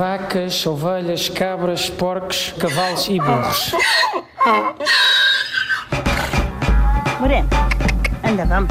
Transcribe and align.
vacas, 0.00 0.66
ovelhas, 0.66 1.28
cabras, 1.28 1.90
porcos, 1.90 2.54
cavalos 2.58 3.06
e 3.06 3.20
burros. 3.20 3.72
Moreno, 7.20 7.46
anda, 8.22 8.46
vamos. 8.46 8.70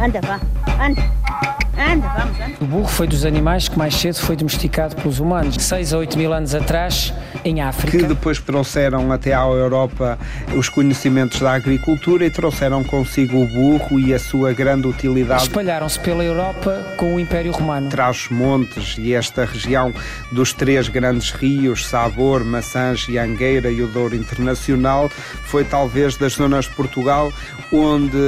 Anda, 0.00 0.20
vá. 0.22 0.40
Anda. 0.82 1.59
Anda, 1.80 2.08
vamos, 2.08 2.38
anda. 2.38 2.56
O 2.60 2.66
burro 2.66 2.88
foi 2.88 3.06
dos 3.06 3.24
animais 3.24 3.66
que 3.66 3.78
mais 3.78 3.94
cedo 3.94 4.16
foi 4.16 4.36
domesticado 4.36 4.94
pelos 4.96 5.18
humanos. 5.18 5.56
6 5.58 5.94
a 5.94 5.98
8 5.98 6.18
mil 6.18 6.30
anos 6.30 6.54
atrás, 6.54 7.12
em 7.42 7.62
África. 7.62 7.96
Que 7.96 8.04
depois 8.04 8.38
trouxeram 8.38 9.10
até 9.10 9.32
à 9.32 9.40
Europa 9.40 10.18
os 10.54 10.68
conhecimentos 10.68 11.40
da 11.40 11.52
agricultura 11.52 12.26
e 12.26 12.30
trouxeram 12.30 12.84
consigo 12.84 13.42
o 13.42 13.46
burro 13.46 13.98
e 13.98 14.12
a 14.12 14.18
sua 14.18 14.52
grande 14.52 14.86
utilidade. 14.86 15.44
Espalharam-se 15.44 15.98
pela 16.00 16.22
Europa 16.22 16.84
com 16.98 17.14
o 17.14 17.20
Império 17.20 17.50
Romano. 17.52 17.88
Traz 17.88 18.28
montes 18.30 18.96
e 18.98 19.14
esta 19.14 19.46
região 19.46 19.92
dos 20.30 20.52
três 20.52 20.88
grandes 20.88 21.30
rios, 21.30 21.86
Sabor, 21.86 22.44
Maçãs 22.44 23.06
e 23.08 23.16
Angueira 23.16 23.70
e 23.70 23.80
o 23.80 23.88
Douro 23.88 24.14
Internacional, 24.14 25.08
foi 25.44 25.64
talvez 25.64 26.16
das 26.16 26.34
zonas 26.34 26.66
de 26.66 26.74
Portugal 26.74 27.32
onde 27.72 28.18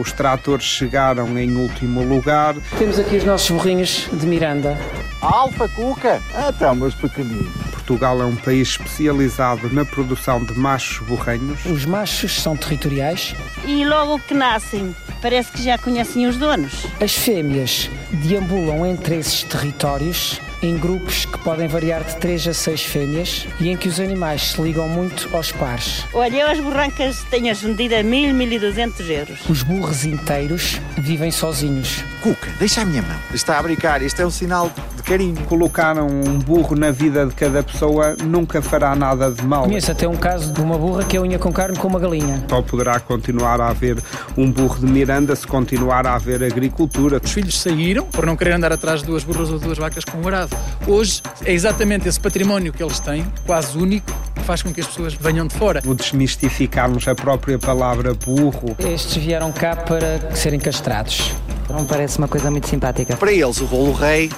os 0.00 0.12
tratores 0.12 0.64
chegaram 0.64 1.36
em 1.38 1.56
último 1.56 2.02
lugar. 2.02 2.54
Temos 2.78 2.99
aqui 3.00 3.16
os 3.16 3.24
nossos 3.24 3.50
burrinhos 3.50 4.08
de 4.12 4.26
Miranda. 4.26 4.76
Alfa 5.20 5.68
Cuca? 5.68 6.20
Ah, 6.34 6.52
então, 6.54 6.74
meus 6.74 6.94
pequeninos. 6.94 7.52
Portugal 7.70 8.20
é 8.20 8.24
um 8.24 8.36
país 8.36 8.68
especializado 8.68 9.72
na 9.72 9.84
produção 9.84 10.44
de 10.44 10.52
machos 10.54 11.06
borrenhos. 11.06 11.64
Os 11.66 11.84
machos 11.84 12.40
são 12.40 12.56
territoriais. 12.56 13.34
E 13.66 13.84
logo 13.84 14.18
que 14.20 14.34
nascem, 14.34 14.94
parece 15.20 15.50
que 15.52 15.62
já 15.62 15.78
conhecem 15.78 16.26
os 16.26 16.36
donos. 16.36 16.86
As 17.00 17.12
fêmeas 17.12 17.90
deambulam 18.10 18.86
entre 18.86 19.16
esses 19.16 19.42
territórios 19.44 20.40
em 20.62 20.76
grupos 20.76 21.24
que 21.24 21.38
podem 21.38 21.66
variar 21.66 22.04
de 22.04 22.16
3 22.16 22.48
a 22.48 22.54
6 22.54 22.82
fêmeas 22.82 23.46
e 23.60 23.68
em 23.68 23.76
que 23.76 23.88
os 23.88 23.98
animais 23.98 24.52
se 24.52 24.62
ligam 24.62 24.88
muito 24.88 25.28
aos 25.34 25.52
pares. 25.52 26.04
Olha, 26.12 26.36
eu 26.36 26.48
as 26.48 26.60
burrancas 26.60 27.24
tenho-as 27.30 27.62
vendido 27.62 27.94
a 27.94 28.02
1000, 28.02 28.34
1200 28.34 29.10
euros. 29.10 29.38
Os 29.48 29.62
burros 29.62 30.04
inteiros 30.04 30.80
vivem 30.98 31.30
sozinhos. 31.30 32.04
Cuca, 32.22 32.50
deixa 32.58 32.82
a 32.82 32.84
minha 32.84 33.02
mão. 33.02 33.16
Está 33.32 33.58
a 33.58 33.62
brincar, 33.62 34.02
isto 34.02 34.20
é 34.20 34.26
um 34.26 34.30
sinal 34.30 34.70
de 34.96 35.02
carinho. 35.02 35.36
Colocar 35.46 35.96
um 35.98 36.38
burro 36.38 36.76
na 36.76 36.90
vida 36.90 37.26
de 37.26 37.34
cada 37.34 37.62
pessoa 37.62 38.14
nunca 38.22 38.60
fará 38.60 38.94
nada 38.94 39.30
de 39.30 39.42
mal. 39.42 39.64
Conheço 39.64 39.90
até 39.90 40.06
um 40.06 40.16
caso 40.16 40.52
de 40.52 40.60
uma 40.60 40.76
burra 40.76 41.04
que 41.04 41.16
é 41.16 41.20
unha 41.20 41.38
com 41.38 41.52
carne 41.52 41.78
com 41.78 41.88
uma 41.88 41.98
galinha. 41.98 42.44
Só 42.48 42.60
poderá 42.60 43.00
continuar 43.00 43.60
a 43.60 43.68
haver 43.68 43.96
um 44.36 44.50
burro 44.50 44.78
de 44.80 44.86
Miranda 44.92 45.34
se 45.34 45.46
continuar 45.46 46.06
a 46.06 46.14
haver 46.14 46.44
agricultura. 46.44 47.20
Os 47.22 47.32
filhos 47.32 47.58
saíram 47.58 48.04
por 48.06 48.26
não 48.26 48.36
querer 48.36 48.52
andar 48.52 48.72
atrás 48.72 49.00
de 49.00 49.06
duas 49.06 49.24
burras 49.24 49.50
ou 49.50 49.58
duas 49.58 49.78
vacas 49.78 50.04
com 50.04 50.18
um 50.18 50.28
arado. 50.28 50.49
Hoje 50.86 51.22
é 51.44 51.52
exatamente 51.52 52.08
esse 52.08 52.18
património 52.18 52.72
que 52.72 52.82
eles 52.82 52.98
têm, 53.00 53.26
quase 53.46 53.76
único, 53.76 54.10
que 54.34 54.42
faz 54.42 54.62
com 54.62 54.72
que 54.72 54.80
as 54.80 54.86
pessoas 54.86 55.14
venham 55.14 55.46
de 55.46 55.54
fora. 55.54 55.82
O 55.86 55.94
desmistificarmos 55.94 57.06
a 57.06 57.14
própria 57.14 57.58
palavra 57.58 58.14
burro. 58.14 58.76
Estes 58.78 59.16
vieram 59.16 59.52
cá 59.52 59.76
para 59.76 60.34
serem 60.34 60.58
castrados. 60.58 61.32
Não 61.68 61.84
parece 61.84 62.18
uma 62.18 62.26
coisa 62.26 62.50
muito 62.50 62.68
simpática. 62.68 63.16
Para 63.16 63.32
eles, 63.32 63.60
o 63.60 63.64
rolo 63.64 63.92
rei, 63.92 64.30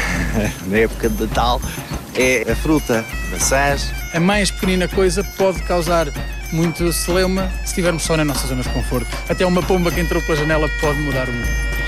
na 0.66 0.78
época 0.78 1.10
de 1.10 1.22
Natal, 1.22 1.60
é 2.16 2.50
a 2.50 2.56
fruta, 2.56 3.04
maçãs. 3.30 3.90
A 4.14 4.20
mais 4.20 4.50
pequenina 4.50 4.88
coisa 4.88 5.22
pode 5.36 5.62
causar 5.62 6.06
muito 6.52 6.92
celeuma 6.92 7.50
se 7.60 7.66
estivermos 7.66 8.02
só 8.02 8.16
na 8.16 8.24
nossa 8.24 8.46
zona 8.46 8.62
de 8.62 8.68
conforto. 8.70 9.06
Até 9.28 9.44
uma 9.46 9.62
pomba 9.62 9.90
que 9.90 10.00
entrou 10.00 10.22
pela 10.22 10.36
janela 10.36 10.68
pode 10.80 10.98
mudar 11.00 11.28
o 11.28 11.32
mundo. 11.32 11.79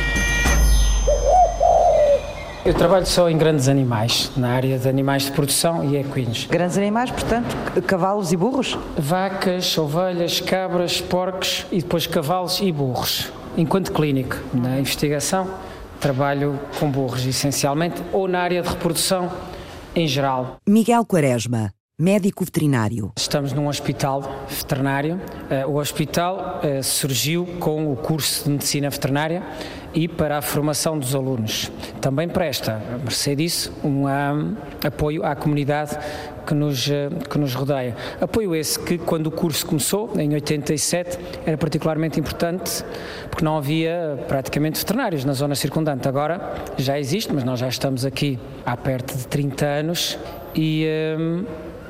Eu 2.64 2.72
trabalho 2.72 3.04
só 3.04 3.28
em 3.28 3.36
grandes 3.36 3.68
animais, 3.68 4.30
na 4.36 4.50
área 4.50 4.78
de 4.78 4.88
animais 4.88 5.24
de 5.24 5.32
produção 5.32 5.82
e 5.82 5.96
equinos. 5.96 6.46
Grandes 6.48 6.78
animais, 6.78 7.10
portanto, 7.10 7.56
cavalos 7.82 8.30
e 8.32 8.36
burros? 8.36 8.78
Vacas, 8.96 9.76
ovelhas, 9.76 10.40
cabras, 10.40 11.00
porcos 11.00 11.66
e 11.72 11.78
depois 11.78 12.06
cavalos 12.06 12.60
e 12.60 12.70
burros. 12.70 13.32
Enquanto 13.56 13.90
clínico, 13.90 14.36
na 14.54 14.78
investigação, 14.78 15.50
trabalho 15.98 16.56
com 16.78 16.88
burros 16.88 17.26
essencialmente 17.26 18.00
ou 18.12 18.28
na 18.28 18.38
área 18.38 18.62
de 18.62 18.68
reprodução 18.68 19.28
em 19.92 20.06
geral. 20.06 20.58
Miguel 20.64 21.04
Quaresma, 21.04 21.72
médico 22.02 22.44
veterinário. 22.44 23.12
Estamos 23.16 23.52
num 23.52 23.68
hospital 23.68 24.44
veterinário. 24.48 25.20
O 25.68 25.76
hospital 25.76 26.60
surgiu 26.82 27.46
com 27.60 27.92
o 27.92 27.96
curso 27.96 28.42
de 28.42 28.50
medicina 28.50 28.90
veterinária 28.90 29.40
e 29.94 30.08
para 30.08 30.38
a 30.38 30.42
formação 30.42 30.98
dos 30.98 31.14
alunos. 31.14 31.70
Também 32.00 32.28
presta, 32.28 32.82
a 32.92 32.98
mercê 32.98 33.36
disso, 33.36 33.72
um 33.84 34.06
apoio 34.84 35.24
à 35.24 35.36
comunidade 35.36 35.96
que 36.44 36.54
nos, 36.54 36.88
que 37.30 37.38
nos 37.38 37.54
rodeia. 37.54 37.94
Apoio 38.20 38.52
esse 38.56 38.80
que, 38.80 38.98
quando 38.98 39.28
o 39.28 39.30
curso 39.30 39.64
começou, 39.64 40.12
em 40.18 40.34
87, 40.34 41.20
era 41.46 41.56
particularmente 41.56 42.18
importante, 42.18 42.84
porque 43.30 43.44
não 43.44 43.56
havia 43.56 44.18
praticamente 44.26 44.76
veterinários 44.80 45.24
na 45.24 45.34
zona 45.34 45.54
circundante. 45.54 46.08
Agora 46.08 46.52
já 46.76 46.98
existe, 46.98 47.32
mas 47.32 47.44
nós 47.44 47.60
já 47.60 47.68
estamos 47.68 48.04
aqui 48.04 48.40
há 48.66 48.76
perto 48.76 49.16
de 49.16 49.24
30 49.28 49.64
anos 49.64 50.18
e. 50.52 50.84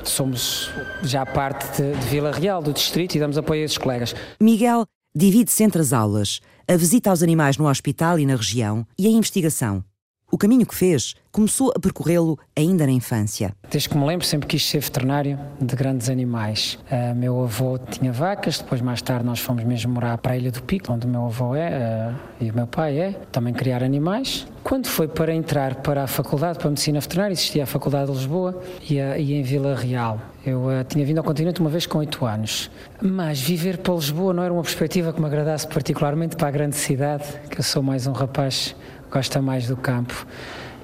somos 0.08 0.70
já 1.02 1.24
parte 1.24 1.80
de, 1.80 1.92
de 1.94 2.06
Vila 2.06 2.32
Real, 2.32 2.62
do 2.62 2.72
distrito, 2.72 3.14
e 3.14 3.20
damos 3.20 3.38
apoio 3.38 3.62
a 3.62 3.64
esses 3.64 3.78
colegas. 3.78 4.14
Miguel 4.40 4.86
divide-se 5.14 5.62
entre 5.62 5.80
as 5.80 5.92
aulas, 5.92 6.40
a 6.66 6.76
visita 6.76 7.10
aos 7.10 7.22
animais 7.22 7.56
no 7.56 7.68
hospital 7.68 8.18
e 8.18 8.26
na 8.26 8.36
região 8.36 8.86
e 8.98 9.06
a 9.06 9.10
investigação. 9.10 9.84
O 10.34 10.38
caminho 10.38 10.64
que 10.64 10.74
fez 10.74 11.14
começou 11.30 11.74
a 11.76 11.78
percorrê-lo 11.78 12.38
ainda 12.56 12.86
na 12.86 12.92
infância. 12.92 13.54
Desde 13.70 13.86
que 13.86 13.98
me 13.98 14.06
lembro, 14.06 14.26
sempre 14.26 14.48
quis 14.48 14.66
ser 14.66 14.80
veterinário 14.80 15.38
de 15.60 15.76
grandes 15.76 16.08
animais. 16.08 16.78
Uh, 16.90 17.14
meu 17.14 17.44
avô 17.44 17.76
tinha 17.76 18.10
vacas, 18.10 18.58
depois 18.58 18.80
mais 18.80 19.02
tarde 19.02 19.26
nós 19.26 19.40
fomos 19.40 19.62
mesmo 19.62 19.92
morar 19.92 20.16
para 20.16 20.32
a 20.32 20.36
Ilha 20.38 20.50
do 20.50 20.62
Pico, 20.62 20.90
onde 20.90 21.06
o 21.06 21.10
meu 21.10 21.26
avô 21.26 21.54
é 21.54 21.68
uh, 22.10 22.14
e 22.40 22.50
o 22.50 22.54
meu 22.54 22.66
pai 22.66 22.98
é, 22.98 23.10
também 23.30 23.52
criar 23.52 23.82
animais. 23.82 24.46
Quando 24.64 24.86
foi 24.86 25.06
para 25.06 25.34
entrar 25.34 25.74
para 25.76 26.04
a 26.04 26.06
faculdade, 26.06 26.58
para 26.58 26.68
a 26.68 26.70
medicina 26.70 26.98
veterinária, 26.98 27.34
existia 27.34 27.64
a 27.64 27.66
Faculdade 27.66 28.10
de 28.10 28.16
Lisboa 28.16 28.58
e, 28.88 28.98
uh, 29.00 29.18
e 29.18 29.34
em 29.34 29.42
Vila 29.42 29.76
Real. 29.76 30.18
Eu 30.46 30.64
uh, 30.64 30.82
tinha 30.88 31.04
vindo 31.04 31.18
ao 31.18 31.24
continente 31.24 31.60
uma 31.60 31.68
vez 31.68 31.84
com 31.84 31.98
8 31.98 32.24
anos, 32.24 32.70
mas 33.02 33.38
viver 33.38 33.76
para 33.76 33.92
Lisboa 33.92 34.32
não 34.32 34.42
era 34.42 34.52
uma 34.52 34.62
perspectiva 34.62 35.12
que 35.12 35.20
me 35.20 35.26
agradasse 35.26 35.66
particularmente 35.66 36.36
para 36.36 36.48
a 36.48 36.50
grande 36.50 36.76
cidade, 36.76 37.24
que 37.50 37.60
eu 37.60 37.62
sou 37.62 37.82
mais 37.82 38.06
um 38.06 38.12
rapaz 38.12 38.74
gosta 39.12 39.42
mais 39.42 39.66
do 39.66 39.76
campo. 39.76 40.26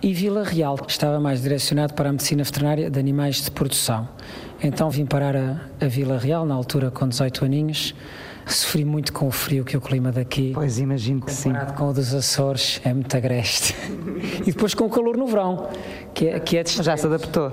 E 0.01 0.13
Vila 0.13 0.45
Real 0.45 0.79
estava 0.87 1.19
mais 1.19 1.43
direcionado 1.43 1.95
para 1.95 2.11
a 2.11 2.13
medicina 2.13 2.45
veterinária 2.45 2.91
de 2.91 3.01
animais 3.01 3.43
de 3.43 3.51
produção. 3.51 4.09
Então 4.63 4.91
vim 4.91 5.07
parar 5.07 5.35
a, 5.35 5.61
a 5.81 5.89
Vila 5.89 6.19
Real, 6.19 6.45
na 6.45 6.55
altura 6.55 6.91
com 6.91 7.09
18 7.09 7.45
aninhos. 7.45 7.95
Sofri 8.47 8.85
muito 8.85 9.13
com 9.13 9.27
o 9.27 9.31
frio 9.31 9.65
que 9.65 9.77
o 9.77 9.81
clima 9.81 10.13
daqui. 10.13 10.53
Pois 10.55 10.79
imagino 10.79 11.21
que 11.21 11.33
sim. 11.33 11.53
com 11.77 11.89
o 11.89 11.93
dos 11.93 12.15
Açores 12.15 12.81
é 12.85 12.95
muito 12.95 13.15
agreste. 13.17 13.75
e 14.47 14.53
depois 14.53 14.73
com 14.73 14.85
o 14.85 14.91
calor 14.91 15.17
no 15.17 15.27
verão, 15.27 15.69
que 16.15 16.29
é, 16.29 16.41
que 16.41 16.57
é 16.57 16.65
Já 16.65 16.97
se 16.97 17.07
adaptou. 17.07 17.53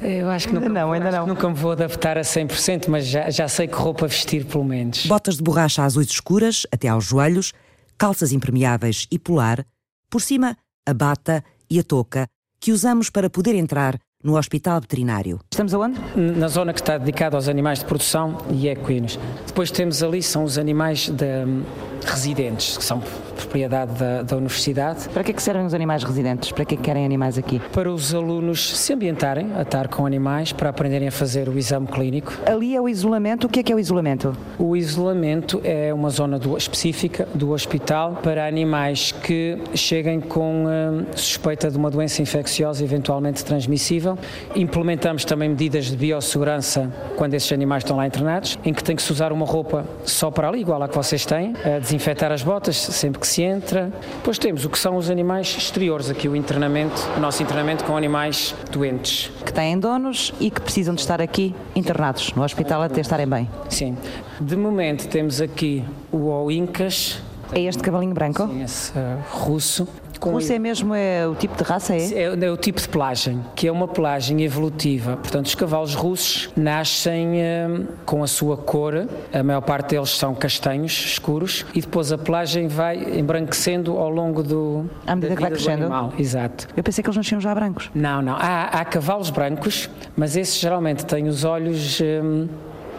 Eu 0.00 0.28
acho 0.28 0.48
que 0.48 0.54
nunca, 0.54 0.68
não, 0.68 0.92
ainda 0.92 1.10
não. 1.10 1.26
nunca 1.26 1.48
me 1.48 1.54
vou 1.54 1.72
adaptar 1.72 2.18
a 2.18 2.20
100%, 2.20 2.88
mas 2.88 3.06
já, 3.06 3.30
já 3.30 3.48
sei 3.48 3.66
que 3.66 3.74
roupa 3.74 4.06
vestir 4.06 4.44
pelo 4.44 4.64
menos. 4.64 5.06
Botas 5.06 5.36
de 5.36 5.42
borracha 5.42 5.82
azuis 5.82 6.08
escuras, 6.08 6.66
até 6.70 6.88
aos 6.88 7.04
joelhos, 7.06 7.52
calças 7.96 8.30
impermeáveis 8.30 9.06
e 9.10 9.18
polar, 9.18 9.64
por 10.10 10.20
cima, 10.20 10.56
a 10.86 10.94
bata 10.94 11.44
e 11.70 11.78
a 11.78 11.82
touca 11.82 12.26
que 12.60 12.72
usamos 12.72 13.10
para 13.10 13.28
poder 13.30 13.54
entrar 13.54 13.98
no 14.22 14.36
hospital 14.36 14.80
veterinário. 14.80 15.38
Estamos 15.52 15.72
aonde? 15.72 16.00
Na 16.16 16.48
zona 16.48 16.72
que 16.72 16.80
está 16.80 16.98
dedicada 16.98 17.36
aos 17.36 17.48
animais 17.48 17.78
de 17.78 17.84
produção 17.84 18.38
e 18.50 18.68
equinos. 18.68 19.18
Depois 19.46 19.70
temos 19.70 20.02
ali, 20.02 20.22
são 20.22 20.42
os 20.42 20.58
animais 20.58 21.08
de, 21.08 21.44
um, 21.44 21.62
residentes, 22.04 22.76
que 22.76 22.84
são 22.84 23.02
propriedade 23.36 23.92
da, 23.92 24.22
da, 24.22 24.36
universidade. 24.36 25.08
Para 25.10 25.22
que, 25.22 25.30
é 25.30 25.34
que 25.34 25.42
servem 25.42 25.64
os 25.64 25.74
animais 25.74 26.02
residentes? 26.02 26.50
Para 26.50 26.64
que, 26.64 26.74
é 26.74 26.76
que 26.76 26.82
querem 26.82 27.04
animais 27.04 27.38
aqui? 27.38 27.60
Para 27.72 27.90
os 27.90 28.14
alunos 28.14 28.76
se 28.76 28.92
ambientarem 28.92 29.52
a 29.56 29.62
estar 29.62 29.88
com 29.88 30.06
animais, 30.06 30.52
para 30.52 30.70
aprenderem 30.70 31.08
a 31.08 31.12
fazer 31.12 31.48
o 31.48 31.58
exame 31.58 31.86
clínico. 31.86 32.32
Ali 32.46 32.74
é 32.74 32.80
o 32.80 32.88
isolamento. 32.88 33.46
O 33.46 33.48
que 33.48 33.60
é 33.60 33.62
que 33.62 33.72
é 33.72 33.76
o 33.76 33.78
isolamento? 33.78 34.36
O 34.58 34.76
isolamento 34.76 35.60
é 35.62 35.92
uma 35.92 36.10
zona 36.10 36.38
do, 36.38 36.56
específica 36.56 37.28
do 37.34 37.50
hospital 37.50 38.18
para 38.22 38.46
animais 38.46 39.12
que 39.12 39.58
cheguem 39.74 40.20
com 40.20 40.64
hum, 40.66 41.06
suspeita 41.14 41.70
de 41.70 41.76
uma 41.76 41.90
doença 41.90 42.22
infecciosa 42.22 42.82
eventualmente 42.82 43.44
transmissível. 43.44 44.18
Implementamos 44.54 45.24
também 45.24 45.48
medidas 45.48 45.86
de 45.86 45.96
biossegurança 45.96 46.92
quando 47.16 47.34
esses 47.34 47.52
animais 47.52 47.82
estão 47.82 47.96
lá 47.96 48.06
internados, 48.06 48.58
em 48.64 48.72
que 48.72 48.82
tem 48.82 48.96
que 48.96 49.02
se 49.02 49.12
usar 49.12 49.32
uma 49.32 49.46
roupa 49.46 49.84
só 50.04 50.30
para 50.30 50.48
ali, 50.48 50.60
igual 50.60 50.82
à 50.82 50.88
que 50.88 50.94
vocês 50.94 51.24
têm, 51.24 51.54
desinfetar 51.80 52.32
as 52.32 52.42
botas 52.42 52.76
sempre 52.76 53.20
que 53.20 53.25
se 53.26 53.42
entra. 53.42 53.92
Depois 54.16 54.38
temos 54.38 54.64
o 54.64 54.70
que 54.70 54.78
são 54.78 54.96
os 54.96 55.10
animais 55.10 55.54
exteriores, 55.56 56.10
aqui 56.10 56.28
o 56.28 56.36
internamento, 56.36 57.00
o 57.16 57.20
nosso 57.20 57.42
internamento 57.42 57.84
com 57.84 57.96
animais 57.96 58.54
doentes. 58.70 59.30
Que 59.44 59.52
têm 59.52 59.78
donos 59.78 60.32
e 60.40 60.50
que 60.50 60.60
precisam 60.60 60.94
de 60.94 61.00
estar 61.00 61.20
aqui 61.20 61.54
internados 61.74 62.32
no 62.34 62.42
hospital 62.42 62.82
até 62.82 63.00
estarem 63.00 63.26
bem. 63.26 63.48
Sim. 63.68 63.96
De 64.40 64.56
momento 64.56 65.08
temos 65.08 65.40
aqui 65.40 65.84
o 66.12 66.26
Oincas, 66.26 67.20
é 67.52 67.60
este 67.62 67.82
cavalinho 67.82 68.14
branco? 68.14 68.46
Sim, 68.46 68.62
esse 68.62 68.92
uh, 68.92 69.18
russo. 69.30 69.86
Com 70.18 70.30
Russo 70.30 70.52
é 70.52 70.58
mesmo 70.58 70.94
é 70.94 71.26
o 71.26 71.34
tipo 71.34 71.56
de 71.56 71.62
raça, 71.62 71.94
é? 71.94 71.98
é, 71.98 72.44
é 72.44 72.50
o 72.50 72.56
tipo 72.56 72.80
de 72.80 72.88
pelagem, 72.88 73.44
que 73.54 73.68
é 73.68 73.72
uma 73.72 73.88
pelagem 73.88 74.42
evolutiva. 74.42 75.16
Portanto, 75.16 75.46
os 75.46 75.54
cavalos 75.54 75.94
russos 75.94 76.50
nascem 76.56 77.40
eh, 77.40 77.68
com 78.04 78.22
a 78.22 78.26
sua 78.26 78.56
cor, 78.56 79.06
a 79.32 79.42
maior 79.42 79.60
parte 79.60 79.90
deles 79.90 80.10
são 80.10 80.34
castanhos 80.34 80.92
escuros, 80.92 81.64
e 81.74 81.80
depois 81.80 82.12
a 82.12 82.18
pelagem 82.18 82.68
vai 82.68 83.18
embranquecendo 83.18 83.96
ao 83.98 84.10
longo 84.10 84.42
do. 84.42 84.86
À 85.06 85.14
medida 85.14 85.30
da 85.30 85.36
que 85.36 85.42
vai 85.42 85.50
crescendo? 85.50 85.82
Animal. 85.84 86.12
Exato. 86.18 86.68
Eu 86.76 86.82
pensei 86.82 87.02
que 87.02 87.08
eles 87.08 87.16
nasciam 87.16 87.40
já 87.40 87.54
brancos. 87.54 87.90
Não, 87.94 88.22
não. 88.22 88.34
Há, 88.34 88.64
há 88.64 88.84
cavalos 88.84 89.30
brancos, 89.30 89.90
mas 90.16 90.36
esses 90.36 90.58
geralmente 90.58 91.04
têm 91.04 91.28
os 91.28 91.44
olhos 91.44 92.00
hum, 92.00 92.48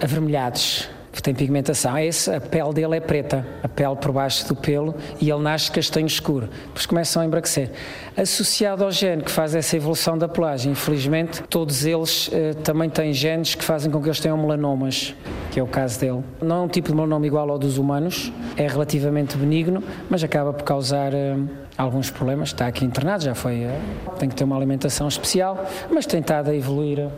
avermelhados. 0.02 0.90
Tem 1.22 1.34
pigmentação. 1.34 1.98
Esse, 1.98 2.34
a 2.34 2.40
pele 2.40 2.74
dele 2.74 2.98
é 2.98 3.00
preta, 3.00 3.46
a 3.62 3.68
pele 3.68 3.96
por 3.96 4.12
baixo 4.12 4.48
do 4.48 4.56
pelo, 4.56 4.96
e 5.20 5.30
ele 5.30 5.42
nasce 5.42 5.72
castanho 5.72 6.08
escuro. 6.08 6.48
Depois 6.68 6.86
começam 6.86 7.22
a 7.22 7.26
embraquecer. 7.26 7.72
Associado 8.16 8.84
ao 8.84 8.92
gene 8.92 9.24
que 9.24 9.32
faz 9.32 9.54
essa 9.54 9.76
evolução 9.76 10.18
da 10.18 10.28
pelagem, 10.28 10.72
infelizmente, 10.72 11.44
todos 11.44 11.86
eles 11.86 12.30
eh, 12.32 12.54
também 12.64 12.90
têm 12.90 13.14
genes 13.14 13.56
que 13.56 13.64
fazem 13.64 13.92
com 13.92 14.02
que 14.02 14.08
eles 14.08 14.20
tenham 14.20 14.38
melanomas, 14.38 15.14
que 15.52 15.60
é 15.60 15.64
o 15.64 15.68
caso 15.68 16.00
dele. 16.00 16.24
Não 16.42 16.56
é 16.58 16.62
um 16.62 16.68
tipo 16.68 16.90
de 16.90 16.96
melanoma 16.96 17.26
igual 17.28 17.50
ao 17.50 17.60
dos 17.60 17.78
humanos, 17.78 18.32
é 18.56 18.68
relativamente 18.68 19.38
benigno, 19.38 19.84
mas 20.10 20.24
acaba 20.24 20.54
por 20.54 20.64
causar 20.64 21.14
eh, 21.14 21.36
alguns 21.78 22.10
problemas. 22.10 22.50
Está 22.50 22.68
aqui 22.68 22.86
internado, 22.86 23.24
já 23.24 23.36
foi. 23.36 23.64
eh, 23.64 23.80
tem 24.18 24.30
que 24.30 24.36
ter 24.36 24.44
uma 24.44 24.56
alimentação 24.56 25.08
especial, 25.08 25.66
mas 25.92 26.06
tem 26.06 26.20
estado 26.22 26.50
a 26.50 26.56
evoluir 26.56 27.00
eh, 27.00 27.10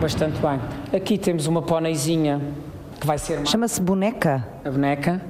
bastante 0.00 0.38
bem. 0.40 0.60
Aqui 0.94 1.18
temos 1.18 1.46
uma 1.46 1.62
póneizinha 1.62 2.40
que 3.00 3.06
vai 3.06 3.18
ser 3.18 3.46
Chama-se 3.46 3.80
boneca 3.80 4.46
a 4.64 4.70
boneca. 4.70 5.20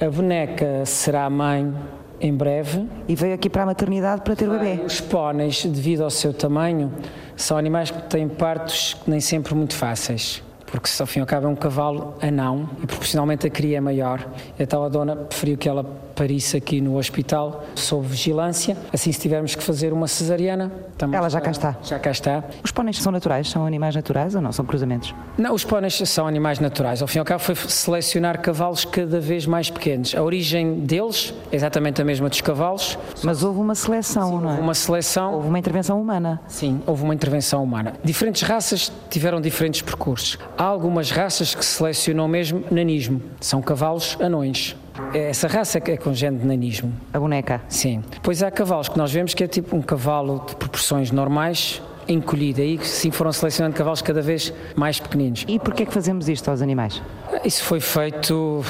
A 0.00 0.10
boneca 0.10 0.84
será 0.84 1.28
mãe 1.30 1.72
em 2.20 2.34
breve. 2.34 2.88
e 3.08 3.14
veio 3.14 3.34
aqui 3.34 3.48
para 3.48 3.62
a 3.62 3.66
maternidade 3.66 4.22
para 4.22 4.34
ter 4.34 4.48
o 4.48 4.52
bebê. 4.52 4.82
Os 4.84 5.00
póneis, 5.00 5.64
devido 5.64 6.02
ao 6.02 6.10
seu 6.10 6.32
tamanho, 6.32 6.92
são 7.36 7.56
animais 7.56 7.90
que 7.90 8.02
têm 8.04 8.28
partos 8.28 8.96
nem 9.06 9.20
sempre 9.20 9.54
muito 9.54 9.74
fáceis. 9.74 10.42
Porque, 10.74 10.88
se 10.88 11.00
ao 11.00 11.06
fim 11.06 11.20
e 11.20 11.22
ao 11.22 11.26
cabo, 11.26 11.46
é 11.46 11.48
um 11.48 11.54
cavalo 11.54 12.16
anão 12.20 12.68
e 12.82 12.86
proporcionalmente 12.88 13.46
a 13.46 13.50
cria 13.50 13.76
é 13.76 13.80
maior. 13.80 14.26
Então 14.58 14.82
a 14.82 14.88
dona 14.88 15.14
preferiu 15.14 15.56
que 15.56 15.68
ela 15.68 15.84
parisse 16.16 16.56
aqui 16.56 16.80
no 16.80 16.96
hospital, 16.96 17.64
sob 17.76 18.04
vigilância. 18.08 18.76
Assim, 18.92 19.12
se 19.12 19.20
tivermos 19.20 19.54
que 19.54 19.62
fazer 19.62 19.92
uma 19.92 20.08
cesariana, 20.08 20.72
Ela 21.12 21.28
já 21.28 21.40
cá 21.40 21.52
está. 21.52 21.76
Já 21.82 21.98
cá 22.00 22.10
está. 22.10 22.42
Os 22.64 22.72
póneis 22.72 22.98
são 23.00 23.12
naturais? 23.12 23.48
São 23.50 23.64
animais 23.64 23.94
naturais 23.94 24.34
ou 24.34 24.40
não? 24.40 24.50
São 24.50 24.64
cruzamentos? 24.64 25.14
Não, 25.38 25.54
os 25.54 25.64
póneis 25.64 25.94
são 26.08 26.26
animais 26.26 26.58
naturais. 26.58 27.00
Ao 27.02 27.06
fim 27.06 27.18
e 27.18 27.20
ao 27.20 27.24
cabo 27.24 27.40
foi 27.40 27.54
selecionar 27.54 28.40
cavalos 28.40 28.84
cada 28.84 29.20
vez 29.20 29.46
mais 29.46 29.70
pequenos. 29.70 30.12
A 30.16 30.22
origem 30.24 30.80
deles 30.80 31.32
é 31.52 31.56
exatamente 31.56 32.02
a 32.02 32.04
mesma 32.04 32.28
dos 32.28 32.40
cavalos. 32.40 32.98
Mas 33.22 33.44
houve 33.44 33.60
uma 33.60 33.76
seleção, 33.76 34.40
não 34.40 34.50
é? 34.50 34.60
Uma 34.60 34.74
seleção, 34.74 35.34
Houve 35.34 35.48
uma 35.48 35.58
intervenção 35.58 36.00
humana. 36.00 36.40
sim, 36.48 36.80
houve 36.84 37.04
uma 37.04 37.14
intervenção 37.14 37.62
humana. 37.62 37.92
Diferentes 38.02 38.42
raças 38.42 38.90
tiveram 39.08 39.40
diferentes 39.40 39.82
percursos. 39.82 40.36
Há 40.58 40.63
algumas 40.66 41.10
raças 41.10 41.54
que 41.54 41.64
se 41.64 41.76
selecionam 41.76 42.28
mesmo 42.28 42.64
nanismo. 42.70 43.20
São 43.40 43.60
cavalos 43.60 44.16
anões. 44.20 44.76
Essa 45.12 45.48
raça 45.48 45.78
é 45.78 45.80
é 45.80 45.96
de 46.38 46.46
nanismo. 46.46 46.92
A 47.12 47.18
boneca. 47.18 47.60
Sim. 47.68 48.02
Pois 48.22 48.42
há 48.42 48.50
cavalos 48.50 48.88
que 48.88 48.96
nós 48.96 49.12
vemos 49.12 49.34
que 49.34 49.42
é 49.42 49.48
tipo 49.48 49.76
um 49.76 49.82
cavalo 49.82 50.44
de 50.46 50.54
proporções 50.56 51.10
normais, 51.10 51.82
encolhido. 52.08 52.60
Aí 52.60 52.78
sim 52.84 53.10
foram 53.10 53.32
selecionando 53.32 53.76
cavalos 53.76 54.02
cada 54.02 54.22
vez 54.22 54.52
mais 54.76 55.00
pequeninos. 55.00 55.44
E 55.48 55.58
porquê 55.58 55.82
é 55.82 55.86
que 55.86 55.92
fazemos 55.92 56.28
isto 56.28 56.48
aos 56.48 56.62
animais? 56.62 57.02
Isso 57.44 57.64
foi 57.64 57.80
feito 57.80 58.64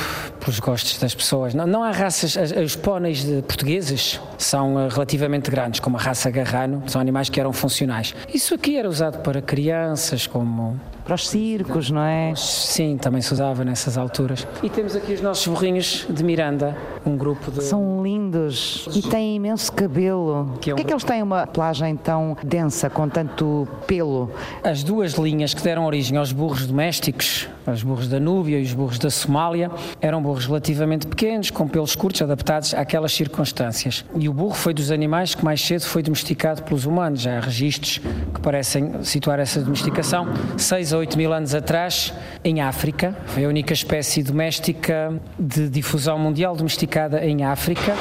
pelos 0.45 0.61
gostos 0.61 0.99
das 0.99 1.15
pessoas. 1.15 1.55
Não, 1.55 1.67
não 1.67 1.83
há 1.83 1.91
raças. 1.91 2.37
as- 2.37 2.53
Os 2.53 2.77
póneis 2.77 3.25
de 3.25 3.41
portugueses 3.43 4.21
são 4.39 4.79
eh, 4.79 4.89
relativamente 4.91 5.51
grandes, 5.51 5.81
como 5.81 5.97
a 5.97 6.01
raça 6.01 6.31
Garrano, 6.31 6.83
são 6.87 7.01
animais 7.01 7.29
que 7.29 7.41
eram 7.41 7.53
funcionais. 7.53 8.15
Isso 8.33 8.55
aqui 8.55 8.77
era 8.77 8.89
usado 8.89 9.19
para 9.23 9.41
crianças, 9.43 10.27
como. 10.27 10.79
Para 11.05 11.17
os 11.17 11.29
circos, 11.29 11.91
não 11.91 12.01
é? 12.03 12.33
Sim, 12.35 12.97
também 12.97 13.21
se 13.21 13.31
usava 13.35 13.63
nessas 13.63 13.99
alturas. 13.99 14.47
E 14.63 14.71
temos 14.71 14.97
aqui 14.97 15.13
os 15.13 15.21
nossos 15.21 15.47
burrinhos 15.47 16.07
de 16.09 16.25
Miranda, 16.25 16.75
um 17.05 17.15
grupo 17.15 17.51
de. 17.51 17.63
São 17.63 18.03
lindos 18.03 18.89
e 18.95 19.03
têm 19.03 19.37
imenso 19.37 19.71
cabelo. 19.71 20.55
Que 20.63 20.71
é 20.71 20.73
um- 20.73 20.77
Porquê 20.77 20.81
é 20.81 20.85
que 20.89 20.93
eles 20.95 21.05
têm 21.05 21.23
uma 21.23 21.47
pelagem 21.47 21.95
tão 21.95 22.35
densa, 22.43 22.89
com 22.89 23.07
tanto 23.07 23.69
pelo? 23.87 24.31
As 24.63 24.83
duas 24.83 25.13
linhas 25.13 25.53
que 25.53 25.63
deram 25.63 25.85
origem 25.85 26.17
aos 26.17 26.33
burros 26.33 26.67
domésticos, 26.67 27.49
os 27.67 27.83
burros 27.83 28.09
da 28.09 28.19
Núbia 28.19 28.59
e 28.59 28.63
os 28.63 28.73
burros 28.73 28.99
da 28.99 29.11
Somália, 29.11 29.71
eram 30.01 30.23
burros 30.23 30.34
relativamente 30.39 31.07
pequenos, 31.07 31.51
com 31.51 31.69
pelos 31.69 31.95
curtos, 31.95 32.23
adaptados 32.23 32.75
àquelas 32.75 33.13
circunstâncias. 33.13 34.05
E 34.17 34.29
o 34.29 34.33
burro 34.33 34.55
foi 34.55 34.75
dos 34.75 34.91
animais 34.91 35.35
que 35.35 35.45
mais 35.45 35.61
cedo 35.61 35.83
foi 35.83 36.03
domesticado 36.03 36.63
pelos 36.63 36.87
humanos. 36.87 37.23
Já 37.23 37.39
há 37.39 37.41
registros 37.41 37.99
que 38.33 38.41
parecem 38.41 39.03
situar 39.03 39.39
essa 39.41 39.61
domesticação. 39.61 40.27
6 40.57 40.93
a 40.93 40.99
8 40.99 41.17
mil 41.17 41.33
anos 41.33 41.55
atrás, 41.55 42.13
em 42.43 42.61
África, 42.61 43.17
foi 43.27 43.45
a 43.45 43.49
única 43.49 43.73
espécie 43.73 44.23
doméstica 44.23 45.13
de 45.39 45.69
difusão 45.69 46.19
mundial 46.19 46.57
domesticada 46.57 47.25
em 47.25 47.45
África. 47.45 47.95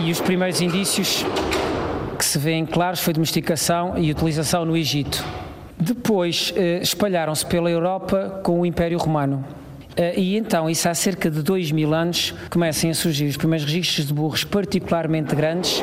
E, 0.00 0.08
e 0.08 0.10
os 0.10 0.20
primeiros 0.20 0.60
indícios 0.60 1.24
que 2.18 2.24
se 2.24 2.38
vêem 2.38 2.66
claros 2.66 3.00
foi 3.00 3.12
domesticação 3.12 3.96
e 3.96 4.10
utilização 4.10 4.64
no 4.64 4.76
Egito. 4.76 5.24
Depois 5.80 6.52
eh, 6.56 6.80
espalharam-se 6.82 7.46
pela 7.46 7.70
Europa 7.70 8.40
com 8.42 8.60
o 8.60 8.66
Império 8.66 8.98
Romano. 8.98 9.44
Eh, 9.98 10.14
e 10.16 10.36
então, 10.36 10.70
isso 10.70 10.88
há 10.88 10.94
cerca 10.94 11.28
de 11.28 11.42
dois 11.42 11.72
mil 11.72 11.92
anos, 11.92 12.32
começam 12.48 12.88
a 12.88 12.94
surgir 12.94 13.26
os 13.26 13.36
primeiros 13.36 13.66
registros 13.66 14.06
de 14.06 14.14
burros 14.14 14.44
particularmente 14.44 15.34
grandes 15.34 15.82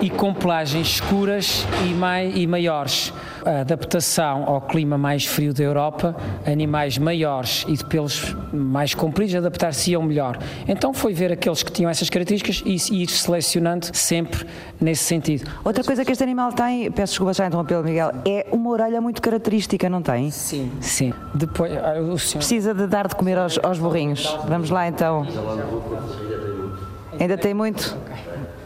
e 0.00 0.10
com 0.10 0.32
pelagens 0.34 0.94
escuras 0.94 1.66
e, 1.86 1.94
mai, 1.94 2.32
e 2.34 2.46
maiores. 2.46 3.12
A 3.44 3.60
adaptação 3.60 4.44
ao 4.44 4.60
clima 4.60 4.98
mais 4.98 5.24
frio 5.24 5.54
da 5.54 5.62
Europa, 5.62 6.16
animais 6.46 6.98
maiores 6.98 7.64
e 7.68 7.76
de 7.76 7.84
pelos 7.84 8.36
mais 8.52 8.94
compridos 8.94 9.34
adaptar-se-iam 9.34 10.02
melhor. 10.02 10.38
Então 10.66 10.92
foi 10.92 11.14
ver 11.14 11.32
aqueles 11.32 11.62
que 11.62 11.70
tinham 11.72 11.90
essas 11.90 12.10
características 12.10 12.62
e 12.66 12.78
e 12.90 13.02
ir 13.02 13.08
selecionando 13.08 13.88
sempre 13.92 14.46
nesse 14.80 15.04
sentido. 15.04 15.50
Outra 15.64 15.82
coisa 15.82 16.04
que 16.04 16.12
este 16.12 16.22
animal 16.22 16.52
tem, 16.52 16.90
peço 16.90 17.12
desculpa 17.12 17.32
já 17.32 17.46
interrompê-lo, 17.46 17.82
Miguel, 17.82 18.12
é 18.26 18.46
uma 18.52 18.70
orelha 18.70 19.00
muito 19.00 19.20
característica, 19.20 19.88
não 19.88 20.02
tem? 20.02 20.30
Sim. 20.30 20.70
Sim. 20.80 21.12
Depois, 21.34 21.72
ah, 21.72 22.00
o 22.00 22.18
senhor... 22.18 22.38
Precisa 22.38 22.74
de 22.74 22.86
dar 22.86 23.08
de 23.08 23.16
comer 23.16 23.38
aos, 23.38 23.58
aos 23.62 23.78
burrinhos. 23.78 24.36
Vamos 24.46 24.70
lá 24.70 24.86
então. 24.88 25.26
Ainda 27.18 27.36
tem 27.36 27.52
muito? 27.52 27.96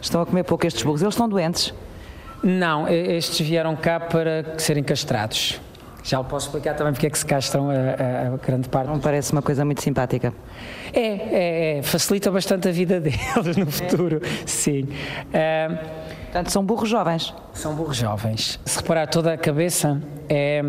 Estão 0.02 0.20
a 0.20 0.26
comer 0.26 0.42
pouco 0.42 0.66
estes 0.66 0.82
burros. 0.82 1.00
Eles 1.00 1.14
estão 1.14 1.28
doentes? 1.28 1.72
Não, 2.42 2.88
estes 2.88 3.46
vieram 3.46 3.74
cá 3.76 4.00
para 4.00 4.58
serem 4.58 4.82
castrados. 4.82 5.60
Já 6.04 6.18
lhe 6.18 6.24
posso 6.24 6.48
explicar 6.48 6.74
também 6.74 6.92
porque 6.92 7.06
é 7.06 7.10
que 7.10 7.16
se 7.16 7.24
castram 7.24 7.70
a, 7.70 7.74
a- 7.74 8.34
a 8.34 8.36
grande 8.44 8.68
parte. 8.68 8.88
Não 8.88 8.98
parece 8.98 9.30
uma 9.30 9.40
coisa 9.40 9.64
muito 9.64 9.80
simpática. 9.80 10.34
É, 10.92 11.00
é, 11.00 11.78
é, 11.78 11.82
facilita 11.82 12.28
bastante 12.32 12.68
a 12.68 12.72
vida 12.72 12.98
deles 13.00 13.56
no 13.56 13.70
futuro, 13.70 14.20
sim. 14.44 14.88
Ah, 15.32 15.78
Portanto, 16.32 16.50
são 16.50 16.64
burros 16.64 16.88
jovens. 16.88 17.34
são 17.52 17.74
burros 17.74 17.98
jovens. 17.98 18.58
Se 18.64 18.78
reparar, 18.78 19.06
toda 19.06 19.34
a 19.34 19.36
cabeça 19.36 20.00
é 20.30 20.62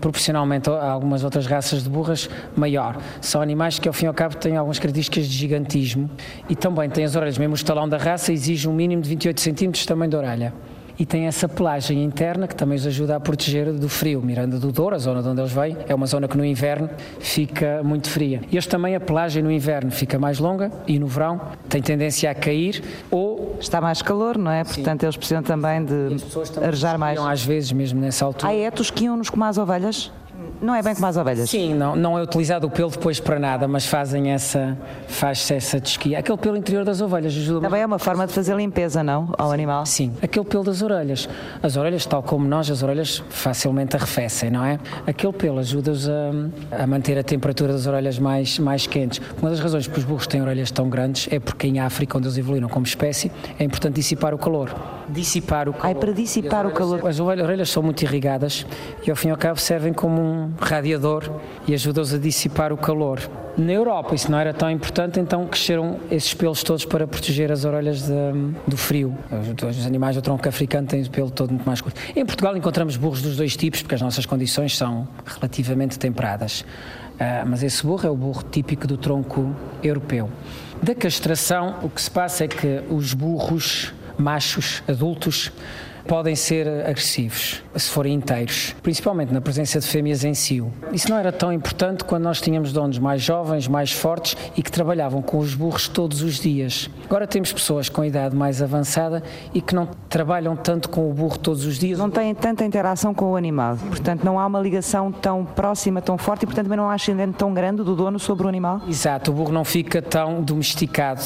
proporcionalmente 0.00 0.70
a 0.70 0.92
algumas 0.92 1.24
outras 1.24 1.44
raças 1.44 1.82
de 1.82 1.90
burras 1.90 2.30
maior. 2.56 2.96
São 3.20 3.42
animais 3.42 3.80
que, 3.80 3.88
ao 3.88 3.92
fim 3.92 4.04
e 4.04 4.08
ao 4.08 4.14
cabo, 4.14 4.36
têm 4.36 4.56
algumas 4.56 4.78
características 4.78 5.26
de 5.26 5.36
gigantismo 5.36 6.08
e 6.48 6.54
também 6.54 6.88
têm 6.88 7.02
as 7.02 7.16
orelhas. 7.16 7.36
Mesmo 7.36 7.54
o 7.54 7.56
estalão 7.56 7.88
da 7.88 7.98
raça 7.98 8.32
exige 8.32 8.68
um 8.68 8.72
mínimo 8.72 9.02
de 9.02 9.08
28 9.08 9.40
centímetros 9.40 9.82
de 9.82 9.88
tamanho 9.88 10.08
da 10.08 10.18
orelha. 10.18 10.54
E 10.98 11.06
tem 11.06 11.26
essa 11.26 11.48
pelagem 11.48 12.02
interna 12.02 12.48
que 12.48 12.56
também 12.56 12.76
os 12.76 12.86
ajuda 12.86 13.16
a 13.16 13.20
proteger 13.20 13.72
do 13.72 13.88
frio. 13.88 14.20
Miranda 14.20 14.58
do 14.58 14.72
Douro, 14.72 14.96
a 14.96 14.98
zona 14.98 15.22
de 15.22 15.28
onde 15.28 15.40
eles 15.40 15.52
vêm, 15.52 15.76
é 15.88 15.94
uma 15.94 16.06
zona 16.06 16.26
que 16.26 16.36
no 16.36 16.44
inverno 16.44 16.90
fica 17.20 17.82
muito 17.84 18.10
fria. 18.10 18.40
E 18.50 18.56
eles 18.56 18.66
também, 18.66 18.96
a 18.96 19.00
pelagem 19.00 19.42
no 19.42 19.50
inverno 19.50 19.90
fica 19.90 20.18
mais 20.18 20.38
longa 20.38 20.72
e 20.86 20.98
no 20.98 21.06
verão 21.06 21.40
tem 21.68 21.80
tendência 21.80 22.30
a 22.30 22.34
cair 22.34 22.82
ou 23.10 23.56
Está 23.60 23.80
mais 23.80 24.02
calor, 24.02 24.38
não 24.38 24.50
é? 24.50 24.62
Portanto, 24.64 25.02
eles 25.02 25.16
precisam 25.16 25.42
também 25.42 25.84
de 25.84 26.16
arejar 26.62 26.98
mais. 26.98 27.18
às 27.18 27.44
vezes, 27.44 27.72
mesmo 27.72 28.00
nessa 28.00 28.24
altura. 28.24 28.52
Há 28.52 28.54
etos 28.56 28.90
que 28.90 29.04
iam-nos 29.04 29.30
como 29.30 29.44
as 29.44 29.58
ovelhas? 29.58 30.12
Não 30.60 30.74
é 30.74 30.82
bem 30.82 30.94
como 30.94 31.06
as 31.06 31.16
ovelhas? 31.16 31.50
Sim, 31.50 31.74
não, 31.74 31.94
não 31.94 32.18
é 32.18 32.22
utilizado 32.22 32.66
o 32.66 32.70
pelo 32.70 32.90
depois 32.90 33.20
para 33.20 33.38
nada, 33.38 33.66
mas 33.68 33.86
fazem 33.86 34.30
essa, 34.30 34.76
faz-se 35.06 35.54
essa 35.54 35.80
desquia. 35.80 36.18
Aquele 36.18 36.38
pelo 36.38 36.56
interior 36.56 36.84
das 36.84 37.00
ovelhas 37.00 37.32
ajuda 37.32 37.62
Também 37.62 37.82
é 37.82 37.86
uma 37.86 37.98
forma 37.98 38.26
de 38.26 38.32
fazer 38.32 38.56
limpeza, 38.56 39.02
não? 39.02 39.32
Ao 39.38 39.52
animal? 39.52 39.86
Sim, 39.86 40.12
aquele 40.22 40.44
pelo 40.44 40.64
das 40.64 40.82
orelhas. 40.82 41.28
As 41.62 41.76
orelhas, 41.76 42.06
tal 42.06 42.22
como 42.22 42.46
nós, 42.46 42.70
as 42.70 42.82
orelhas 42.82 43.22
facilmente 43.30 43.96
arrefecem, 43.96 44.50
não 44.50 44.64
é? 44.64 44.78
Aquele 45.06 45.32
pelo 45.32 45.58
ajuda-os 45.58 46.08
a, 46.08 46.82
a 46.82 46.86
manter 46.86 47.18
a 47.18 47.22
temperatura 47.22 47.72
das 47.72 47.86
orelhas 47.86 48.18
mais, 48.18 48.58
mais 48.58 48.86
quentes. 48.86 49.20
Uma 49.40 49.50
das 49.50 49.60
razões 49.60 49.86
que 49.86 49.98
os 49.98 50.04
burros 50.04 50.26
têm 50.26 50.42
orelhas 50.42 50.70
tão 50.70 50.88
grandes 50.88 51.28
é 51.30 51.38
porque 51.38 51.66
em 51.66 51.80
África, 51.80 52.18
onde 52.18 52.26
eles 52.26 52.38
evoluíram 52.38 52.68
como 52.68 52.84
espécie, 52.84 53.30
é 53.58 53.64
importante 53.64 53.94
dissipar 53.94 54.34
o 54.34 54.38
calor. 54.38 54.74
Dissipar 55.08 55.68
o 55.68 55.72
calor. 55.72 55.94
Para 55.96 56.12
dissipar 56.12 56.66
o 56.66 56.70
calor. 56.70 57.06
As 57.06 57.20
orelhas 57.20 57.70
são 57.70 57.82
muito 57.82 58.02
irrigadas 58.02 58.66
e 59.06 59.10
ao 59.10 59.16
fim 59.16 59.28
e 59.28 59.30
ao 59.30 59.36
cabo 59.36 59.58
servem 59.58 59.92
como 59.92 60.20
um 60.20 60.52
radiador 60.60 61.30
e 61.66 61.74
ajudam-os 61.74 62.14
a 62.14 62.18
dissipar 62.18 62.72
o 62.72 62.76
calor. 62.76 63.20
Na 63.56 63.72
Europa 63.72 64.14
isso 64.14 64.30
não 64.30 64.38
era 64.38 64.54
tão 64.54 64.70
importante, 64.70 65.18
então 65.18 65.44
cresceram 65.46 65.98
esses 66.10 66.32
pelos 66.32 66.62
todos 66.62 66.84
para 66.84 67.08
proteger 67.08 67.50
as 67.50 67.64
orelhas 67.64 68.02
de, 68.02 68.12
do 68.66 68.76
frio. 68.76 69.16
Os, 69.32 69.78
os, 69.78 69.86
animais 69.86 70.14
do 70.14 70.22
tronco 70.22 70.48
africano 70.48 70.86
têm 70.86 71.02
o 71.02 71.10
pelo 71.10 71.30
todo 71.30 71.50
muito 71.50 71.66
mais 71.66 71.80
curto. 71.80 72.00
Em 72.14 72.24
Portugal 72.24 72.56
encontramos 72.56 72.96
burros 72.96 73.20
dos 73.20 73.36
dois 73.36 73.56
tipos, 73.56 73.82
porque 73.82 73.96
as 73.96 74.00
nossas 74.00 74.24
condições 74.24 74.76
são 74.76 75.08
relativamente 75.26 75.98
temperadas. 75.98 76.60
Uh, 76.60 77.44
mas 77.48 77.64
esse 77.64 77.84
burro 77.84 78.06
é 78.06 78.10
o 78.10 78.14
burro 78.14 78.44
típico 78.44 78.86
do 78.86 78.96
tronco 78.96 79.52
europeu. 79.82 80.30
Da 80.80 80.94
castração, 80.94 81.74
o 81.82 81.88
que 81.88 82.00
se 82.00 82.10
passa 82.10 82.44
é 82.44 82.48
que 82.48 82.80
os 82.88 83.12
burros 83.12 83.92
machos 84.18 84.82
adultos 84.88 85.52
podem 86.08 86.34
ser 86.34 86.66
agressivos, 86.86 87.62
se 87.76 87.90
forem 87.90 88.14
inteiros, 88.14 88.74
principalmente 88.82 89.30
na 89.30 89.42
presença 89.42 89.78
de 89.78 89.86
fêmeas 89.86 90.24
em 90.24 90.32
cio. 90.32 90.72
Isso 90.90 91.10
não 91.10 91.18
era 91.18 91.30
tão 91.30 91.52
importante 91.52 92.02
quando 92.02 92.24
nós 92.24 92.40
tínhamos 92.40 92.72
donos 92.72 92.98
mais 92.98 93.20
jovens, 93.20 93.68
mais 93.68 93.92
fortes 93.92 94.34
e 94.56 94.62
que 94.62 94.72
trabalhavam 94.72 95.20
com 95.20 95.36
os 95.36 95.54
burros 95.54 95.86
todos 95.86 96.22
os 96.22 96.40
dias. 96.40 96.88
Agora 97.04 97.26
temos 97.26 97.52
pessoas 97.52 97.90
com 97.90 98.02
idade 98.02 98.34
mais 98.34 98.62
avançada 98.62 99.22
e 99.52 99.60
que 99.60 99.74
não 99.74 99.86
trabalham 100.08 100.56
tanto 100.56 100.88
com 100.88 101.10
o 101.10 101.12
burro 101.12 101.38
todos 101.38 101.66
os 101.66 101.78
dias. 101.78 101.98
Não 101.98 102.10
têm 102.10 102.34
tanta 102.34 102.64
interação 102.64 103.12
com 103.12 103.32
o 103.32 103.36
animal, 103.36 103.76
portanto 103.76 104.24
não 104.24 104.40
há 104.40 104.46
uma 104.46 104.60
ligação 104.60 105.12
tão 105.12 105.44
próxima, 105.44 106.00
tão 106.00 106.16
forte 106.16 106.44
e 106.44 106.46
portanto 106.46 106.64
também 106.64 106.78
não 106.78 106.88
há 106.88 106.94
ascendente 106.94 107.34
tão 107.36 107.52
grande 107.52 107.82
do 107.82 107.94
dono 107.94 108.18
sobre 108.18 108.46
o 108.46 108.48
animal? 108.48 108.80
Exato, 108.88 109.30
o 109.30 109.34
burro 109.34 109.52
não 109.52 109.64
fica 109.64 110.00
tão 110.00 110.42
domesticado. 110.42 111.22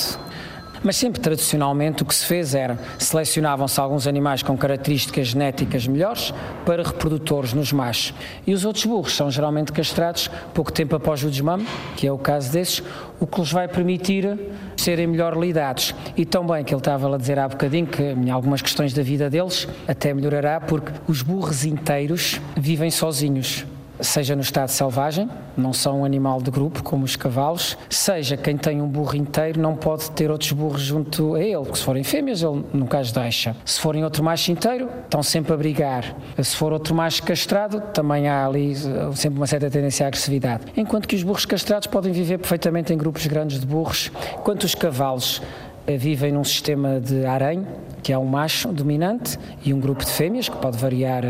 Mas 0.84 0.96
sempre 0.96 1.20
tradicionalmente 1.20 2.02
o 2.02 2.06
que 2.06 2.14
se 2.14 2.26
fez 2.26 2.54
era 2.54 2.76
selecionavam-se 2.98 3.80
alguns 3.80 4.06
animais 4.06 4.42
com 4.42 4.56
características 4.56 5.28
genéticas 5.28 5.86
melhores 5.86 6.34
para 6.66 6.82
reprodutores 6.82 7.52
nos 7.52 7.72
machos. 7.72 8.12
E 8.46 8.52
os 8.52 8.64
outros 8.64 8.84
burros 8.84 9.14
são 9.14 9.30
geralmente 9.30 9.72
castrados 9.72 10.28
pouco 10.52 10.72
tempo 10.72 10.96
após 10.96 11.22
o 11.22 11.30
desmame, 11.30 11.66
que 11.96 12.06
é 12.06 12.12
o 12.12 12.18
caso 12.18 12.50
desses, 12.52 12.82
o 13.20 13.26
que 13.26 13.40
lhes 13.40 13.52
vai 13.52 13.68
permitir 13.68 14.38
serem 14.76 15.06
melhor 15.06 15.38
lidados. 15.38 15.94
E 16.16 16.24
também 16.24 16.64
que 16.64 16.74
ele 16.74 16.80
estava 16.80 17.14
a 17.14 17.18
dizer 17.18 17.38
há 17.38 17.48
bocadinho 17.48 17.86
que 17.86 18.02
em 18.02 18.30
algumas 18.30 18.60
questões 18.60 18.92
da 18.92 19.02
vida 19.02 19.30
deles 19.30 19.68
até 19.86 20.12
melhorará 20.12 20.60
porque 20.60 20.90
os 21.06 21.22
burros 21.22 21.64
inteiros 21.64 22.40
vivem 22.56 22.90
sozinhos 22.90 23.64
seja 24.02 24.34
no 24.34 24.42
estado 24.42 24.68
selvagem, 24.68 25.28
não 25.56 25.72
são 25.72 26.00
um 26.00 26.04
animal 26.04 26.40
de 26.40 26.50
grupo 26.50 26.82
como 26.82 27.04
os 27.04 27.16
cavalos, 27.16 27.76
seja 27.88 28.36
quem 28.36 28.56
tem 28.56 28.82
um 28.82 28.88
burro 28.88 29.16
inteiro 29.16 29.60
não 29.60 29.74
pode 29.74 30.10
ter 30.10 30.30
outros 30.30 30.52
burros 30.52 30.82
junto 30.82 31.34
a 31.34 31.40
ele, 31.40 31.62
porque 31.62 31.78
se 31.78 31.84
forem 31.84 32.02
fêmeas 32.02 32.42
ele 32.42 32.64
nunca 32.72 32.98
as 32.98 33.12
deixa. 33.12 33.56
Se 33.64 33.80
forem 33.80 34.04
outro 34.04 34.22
macho 34.24 34.50
inteiro, 34.50 34.88
estão 35.04 35.22
sempre 35.22 35.52
a 35.52 35.56
brigar. 35.56 36.16
Se 36.42 36.56
for 36.56 36.72
outro 36.72 36.94
macho 36.94 37.22
castrado, 37.22 37.80
também 37.92 38.28
há 38.28 38.46
ali 38.46 38.72
eh, 38.72 39.14
sempre 39.14 39.38
uma 39.38 39.46
certa 39.46 39.70
tendência 39.70 40.06
à 40.06 40.08
agressividade. 40.08 40.64
Enquanto 40.76 41.06
que 41.06 41.16
os 41.16 41.22
burros 41.22 41.46
castrados 41.46 41.86
podem 41.86 42.12
viver 42.12 42.38
perfeitamente 42.38 42.92
em 42.92 42.96
grupos 42.96 43.26
grandes 43.26 43.60
de 43.60 43.66
burros, 43.66 44.10
enquanto 44.34 44.64
os 44.64 44.74
cavalos 44.74 45.40
eh, 45.86 45.96
vivem 45.96 46.32
num 46.32 46.44
sistema 46.44 47.00
de 47.00 47.24
harém, 47.24 47.66
que 48.02 48.12
é 48.12 48.18
um 48.18 48.24
macho 48.24 48.68
dominante 48.68 49.38
e 49.64 49.72
um 49.72 49.80
grupo 49.80 50.04
de 50.04 50.10
fêmeas, 50.10 50.48
que 50.48 50.56
pode 50.56 50.76
variar 50.76 51.24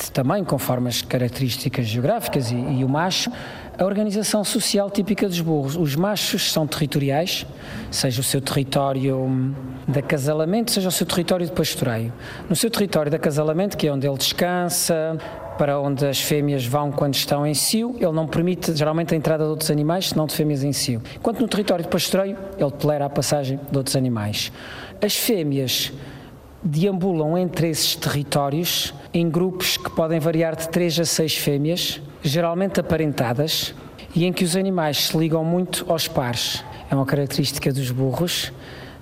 eh, 0.00 0.10
também 0.12 0.44
conforme 0.44 0.88
as 0.88 1.02
características 1.02 1.86
geográficas 1.86 2.50
e, 2.50 2.54
e 2.54 2.84
o 2.84 2.88
macho. 2.88 3.30
A 3.78 3.84
organização 3.84 4.42
social 4.42 4.90
típica 4.90 5.28
dos 5.28 5.40
burros. 5.40 5.76
Os 5.76 5.94
machos 5.94 6.50
são 6.50 6.66
territoriais, 6.66 7.46
seja 7.90 8.20
o 8.20 8.24
seu 8.24 8.40
território 8.40 9.54
de 9.86 9.98
acasalamento, 9.98 10.70
seja 10.70 10.88
o 10.88 10.92
seu 10.92 11.06
território 11.06 11.44
de 11.44 11.52
pastoreio. 11.52 12.12
No 12.48 12.56
seu 12.56 12.70
território 12.70 13.10
de 13.10 13.16
acasalamento, 13.16 13.76
que 13.76 13.86
é 13.86 13.92
onde 13.92 14.06
ele 14.06 14.16
descansa, 14.16 15.18
para 15.58 15.78
onde 15.80 16.06
as 16.06 16.20
fêmeas 16.20 16.64
vão 16.64 16.90
quando 16.90 17.14
estão 17.14 17.46
em 17.46 17.54
cio, 17.54 17.94
ele 17.96 18.12
não 18.12 18.26
permite 18.26 18.74
geralmente 18.74 19.14
a 19.14 19.16
entrada 19.16 19.44
de 19.44 19.50
outros 19.50 19.70
animais, 19.70 20.08
senão 20.08 20.26
de 20.26 20.34
fêmeas 20.34 20.62
em 20.62 20.72
cio. 20.72 21.02
Enquanto 21.14 21.40
no 21.40 21.48
território 21.48 21.84
de 21.84 21.90
pastoreio, 21.90 22.36
ele 22.58 22.70
tolera 22.72 23.06
a 23.06 23.10
passagem 23.10 23.58
de 23.70 23.76
outros 23.76 23.96
animais. 23.96 24.52
As 25.02 25.16
fêmeas 25.16 25.92
deambulam 26.66 27.38
entre 27.38 27.68
esses 27.68 27.94
territórios 27.94 28.92
em 29.14 29.30
grupos 29.30 29.76
que 29.76 29.90
podem 29.90 30.18
variar 30.18 30.56
de 30.56 30.68
3 30.68 31.00
a 31.00 31.04
6 31.04 31.36
fêmeas, 31.36 32.00
geralmente 32.22 32.80
aparentadas, 32.80 33.74
e 34.14 34.24
em 34.24 34.32
que 34.32 34.44
os 34.44 34.56
animais 34.56 35.08
se 35.08 35.16
ligam 35.16 35.44
muito 35.44 35.84
aos 35.88 36.08
pares. 36.08 36.64
É 36.90 36.94
uma 36.94 37.06
característica 37.06 37.72
dos 37.72 37.90
burros 37.90 38.52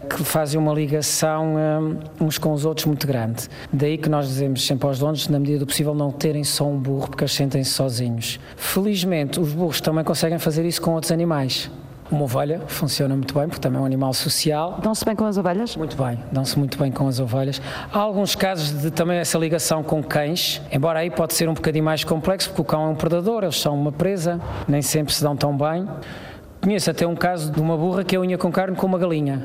que 0.05 0.23
fazem 0.23 0.61
uma 0.61 0.73
ligação 0.73 1.55
um, 1.57 2.27
uns 2.27 2.37
com 2.37 2.53
os 2.53 2.65
outros 2.65 2.87
muito 2.87 3.07
grande. 3.07 3.49
Daí 3.73 3.97
que 3.97 4.09
nós 4.09 4.29
dizemos 4.29 4.67
sempre 4.67 4.87
aos 4.87 4.99
donos, 4.99 5.29
na 5.29 5.39
medida 5.39 5.61
do 5.61 5.67
possível, 5.67 5.95
não 5.95 6.11
terem 6.11 6.45
só 6.45 6.69
um 6.69 6.79
burro, 6.79 7.09
porque 7.09 7.25
eles 7.25 7.33
sentem-se 7.33 7.71
sozinhos. 7.71 8.39
Felizmente, 8.57 9.41
os 9.41 9.53
burros 9.53 9.81
também 9.81 10.05
conseguem 10.05 10.39
fazer 10.39 10.65
isso 10.65 10.83
com 10.83 10.93
outros 10.93 11.11
animais. 11.11 11.71
Uma 12.11 12.25
ovelha 12.25 12.61
funciona 12.67 13.15
muito 13.17 13.33
bem, 13.33 13.49
porque 13.49 13.61
também 13.61 13.79
é 13.79 13.83
um 13.83 13.87
animal 13.87 14.13
social. 14.13 14.79
Dão-se 14.83 15.05
bem 15.05 15.17
com 15.17 15.25
as 15.25 15.39
ovelhas? 15.39 15.75
Muito 15.75 15.97
bem, 15.97 16.19
dão-se 16.31 16.59
muito 16.59 16.79
bem 16.79 16.93
com 16.93 17.09
as 17.09 17.19
ovelhas. 17.19 17.63
Há 17.91 17.99
alguns 17.99 18.37
casos 18.37 18.83
de 18.83 18.91
também 18.91 19.19
essa 19.19 19.39
ligação 19.39 19.83
com 19.83 20.03
cães, 20.03 20.61
embora 20.71 20.99
aí 20.99 21.11
pode 21.11 21.33
ser 21.33 21.49
um 21.49 21.55
bocadinho 21.55 21.85
mais 21.85 22.05
complexo, 22.05 22.51
porque 22.51 22.61
o 22.61 22.65
cão 22.65 22.85
é 22.85 22.89
um 22.89 22.95
predador, 22.95 23.43
eles 23.43 23.59
são 23.59 23.75
uma 23.75 23.91
presa, 23.91 24.39
nem 24.69 24.83
sempre 24.83 25.15
se 25.15 25.23
dão 25.23 25.35
tão 25.35 25.57
bem. 25.57 25.89
Conheço 26.63 26.91
até 26.91 27.07
um 27.07 27.17
caso 27.17 27.51
de 27.51 27.61
uma 27.61 27.77
burra 27.77 28.05
que 28.05 28.15
é 28.15 28.19
unha 28.19 28.37
com 28.37 28.53
carne 28.53 28.77
com 28.77 28.87
uma 28.87 28.99
galinha. 28.99 29.43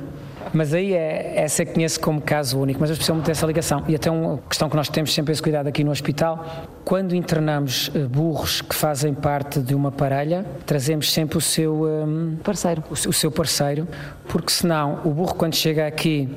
Mas 0.53 0.73
aí 0.73 0.93
é, 0.93 1.33
essa 1.35 1.63
que 1.65 1.73
conheço 1.73 1.99
como 1.99 2.21
caso 2.21 2.59
único, 2.59 2.79
mas 2.79 2.89
eu 2.89 3.15
muito 3.15 3.29
essa 3.29 3.45
ligação. 3.45 3.83
E 3.87 3.95
até 3.95 4.09
uma 4.09 4.37
questão 4.49 4.69
que 4.69 4.75
nós 4.75 4.89
temos 4.89 5.13
sempre 5.13 5.31
esse 5.31 5.41
cuidado 5.41 5.67
aqui 5.67 5.83
no 5.83 5.91
hospital, 5.91 6.45
quando 6.83 7.15
internamos 7.15 7.91
eh, 7.93 7.99
burros 7.99 8.61
que 8.61 8.75
fazem 8.75 9.13
parte 9.13 9.59
de 9.59 9.75
uma 9.75 9.91
parelha, 9.91 10.45
trazemos 10.65 11.11
sempre 11.11 11.37
o 11.37 11.41
seu 11.41 11.85
um, 11.85 12.37
parceiro. 12.43 12.83
O, 12.89 12.93
o 12.93 13.13
seu 13.13 13.31
parceiro, 13.31 13.87
porque 14.27 14.51
senão 14.51 15.01
o 15.03 15.11
burro 15.11 15.35
quando 15.35 15.55
chega 15.55 15.85
aqui 15.85 16.29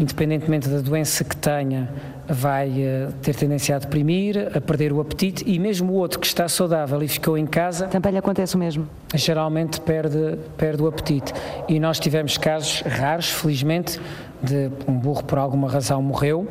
independentemente 0.00 0.68
da 0.68 0.80
doença 0.80 1.22
que 1.22 1.36
tenha, 1.36 1.92
vai 2.28 2.70
uh, 2.70 3.12
ter 3.22 3.34
tendência 3.34 3.76
a 3.76 3.78
deprimir, 3.78 4.50
a 4.56 4.60
perder 4.60 4.92
o 4.92 5.00
apetite 5.00 5.44
e 5.46 5.58
mesmo 5.58 5.92
o 5.92 5.96
outro 5.96 6.18
que 6.18 6.26
está 6.26 6.48
saudável 6.48 7.02
e 7.02 7.08
ficou 7.08 7.36
em 7.36 7.46
casa. 7.46 7.86
Também 7.88 8.12
lhe 8.12 8.18
acontece 8.18 8.56
o 8.56 8.58
mesmo? 8.58 8.88
Geralmente 9.14 9.80
perde, 9.80 10.38
perde 10.56 10.82
o 10.82 10.86
apetite. 10.86 11.32
E 11.68 11.78
nós 11.78 12.00
tivemos 12.00 12.38
casos 12.38 12.82
raros, 12.82 13.30
felizmente, 13.30 14.00
de 14.42 14.70
um 14.88 14.98
burro 14.98 15.22
por 15.22 15.38
alguma 15.38 15.70
razão 15.70 16.02
morreu 16.02 16.48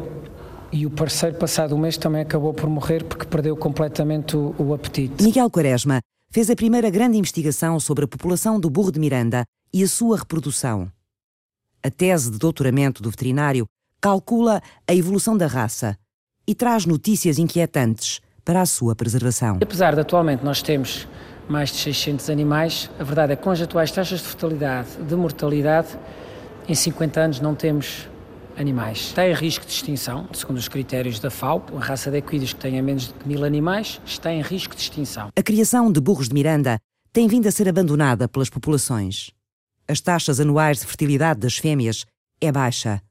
e 0.71 0.85
o 0.85 0.89
parceiro, 0.89 1.35
passado 1.37 1.75
um 1.75 1.79
mês, 1.79 1.97
também 1.97 2.21
acabou 2.21 2.53
por 2.53 2.69
morrer 2.69 3.03
porque 3.03 3.25
perdeu 3.25 3.55
completamente 3.55 4.37
o, 4.37 4.53
o 4.57 4.73
apetite. 4.73 5.23
Miguel 5.23 5.49
Quaresma 5.49 5.99
fez 6.31 6.49
a 6.49 6.55
primeira 6.55 6.89
grande 6.89 7.17
investigação 7.17 7.79
sobre 7.79 8.05
a 8.05 8.07
população 8.07 8.59
do 8.59 8.69
burro 8.69 8.91
de 8.91 8.99
Miranda 8.99 9.43
e 9.73 9.83
a 9.83 9.87
sua 9.87 10.17
reprodução. 10.17 10.91
A 11.81 11.89
tese 11.89 12.29
de 12.29 12.37
doutoramento 12.37 13.01
do 13.01 13.09
veterinário 13.09 13.65
calcula 14.01 14.61
a 14.85 14.93
evolução 14.93 15.37
da 15.37 15.47
raça 15.47 15.97
e 16.45 16.53
traz 16.53 16.85
notícias 16.85 17.39
inquietantes 17.39 18.19
para 18.43 18.61
a 18.61 18.65
sua 18.65 18.95
preservação. 18.95 19.59
Apesar 19.61 19.95
de 19.95 20.01
atualmente 20.01 20.43
nós 20.43 20.61
temos 20.61 21.07
mais 21.47 21.69
de 21.69 21.77
600 21.77 22.29
animais, 22.29 22.89
a 22.99 23.03
verdade 23.03 23.31
é 23.31 23.35
que 23.37 23.43
com 23.43 23.49
as 23.49 23.61
atuais 23.61 23.91
taxas 23.91 24.19
de 24.19 24.25
fertilidade, 24.25 24.89
de 25.01 25.15
mortalidade, 25.15 25.97
em 26.67 26.75
50 26.75 27.21
anos 27.21 27.39
não 27.39 27.55
temos 27.55 28.09
animais. 28.57 28.97
Está 28.97 29.25
em 29.25 29.33
risco 29.33 29.65
de 29.65 29.71
extinção, 29.71 30.27
segundo 30.33 30.57
os 30.57 30.67
critérios 30.67 31.17
da 31.19 31.29
FAO. 31.29 31.63
A 31.77 31.79
raça 31.79 32.11
de 32.11 32.17
equídeos 32.17 32.51
que 32.51 32.59
tenha 32.59 32.83
menos 32.83 33.07
de 33.07 33.13
mil 33.25 33.45
animais 33.45 34.01
está 34.05 34.33
em 34.33 34.41
risco 34.41 34.75
de 34.75 34.81
extinção. 34.81 35.29
A 35.33 35.41
criação 35.41 35.89
de 35.89 36.01
burros 36.01 36.27
de 36.27 36.33
Miranda 36.33 36.77
tem 37.13 37.25
vindo 37.27 37.47
a 37.47 37.51
ser 37.51 37.69
abandonada 37.69 38.27
pelas 38.27 38.49
populações 38.49 39.31
as 39.89 39.99
taxas 39.99 40.39
anuais 40.39 40.79
de 40.79 40.85
fertilidade 40.85 41.39
das 41.39 41.57
fêmeas 41.57 42.05
é 42.39 42.51
baixa 42.51 43.01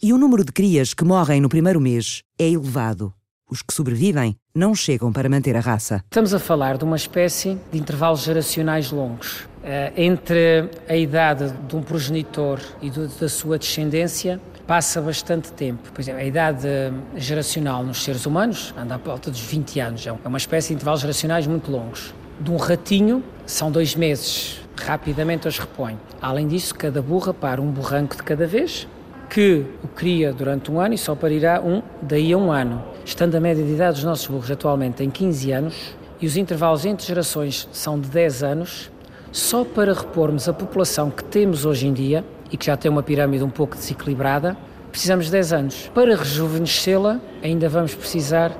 e 0.00 0.12
o 0.12 0.18
número 0.18 0.44
de 0.44 0.52
crias 0.52 0.94
que 0.94 1.04
morrem 1.04 1.40
no 1.40 1.48
primeiro 1.48 1.80
mês 1.80 2.22
é 2.38 2.48
elevado. 2.48 3.12
Os 3.50 3.60
que 3.60 3.74
sobrevivem 3.74 4.36
não 4.54 4.72
chegam 4.72 5.12
para 5.12 5.28
manter 5.28 5.56
a 5.56 5.60
raça. 5.60 6.04
Estamos 6.04 6.32
a 6.32 6.38
falar 6.38 6.78
de 6.78 6.84
uma 6.84 6.94
espécie 6.94 7.58
de 7.72 7.78
intervalos 7.78 8.22
geracionais 8.22 8.92
longos. 8.92 9.48
Eh, 9.64 9.92
entre 9.96 10.70
a 10.88 10.94
idade 10.94 11.52
de 11.66 11.74
um 11.74 11.82
progenitor 11.82 12.60
e 12.80 12.88
da 12.90 13.28
sua 13.28 13.58
descendência 13.58 14.40
passa 14.64 15.00
bastante 15.00 15.50
tempo. 15.52 15.90
Por 15.90 16.00
exemplo, 16.00 16.20
a 16.20 16.24
idade 16.24 16.68
geracional 17.16 17.82
nos 17.82 18.04
seres 18.04 18.26
humanos 18.26 18.72
anda 18.78 18.94
à 18.94 18.98
volta 18.98 19.30
dos 19.30 19.40
20 19.40 19.80
anos. 19.80 20.06
É 20.06 20.12
uma 20.12 20.38
espécie 20.38 20.68
de 20.68 20.74
intervalos 20.74 21.00
geracionais 21.00 21.46
muito 21.48 21.68
longos. 21.72 22.14
De 22.38 22.50
um 22.50 22.56
ratinho, 22.56 23.24
são 23.46 23.72
dois 23.72 23.96
meses 23.96 24.60
rapidamente 24.78 25.46
as 25.46 25.58
repõe. 25.58 25.98
Além 26.20 26.48
disso, 26.48 26.74
cada 26.74 27.02
burra 27.02 27.34
para 27.34 27.60
um 27.60 27.70
burranco 27.70 28.16
de 28.16 28.22
cada 28.22 28.46
vez, 28.46 28.88
que 29.28 29.64
o 29.82 29.88
cria 29.88 30.32
durante 30.32 30.70
um 30.70 30.80
ano 30.80 30.94
e 30.94 30.98
só 30.98 31.14
parirá 31.14 31.60
um 31.60 31.82
daí 32.00 32.32
a 32.32 32.38
um 32.38 32.50
ano. 32.50 32.82
Estando 33.04 33.34
a 33.34 33.40
média 33.40 33.64
de 33.64 33.72
idade 33.72 33.96
dos 33.96 34.04
nossos 34.04 34.26
burros 34.26 34.50
atualmente 34.50 35.02
em 35.02 35.10
15 35.10 35.52
anos 35.52 35.96
e 36.20 36.26
os 36.26 36.36
intervalos 36.36 36.84
entre 36.84 37.06
gerações 37.06 37.68
são 37.72 38.00
de 38.00 38.08
10 38.08 38.42
anos, 38.42 38.90
só 39.30 39.64
para 39.64 39.92
repormos 39.92 40.48
a 40.48 40.52
população 40.52 41.10
que 41.10 41.22
temos 41.22 41.64
hoje 41.64 41.86
em 41.86 41.92
dia 41.92 42.24
e 42.50 42.56
que 42.56 42.66
já 42.66 42.76
tem 42.76 42.90
uma 42.90 43.02
pirâmide 43.02 43.44
um 43.44 43.50
pouco 43.50 43.76
desequilibrada, 43.76 44.56
precisamos 44.90 45.26
de 45.26 45.32
10 45.32 45.52
anos. 45.52 45.90
Para 45.94 46.16
rejuvenescê-la, 46.16 47.20
ainda 47.42 47.68
vamos 47.68 47.94
precisar 47.94 48.52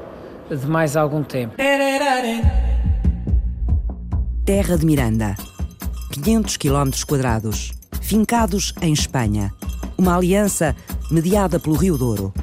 de 0.51 0.67
mais 0.67 0.97
algum 0.97 1.23
tempo. 1.23 1.55
Terra 4.45 4.77
de 4.77 4.87
Miranda. 4.87 5.58
500 6.19 6.57
km 6.57 6.91
quadrados, 7.07 7.73
fincados 8.03 8.75
em 8.83 8.93
Espanha. 8.93 9.55
Uma 9.97 10.17
aliança 10.17 10.75
mediada 11.11 11.61
pelo 11.61 11.77
Rio 11.77 11.97
Douro. 11.97 12.35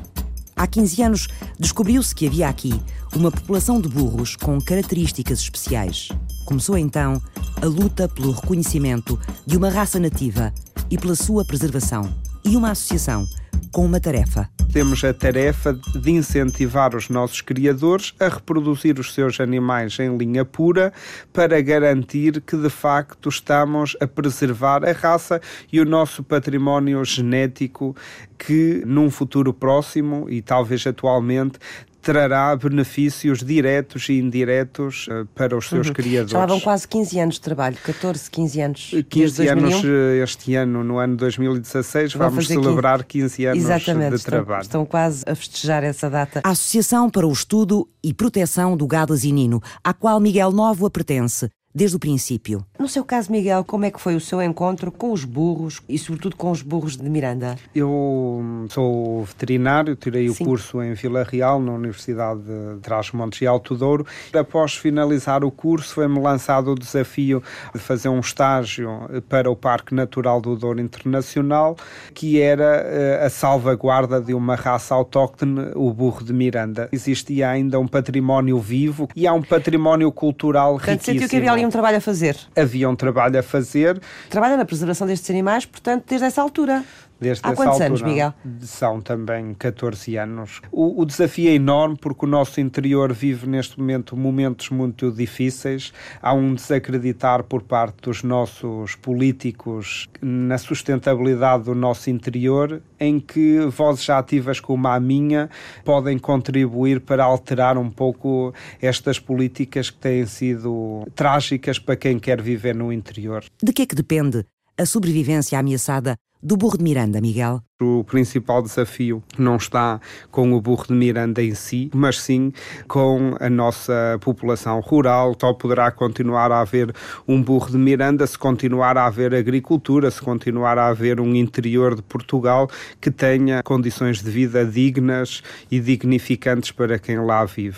Há 0.56 0.66
15 0.66 1.02
anos 1.04 1.28
descobriu-se 1.60 2.16
que 2.16 2.26
havia 2.26 2.48
aqui 2.48 2.74
uma 3.14 3.30
população 3.30 3.82
de 3.82 3.90
burros 3.90 4.36
com 4.38 4.60
características 4.62 5.40
especiais. 5.40 6.08
Começou 6.46 6.78
então 6.78 7.22
a 7.62 7.66
luta 7.66 8.08
pelo 8.08 8.32
reconhecimento 8.32 9.20
de 9.46 9.58
uma 9.58 9.70
raça 9.70 10.00
nativa 10.00 10.54
e 10.90 10.98
pela 10.98 11.16
sua 11.16 11.44
preservação. 11.44 12.10
E 12.46 12.56
uma 12.56 12.72
associação 12.72 13.28
com 13.72 13.86
uma 13.86 14.00
tarefa. 14.00 14.50
Temos 14.76 15.06
a 15.06 15.14
tarefa 15.14 15.72
de 15.72 16.12
incentivar 16.12 16.98
os 16.98 17.08
nossos 17.08 17.40
criadores 17.40 18.14
a 18.20 18.28
reproduzir 18.28 19.00
os 19.00 19.14
seus 19.14 19.40
animais 19.40 19.98
em 20.00 20.18
linha 20.18 20.44
pura 20.44 20.92
para 21.32 21.62
garantir 21.62 22.42
que 22.42 22.58
de 22.58 22.70
facto 22.70 23.30
estamos 23.30 23.96
a 24.02 24.06
preservar 24.06 24.84
a 24.84 24.92
raça 24.92 25.40
e 25.72 25.80
o 25.80 25.86
nosso 25.86 26.22
património 26.22 27.06
genético 27.06 27.96
que 28.38 28.84
num 28.86 29.10
futuro 29.10 29.54
próximo 29.54 30.30
e 30.30 30.42
talvez 30.42 30.86
atualmente 30.86 31.58
trará 32.06 32.56
benefícios 32.56 33.44
diretos 33.44 34.10
e 34.10 34.20
indiretos 34.20 35.08
uh, 35.08 35.26
para 35.34 35.58
os 35.58 35.68
seus 35.68 35.88
uhum. 35.88 35.94
criadores. 35.94 36.32
Já 36.34 36.46
vão 36.46 36.60
quase 36.60 36.88
15 36.88 37.20
anos 37.20 37.36
de 37.36 37.42
trabalho, 37.42 37.76
14, 37.84 38.30
15 38.30 38.62
anos. 38.62 38.92
15 39.10 39.48
anos 39.48 39.74
eh, 39.84 40.24
este 40.24 40.54
ano, 40.54 40.84
no 40.84 41.00
ano 41.00 41.18
2016, 41.18 42.14
Vão 42.14 42.30
vamos 42.30 42.48
celebrar 42.48 43.04
15, 43.04 43.38
15 43.38 43.46
anos 43.48 43.64
Exatamente, 43.64 44.10
de 44.10 44.16
estão, 44.18 44.32
trabalho. 44.32 44.62
Estão 44.62 44.86
quase 44.86 45.24
a 45.28 45.34
festejar 45.34 45.84
essa 45.84 46.08
data. 46.08 46.42
A 46.44 46.52
Associação 46.52 47.10
para 47.10 47.26
o 47.26 47.32
Estudo 47.32 47.90
e 48.04 48.14
Proteção 48.14 48.78
do 48.78 48.86
Gado 48.86 49.12
Asinino, 49.12 49.60
à 49.84 49.92
qual 49.92 50.20
Miguel 50.20 50.52
Novo 50.52 50.88
pertence, 50.92 51.50
desde 51.76 51.98
o 51.98 52.00
princípio. 52.00 52.66
No 52.80 52.88
seu 52.88 53.04
caso, 53.04 53.30
Miguel, 53.30 53.66
como 53.66 53.84
é 53.84 53.92
que 53.92 54.00
foi 54.00 54.16
o 54.16 54.22
seu 54.22 54.42
encontro 54.42 54.90
com 54.92 55.12
os 55.12 55.26
burros 55.26 55.82
e, 55.90 56.00
sobretudo, 56.00 56.38
com 56.38 56.50
os 56.50 56.62
burros 56.62 56.96
de 56.96 57.10
Miranda? 57.10 57.58
Eu 57.76 58.42
sou 58.70 59.26
veterinário, 59.26 59.94
tirei 59.96 60.30
Sim. 60.30 60.44
o 60.44 60.48
curso 60.48 60.82
em 60.82 60.94
Vila 60.94 61.24
Real, 61.24 61.60
na 61.60 61.74
Universidade 61.74 62.42
de 62.42 62.80
Trás-Montes 62.82 63.42
e 63.42 63.48
Alto 63.48 63.76
Douro. 63.76 64.06
Após 64.34 64.76
finalizar 64.76 65.44
o 65.44 65.52
curso, 65.52 65.96
foi-me 65.96 66.20
lançado 66.20 66.72
o 66.72 66.76
desafio 66.76 67.44
de 67.74 67.80
fazer 67.80 68.08
um 68.08 68.22
estágio 68.22 68.90
para 69.28 69.52
o 69.52 69.56
Parque 69.56 69.94
Natural 69.94 70.40
do 70.40 70.56
Douro 70.56 70.80
Internacional, 70.80 71.76
que 72.14 72.40
era 72.40 72.84
eh, 72.86 73.26
a 73.26 73.30
salvaguarda 73.30 74.22
de 74.22 74.34
uma 74.34 74.56
raça 74.56 74.96
autóctone, 74.96 75.72
o 75.76 75.92
burro 75.92 76.24
de 76.24 76.32
Miranda. 76.32 76.88
Existia 76.92 77.50
ainda 77.50 77.80
um 77.80 77.88
património 77.88 78.60
vivo 78.60 79.10
e 79.14 79.28
há 79.28 79.34
um 79.34 79.42
património 79.42 80.12
cultural 80.12 80.74
Portanto, 80.74 81.08
riquíssimo. 81.08 81.65
Havia 81.66 81.68
um 81.68 81.72
trabalho 81.72 81.98
a 81.98 82.02
fazer? 82.02 82.38
Havia 82.56 82.90
um 82.90 82.96
trabalho 82.96 83.40
a 83.40 83.44
fazer. 83.44 84.00
Trabalha 84.30 84.56
na 84.56 84.66
preservação 84.66 85.08
destes 85.08 85.30
animais, 85.30 85.66
portanto, 85.66 86.06
desde 86.08 86.28
essa 86.28 86.42
altura. 86.42 86.84
Desde 87.20 87.42
Há 87.46 87.54
quantos 87.54 87.82
altura, 87.82 87.86
anos, 87.86 88.02
Miguel? 88.02 88.34
São 88.62 89.02
também 89.02 89.54
14 89.54 90.18
anos. 90.18 90.62
O, 90.72 91.02
o, 91.02 91.06
desafio 91.06 91.50
é 91.50 91.54
enorme 91.54 91.98
porque 92.00 92.26
o 92.26 92.28
nosso 92.28 92.60
interior 92.60 93.14
vive 93.14 93.48
neste 93.48 93.80
momento 93.80 94.18
momentos 94.18 94.70
muito 94.70 95.12
difíceis. 95.12 95.94
Há 96.22 96.34
um 96.34 96.54
desacreditar 96.54 97.44
por 97.44 97.64
parte 97.64 98.02
dos 98.02 98.22
nossos 98.22 98.96
políticos 98.96 100.10
na 100.22 100.58
sustentabilidade 100.58 101.64
do 101.64 101.76
nosso 101.76 102.10
interior, 102.10 102.82
em 103.00 103.20
que 103.20 103.60
vozes 103.68 104.10
ativas 104.10 104.60
como 104.60 104.88
a 104.88 105.00
minha 105.00 105.50
podem 105.86 106.20
contribuir 106.20 107.00
para 107.00 107.24
alterar 107.24 107.78
um 107.78 107.90
pouco 107.90 108.54
estas 108.82 109.20
políticas 109.20 109.90
que 109.90 109.98
têm 109.98 110.26
sido 110.26 111.08
trágicas 111.16 111.80
para 111.80 111.96
quem 111.96 112.20
quer 112.20 112.42
viver 112.42 112.76
no 112.76 112.92
interior. 112.92 113.44
De 113.64 113.72
que 113.72 113.84
é 113.84 113.86
que 113.86 113.96
depende 113.96 114.46
a 114.78 114.86
sobrevivência 114.86 115.58
ameaçada 115.58 116.18
do 116.46 116.56
burro 116.56 116.78
de 116.78 116.84
Miranda, 116.84 117.20
Miguel? 117.20 117.60
O 117.82 118.04
principal 118.04 118.62
desafio 118.62 119.24
não 119.36 119.56
está 119.56 120.00
com 120.30 120.54
o 120.54 120.62
burro 120.62 120.86
de 120.86 120.94
Miranda 120.94 121.42
em 121.42 121.56
si, 121.56 121.90
mas 121.92 122.22
sim 122.22 122.54
com 122.88 123.36
a 123.40 123.50
nossa 123.50 124.20
população 124.22 124.80
rural. 124.80 125.36
Só 125.42 125.54
poderá 125.54 125.90
continuar 125.90 126.52
a 126.52 126.62
haver 126.62 126.94
um 127.28 127.42
burro 127.42 127.72
de 127.72 127.78
Miranda 127.78 128.28
se 128.28 128.38
continuar 128.38 128.96
a 128.96 129.08
haver 129.08 129.34
agricultura, 129.34 130.12
se 130.12 130.22
continuar 130.22 130.78
a 130.78 130.88
haver 130.88 131.20
um 131.20 131.34
interior 131.34 131.96
de 131.96 132.04
Portugal 132.04 132.70
que 133.02 133.10
tenha 133.10 133.64
condições 133.64 134.22
de 134.22 134.30
vida 134.30 134.64
dignas 134.64 135.42
e 135.72 135.80
dignificantes 135.80 136.70
para 136.70 137.00
quem 137.00 137.18
lá 137.18 137.44
vive. 137.44 137.78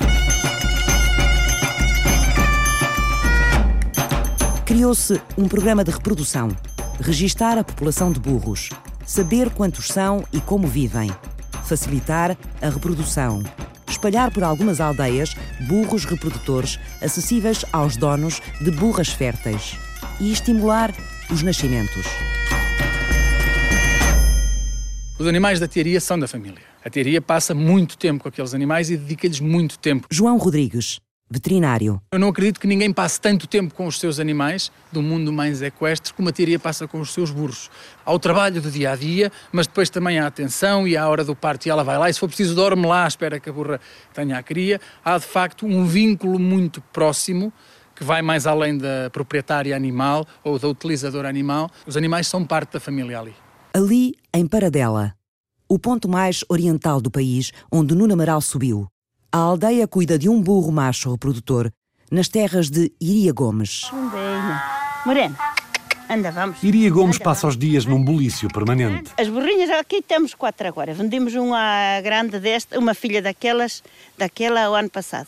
Criou-se 4.65 5.21
um 5.37 5.47
programa 5.47 5.85
de 5.85 5.91
reprodução 5.91 6.49
registar 6.99 7.57
a 7.57 7.63
população 7.63 8.11
de 8.11 8.19
burros, 8.19 8.69
saber 9.05 9.49
quantos 9.49 9.87
são 9.87 10.23
e 10.33 10.39
como 10.41 10.67
vivem, 10.67 11.11
facilitar 11.63 12.37
a 12.61 12.69
reprodução, 12.69 13.43
espalhar 13.89 14.31
por 14.31 14.43
algumas 14.43 14.79
aldeias 14.79 15.35
burros 15.67 16.05
reprodutores 16.05 16.79
acessíveis 17.01 17.63
aos 17.71 17.97
donos 17.97 18.41
de 18.61 18.71
burras 18.71 19.09
férteis 19.09 19.77
e 20.19 20.31
estimular 20.31 20.93
os 21.31 21.41
nascimentos. 21.43 22.05
Os 25.19 25.25
animais 25.25 25.59
da 25.59 25.67
tearia 25.67 25.99
são 25.99 26.19
da 26.19 26.27
família. 26.27 26.61
A 26.85 26.89
tearia 26.89 27.21
passa 27.21 27.55
muito 27.55 27.97
tempo 27.97 28.23
com 28.23 28.29
aqueles 28.29 28.53
animais 28.53 28.89
e 28.91 28.97
dedica-lhes 28.97 29.39
muito 29.39 29.79
tempo. 29.79 30.07
João 30.11 30.37
Rodrigues, 30.37 30.99
veterinário. 31.29 32.01
Eu 32.11 32.19
não 32.19 32.29
acredito 32.29 32.59
que 32.59 32.67
ninguém 32.67 32.91
passe 32.91 33.19
tanto 33.19 33.47
tempo 33.47 33.73
com 33.73 33.85
os 33.85 33.99
seus 33.99 34.19
animais 34.19 34.71
do 34.91 35.01
mundo 35.01 35.31
mais 35.31 35.61
equestre 35.61 36.13
como 36.13 36.29
a 36.29 36.31
teoria 36.31 36.57
passa 36.57 36.87
com 36.87 36.99
os 36.99 37.13
seus 37.13 37.31
burros. 37.31 37.69
Há 38.05 38.13
o 38.13 38.19
trabalho 38.19 38.61
do 38.61 38.71
dia 38.71 38.91
a 38.91 38.95
dia, 38.95 39.31
mas 39.51 39.67
depois 39.67 39.89
também 39.89 40.19
há 40.19 40.23
a 40.25 40.27
atenção 40.27 40.87
e 40.87 40.95
à 40.95 41.07
hora 41.07 41.23
do 41.23 41.35
parto 41.35 41.65
e 41.65 41.69
ela 41.69 41.83
vai 41.83 41.97
lá 41.97 42.09
e 42.09 42.13
se 42.13 42.19
for 42.19 42.27
preciso 42.27 42.55
dorme 42.55 42.85
lá, 42.85 43.07
espera 43.07 43.39
que 43.39 43.49
a 43.49 43.53
burra 43.53 43.79
tenha 44.13 44.37
a 44.37 44.43
cria. 44.43 44.79
Há 45.03 45.17
de 45.17 45.25
facto 45.25 45.65
um 45.65 45.85
vínculo 45.85 46.39
muito 46.39 46.81
próximo 46.93 47.51
que 47.95 48.03
vai 48.03 48.21
mais 48.21 48.45
além 48.45 48.77
da 48.77 49.09
proprietária 49.11 49.75
animal 49.75 50.25
ou 50.43 50.59
da 50.59 50.67
utilizadora 50.67 51.27
animal. 51.27 51.69
Os 51.85 51.97
animais 51.97 52.27
são 52.27 52.45
parte 52.45 52.73
da 52.73 52.79
família 52.79 53.19
ali. 53.19 53.35
Ali, 53.73 54.15
em 54.33 54.47
Paradela, 54.47 55.13
o 55.67 55.77
ponto 55.77 56.07
mais 56.07 56.45
oriental 56.47 57.01
do 57.01 57.11
país 57.11 57.51
onde 57.71 57.93
Nuno 57.95 58.13
Amaral 58.13 58.39
subiu, 58.39 58.87
a 59.37 59.39
aldeia 59.39 59.87
cuida 59.87 60.17
de 60.17 60.27
um 60.27 60.41
burro 60.41 60.71
macho 60.71 61.11
reprodutor 61.11 61.69
nas 62.09 62.27
terras 62.27 62.71
de 62.71 62.91
Iria 62.99 63.31
Gomes. 63.31 63.83
Morena, 65.05 65.37
anda, 66.09 66.31
vamos. 66.31 66.63
Iria 66.63 66.89
Gomes 66.89 67.17
anda, 67.17 67.23
passa 67.23 67.41
vamos. 67.41 67.55
os 67.55 67.59
dias 67.59 67.85
num 67.85 68.03
bulício 68.03 68.49
permanente. 68.49 69.11
As 69.15 69.27
burrinhas, 69.27 69.69
aqui 69.69 70.01
temos 70.01 70.33
quatro 70.33 70.67
agora. 70.67 70.91
Vendemos 70.91 71.35
uma 71.35 72.01
grande 72.01 72.39
desta, 72.39 72.79
uma 72.79 72.95
filha 72.95 73.21
daquelas, 73.21 73.83
daquela 74.17 74.71
o 74.71 74.73
ano 74.73 74.89
passado. 74.89 75.27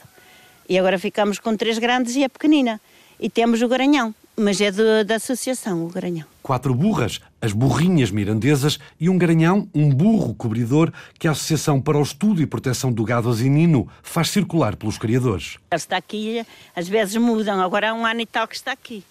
E 0.67 0.79
agora 0.79 0.97
ficamos 0.97 1.37
com 1.37 1.55
três 1.55 1.77
grandes 1.77 2.15
e 2.15 2.23
a 2.23 2.29
pequenina. 2.29 2.81
E 3.19 3.29
temos 3.29 3.61
o 3.61 3.67
garanhão 3.67 4.15
mas 4.39 4.59
é 4.61 4.71
do, 4.71 5.03
da 5.05 5.15
associação, 5.15 5.85
o 5.85 5.89
Garanhão. 5.89 6.25
Quatro 6.41 6.73
burras, 6.73 7.19
as 7.41 7.51
burrinhas 7.51 8.09
mirandesas, 8.09 8.79
e 8.99 9.09
um 9.09 9.17
garanhão, 9.17 9.67
um 9.73 9.89
burro 9.89 10.33
cobridor, 10.33 10.91
que 11.19 11.27
a 11.27 11.31
Associação 11.31 11.79
para 11.79 11.97
o 11.97 12.01
Estudo 12.01 12.41
e 12.41 12.45
Proteção 12.45 12.91
do 12.91 13.03
Gado 13.03 13.29
Asinino 13.29 13.87
faz 14.01 14.29
circular 14.29 14.75
pelos 14.75 14.97
criadores. 14.97 15.57
Ele 15.71 15.77
está 15.77 15.97
aqui, 15.97 16.45
às 16.75 16.87
vezes 16.87 17.15
mudam, 17.17 17.61
agora 17.61 17.91
há 17.91 17.93
um 17.93 18.05
ano 18.05 18.21
e 18.21 18.25
tal 18.25 18.47
que 18.47 18.55
está 18.55 18.71
aqui. 18.71 19.03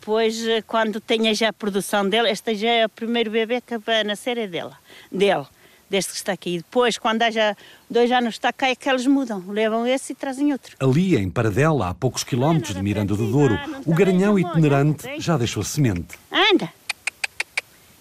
Pois, 0.00 0.44
eh, 0.46 0.62
quando 0.62 1.00
tenha 1.00 1.32
já 1.32 1.48
a 1.50 1.52
produção 1.52 2.08
dele, 2.08 2.28
este 2.28 2.54
já 2.56 2.70
é 2.70 2.86
o 2.86 2.88
primeiro 2.88 3.30
bebê 3.30 3.60
que 3.60 3.78
vai 3.78 4.02
nascer 4.02 4.36
é 4.36 4.46
dela, 4.46 4.76
dele 5.10 5.46
desde 5.92 6.10
que 6.10 6.16
está 6.16 6.32
aqui. 6.32 6.56
Depois, 6.56 6.96
quando 6.96 7.20
haja 7.22 7.54
dois 7.88 8.10
anos 8.10 8.34
está 8.34 8.50
cá, 8.50 8.68
é 8.68 8.74
que 8.74 8.88
eles 8.88 9.06
mudam. 9.06 9.44
Levam 9.46 9.86
esse 9.86 10.12
e 10.12 10.16
trazem 10.16 10.50
outro. 10.50 10.74
Ali, 10.80 11.16
em 11.16 11.28
Paradela, 11.28 11.90
a 11.90 11.94
poucos 11.94 12.24
quilómetros 12.24 12.74
de 12.74 12.82
Miranda 12.82 13.14
do 13.14 13.30
Douro, 13.30 13.58
o 13.84 13.94
garanhão 13.94 14.38
itinerante 14.38 15.06
já 15.20 15.36
deixou 15.36 15.62
semente. 15.62 16.18
Anda! 16.32 16.72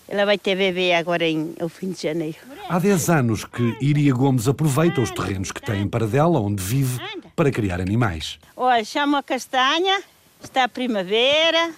Ela 0.07 0.25
vai 0.25 0.37
ter 0.37 0.55
bebê 0.55 0.93
agora 0.93 1.25
em 1.25 1.53
o 1.61 1.67
fim 1.67 1.91
de 1.91 2.01
janeiro. 2.03 2.37
Há 2.69 2.79
10 2.79 3.09
anos 3.09 3.45
que 3.45 3.77
Iria 3.81 4.13
Gomes 4.13 4.47
aproveita 4.47 5.01
os 5.01 5.11
terrenos 5.11 5.51
que 5.51 5.61
tem 5.61 5.81
em 5.81 5.87
Paradela, 5.87 6.39
onde 6.39 6.63
vive, 6.63 6.99
para 7.35 7.51
criar 7.51 7.81
animais. 7.81 8.39
Olha, 8.55 8.83
chama 8.85 9.19
a 9.19 9.23
castanha, 9.23 10.01
está 10.41 10.63
a 10.63 10.69
primavera, 10.69 11.71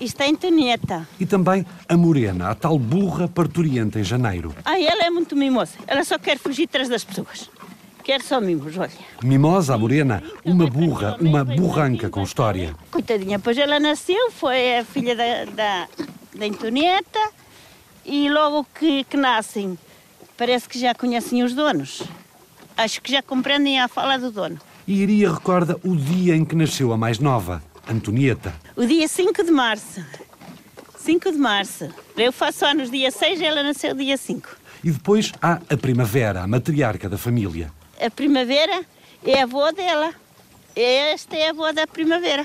está 0.00 0.26
em 0.26 0.34
Toneta. 0.34 1.06
E 1.18 1.26
também 1.26 1.64
a 1.88 1.96
Morena, 1.96 2.50
a 2.50 2.54
tal 2.54 2.78
burra 2.78 3.28
parturiente 3.28 3.98
em 3.98 4.04
janeiro. 4.04 4.54
Ah, 4.64 4.78
ela 4.78 5.04
é 5.04 5.10
muito 5.10 5.36
mimosa. 5.36 5.74
Ela 5.86 6.04
só 6.04 6.18
quer 6.18 6.38
fugir 6.38 6.64
atrás 6.64 6.88
das 6.88 7.04
pessoas. 7.04 7.50
Quer 8.02 8.20
só 8.20 8.38
mimos, 8.40 8.76
olha. 8.76 8.90
Mimosa, 9.22 9.74
a 9.74 9.78
Morena, 9.78 10.22
uma 10.44 10.66
burra, 10.66 11.16
uma 11.20 11.42
burranca 11.42 12.10
com 12.10 12.22
história. 12.22 12.74
Coitadinha, 12.90 13.38
pois 13.38 13.56
ela 13.56 13.80
nasceu, 13.80 14.30
foi 14.30 14.78
a 14.78 14.84
filha 14.84 15.16
da, 15.16 15.44
da, 15.46 15.88
da 16.34 16.46
Antonieta 16.46 17.30
e 18.04 18.28
logo 18.28 18.66
que, 18.78 19.04
que 19.04 19.16
nascem 19.16 19.78
parece 20.36 20.68
que 20.68 20.78
já 20.78 20.94
conhecem 20.94 21.42
os 21.42 21.54
donos. 21.54 22.02
Acho 22.76 23.00
que 23.00 23.10
já 23.10 23.22
compreendem 23.22 23.80
a 23.80 23.88
fala 23.88 24.18
do 24.18 24.30
dono. 24.30 24.58
E 24.86 25.00
Iria 25.00 25.32
recorda 25.32 25.78
o 25.82 25.96
dia 25.96 26.36
em 26.36 26.44
que 26.44 26.54
nasceu 26.54 26.92
a 26.92 26.98
mais 26.98 27.18
nova, 27.18 27.62
Antonieta. 27.88 28.52
O 28.76 28.84
dia 28.84 29.06
5 29.06 29.44
de 29.44 29.50
março. 29.50 30.04
5 30.98 31.32
de 31.32 31.38
março. 31.38 31.88
Eu 32.16 32.32
faço 32.32 32.64
anos 32.64 32.90
dia 32.90 33.10
6 33.10 33.40
e 33.40 33.44
ela 33.44 33.62
nasceu 33.62 33.94
dia 33.94 34.16
5. 34.16 34.48
E 34.82 34.90
depois 34.90 35.32
há 35.40 35.60
a 35.70 35.76
Primavera, 35.76 36.42
a 36.42 36.46
matriarca 36.46 37.08
da 37.08 37.16
família. 37.16 37.70
A 38.00 38.10
Primavera 38.10 38.84
é 39.24 39.40
a 39.40 39.44
avó 39.44 39.70
dela. 39.70 40.12
Esta 40.74 41.36
é 41.36 41.46
a 41.46 41.50
avó 41.50 41.70
da 41.72 41.86
Primavera. 41.86 42.44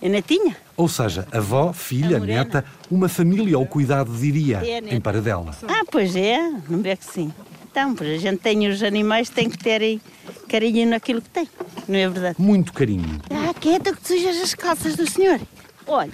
É 0.00 0.08
netinha. 0.08 0.56
Ou 0.76 0.88
seja, 0.88 1.26
avó, 1.32 1.72
filha, 1.72 2.18
neta, 2.20 2.64
uma 2.90 3.08
família 3.08 3.56
ao 3.56 3.66
cuidado 3.66 4.12
de 4.12 4.26
Iria, 4.26 4.58
É, 4.64 4.78
em 4.94 5.00
Paradela. 5.00 5.56
Ah, 5.66 5.82
pois 5.90 6.14
é, 6.14 6.38
não 6.68 6.80
vê 6.82 6.96
que 6.96 7.04
sim. 7.04 7.32
Então, 7.74 7.92
pois 7.92 8.08
a 8.08 8.18
gente 8.18 8.38
tem 8.38 8.68
os 8.68 8.84
animais, 8.84 9.28
tem 9.28 9.50
que 9.50 9.58
ter 9.58 9.82
aí 9.82 10.00
carinho 10.48 10.88
naquilo 10.88 11.20
que 11.20 11.28
tem, 11.28 11.48
não 11.88 11.98
é 11.98 12.08
verdade? 12.08 12.40
Muito 12.40 12.72
carinho. 12.72 13.20
Ah, 13.28 13.52
quieta 13.52 13.92
que 13.92 14.06
sujas 14.06 14.36
as 14.40 14.54
calças 14.54 14.94
do 14.94 15.10
senhor. 15.10 15.40
Olha, 15.84 16.12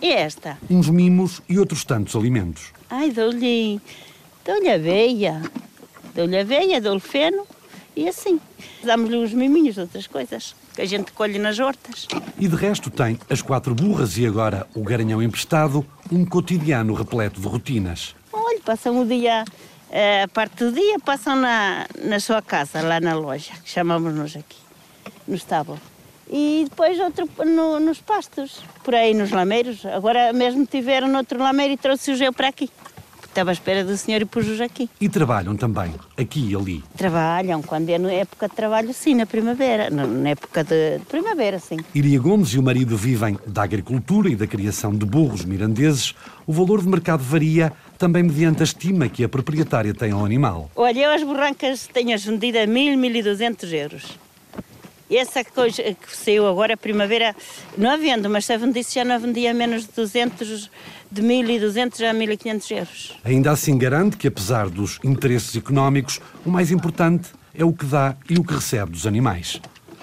esta. 0.00 0.56
Uns 0.70 0.88
mimos 0.88 1.42
e 1.48 1.58
outros 1.58 1.84
tantos 1.84 2.14
alimentos. 2.14 2.72
Ai, 2.88 3.10
dou-lhe 3.10 3.80
dou 4.44 4.72
aveia. 4.72 5.42
Dou-lhe 6.14 6.38
aveia, 6.38 6.80
dou-lhe 6.80 7.00
feno 7.00 7.44
e 7.96 8.08
assim. 8.08 8.38
Damos-lhe 8.84 9.16
os 9.16 9.32
miminhos 9.32 9.78
outras 9.78 10.06
coisas 10.06 10.54
que 10.76 10.82
a 10.82 10.86
gente 10.86 11.10
colhe 11.10 11.40
nas 11.40 11.58
hortas. 11.58 12.06
E 12.38 12.46
de 12.46 12.54
resto 12.54 12.88
tem 12.88 13.18
as 13.28 13.42
quatro 13.42 13.74
burras 13.74 14.16
e 14.16 14.24
agora 14.24 14.64
o 14.76 14.84
garanhão 14.84 15.20
emprestado, 15.20 15.84
um 16.08 16.24
cotidiano 16.24 16.94
repleto 16.94 17.40
de 17.40 17.48
rotinas. 17.48 18.14
Olha, 18.32 18.60
passam 18.64 19.00
o 19.00 19.04
dia, 19.04 19.44
a 19.92 20.28
parte 20.28 20.64
do 20.64 20.72
dia, 20.72 20.98
passam 21.00 21.36
na, 21.36 21.86
na 22.04 22.20
sua 22.20 22.40
casa, 22.40 22.80
lá 22.82 23.00
na 23.00 23.14
loja, 23.14 23.52
que 23.64 23.70
chamamos-nos 23.70 24.36
aqui, 24.36 24.56
no 25.26 25.34
estábulo. 25.34 25.80
E 26.32 26.66
depois 26.70 26.98
outro 27.00 27.28
no- 27.44 27.80
nos 27.80 28.00
pastos, 28.00 28.62
por 28.84 28.94
aí 28.94 29.12
nos 29.14 29.30
lameiros. 29.32 29.84
Agora 29.84 30.32
mesmo 30.32 30.64
tiveram 30.64 31.08
noutro 31.08 31.40
lameiro 31.42 31.74
e 31.74 31.76
trouxe-os 31.76 32.20
eu 32.20 32.32
para 32.32 32.48
aqui. 32.48 32.70
Estava 33.26 33.50
à 33.50 33.52
espera 33.52 33.84
do 33.84 33.96
senhor 33.96 34.20
e 34.22 34.24
pus-os 34.24 34.60
aqui. 34.60 34.88
E 35.00 35.08
trabalham 35.08 35.56
também, 35.56 35.92
aqui 36.16 36.50
e 36.50 36.56
ali. 36.56 36.84
Trabalham, 36.96 37.62
quando 37.62 37.88
é 37.88 37.96
na 37.98 38.10
época 38.12 38.48
de 38.48 38.54
trabalho, 38.56 38.92
sim, 38.92 39.14
na 39.14 39.24
primavera. 39.26 39.88
Na, 39.88 40.04
na 40.06 40.30
época 40.30 40.64
de, 40.64 40.98
de 40.98 41.04
primavera, 41.06 41.58
sim. 41.60 41.76
Iria 41.94 42.18
Gomes 42.20 42.50
e 42.50 42.58
o 42.58 42.62
marido 42.62 42.96
vivem 42.96 43.38
da 43.46 43.62
agricultura 43.62 44.28
e 44.28 44.34
da 44.36 44.46
criação 44.48 44.92
de 44.92 45.06
burros 45.06 45.44
mirandeses. 45.44 46.12
O 46.44 46.52
valor 46.52 46.80
de 46.82 46.88
mercado 46.88 47.22
varia 47.22 47.72
também 48.00 48.22
mediante 48.22 48.62
a 48.62 48.64
estima 48.64 49.10
que 49.10 49.22
a 49.22 49.28
proprietária 49.28 49.92
tem 49.92 50.10
ao 50.10 50.24
animal. 50.24 50.70
Olha, 50.74 51.00
eu 51.00 51.10
as 51.10 51.22
borrancas 51.22 51.86
tenho-as 51.92 52.24
vendido 52.24 52.58
a 52.58 52.66
mil, 52.66 52.96
mil 52.96 53.14
e 53.14 53.22
duzentos 53.22 53.70
euros. 53.70 54.18
Essa 55.10 55.44
coisa 55.44 55.82
que 55.82 56.16
saiu 56.16 56.46
agora, 56.46 56.74
a 56.74 56.76
primavera, 56.78 57.36
não 57.76 57.90
a 57.90 57.98
vendo, 57.98 58.30
mas 58.30 58.46
se 58.46 58.54
a 58.54 58.56
vendisse 58.56 58.94
já 58.94 59.04
não 59.04 59.16
a 59.16 59.18
vendia 59.18 59.50
a 59.50 59.54
menos 59.54 59.82
de 59.82 59.92
200, 59.94 60.70
de 61.12 61.22
1.200 61.22 62.08
a 62.08 62.14
1.500 62.14 62.70
euros. 62.70 63.18
Ainda 63.22 63.50
assim 63.50 63.76
garante 63.76 64.16
que, 64.16 64.28
apesar 64.28 64.70
dos 64.70 64.98
interesses 65.04 65.54
económicos, 65.54 66.20
o 66.46 66.48
mais 66.48 66.70
importante 66.70 67.28
é 67.54 67.64
o 67.66 67.72
que 67.72 67.84
dá 67.84 68.16
e 68.30 68.38
o 68.38 68.44
que 68.44 68.54
recebe 68.54 68.92
dos 68.92 69.06
animais. 69.06 69.60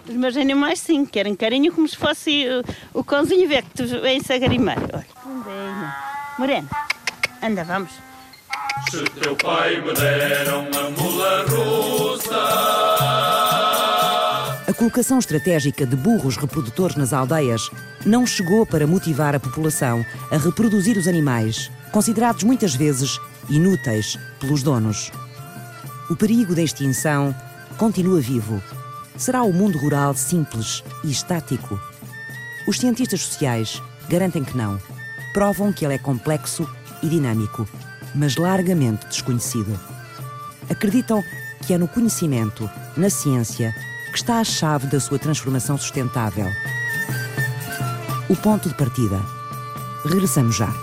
Os 0.08 0.16
meus 0.16 0.38
animais, 0.38 0.80
sim, 0.82 1.04
querem 1.04 1.36
carinho 1.36 1.74
como 1.74 1.88
se 1.88 1.98
fosse 1.98 2.46
o, 2.94 3.00
o 3.00 3.04
cãozinho, 3.04 3.50
vê 3.50 3.64
que 3.64 3.72
tu 3.72 3.88
vens 4.02 4.30
a 4.30 4.38
garimar. 4.38 4.78
Olha, 4.94 5.06
Lindinho. 5.26 5.94
Morena, 6.38 6.70
anda, 7.42 7.64
vamos. 7.64 7.92
Se 8.90 9.04
teu 9.20 9.36
pai 9.36 9.82
me 9.82 9.94
dera 9.94 10.60
uma 10.60 10.90
mula 10.92 11.46
russa. 11.48 12.36
A 14.68 14.74
colocação 14.74 15.18
estratégica 15.18 15.86
de 15.86 15.96
burros 15.96 16.38
reprodutores 16.38 16.96
nas 16.96 17.14
aldeias 17.14 17.70
não 18.06 18.26
chegou 18.26 18.66
para 18.66 18.86
motivar 18.86 19.34
a 19.36 19.40
população 19.40 20.06
a 20.32 20.38
reproduzir 20.38 20.98
os 20.98 21.08
animais, 21.08 21.72
considerados 21.92 22.44
muitas 22.44 22.76
vezes 22.76 23.20
inúteis 23.50 24.18
pelos 24.40 24.62
donos. 24.62 25.12
O 26.10 26.16
perigo 26.16 26.54
da 26.54 26.62
extinção 26.62 27.36
continua 27.78 28.20
vivo. 28.20 28.62
Será 29.18 29.44
o 29.44 29.54
mundo 29.54 29.78
rural 29.78 30.14
simples 30.14 30.84
e 31.04 31.12
estático? 31.12 31.80
Os 32.68 32.78
cientistas 32.80 33.22
sociais 33.22 33.82
garantem 34.10 34.44
que 34.44 34.56
não. 34.56 34.80
Provam 35.34 35.72
que 35.72 35.86
ele 35.86 35.96
é 35.96 35.98
complexo 35.98 36.70
e 37.02 37.08
dinâmico, 37.08 37.68
mas 38.16 38.36
largamente 38.36 39.08
desconhecido. 39.08 39.80
Acreditam 40.70 41.24
que 41.66 41.74
é 41.74 41.78
no 41.78 41.88
conhecimento, 41.88 42.70
na 42.96 43.10
ciência, 43.10 43.74
que 44.12 44.18
está 44.18 44.40
a 44.40 44.44
chave 44.44 44.88
da 44.88 45.00
sua 45.00 45.20
transformação 45.20 45.78
sustentável. 45.78 46.48
O 48.30 48.36
ponto 48.36 48.70
de 48.70 48.76
partida. 48.76 49.22
Regressamos 50.06 50.56
já. 50.56 50.74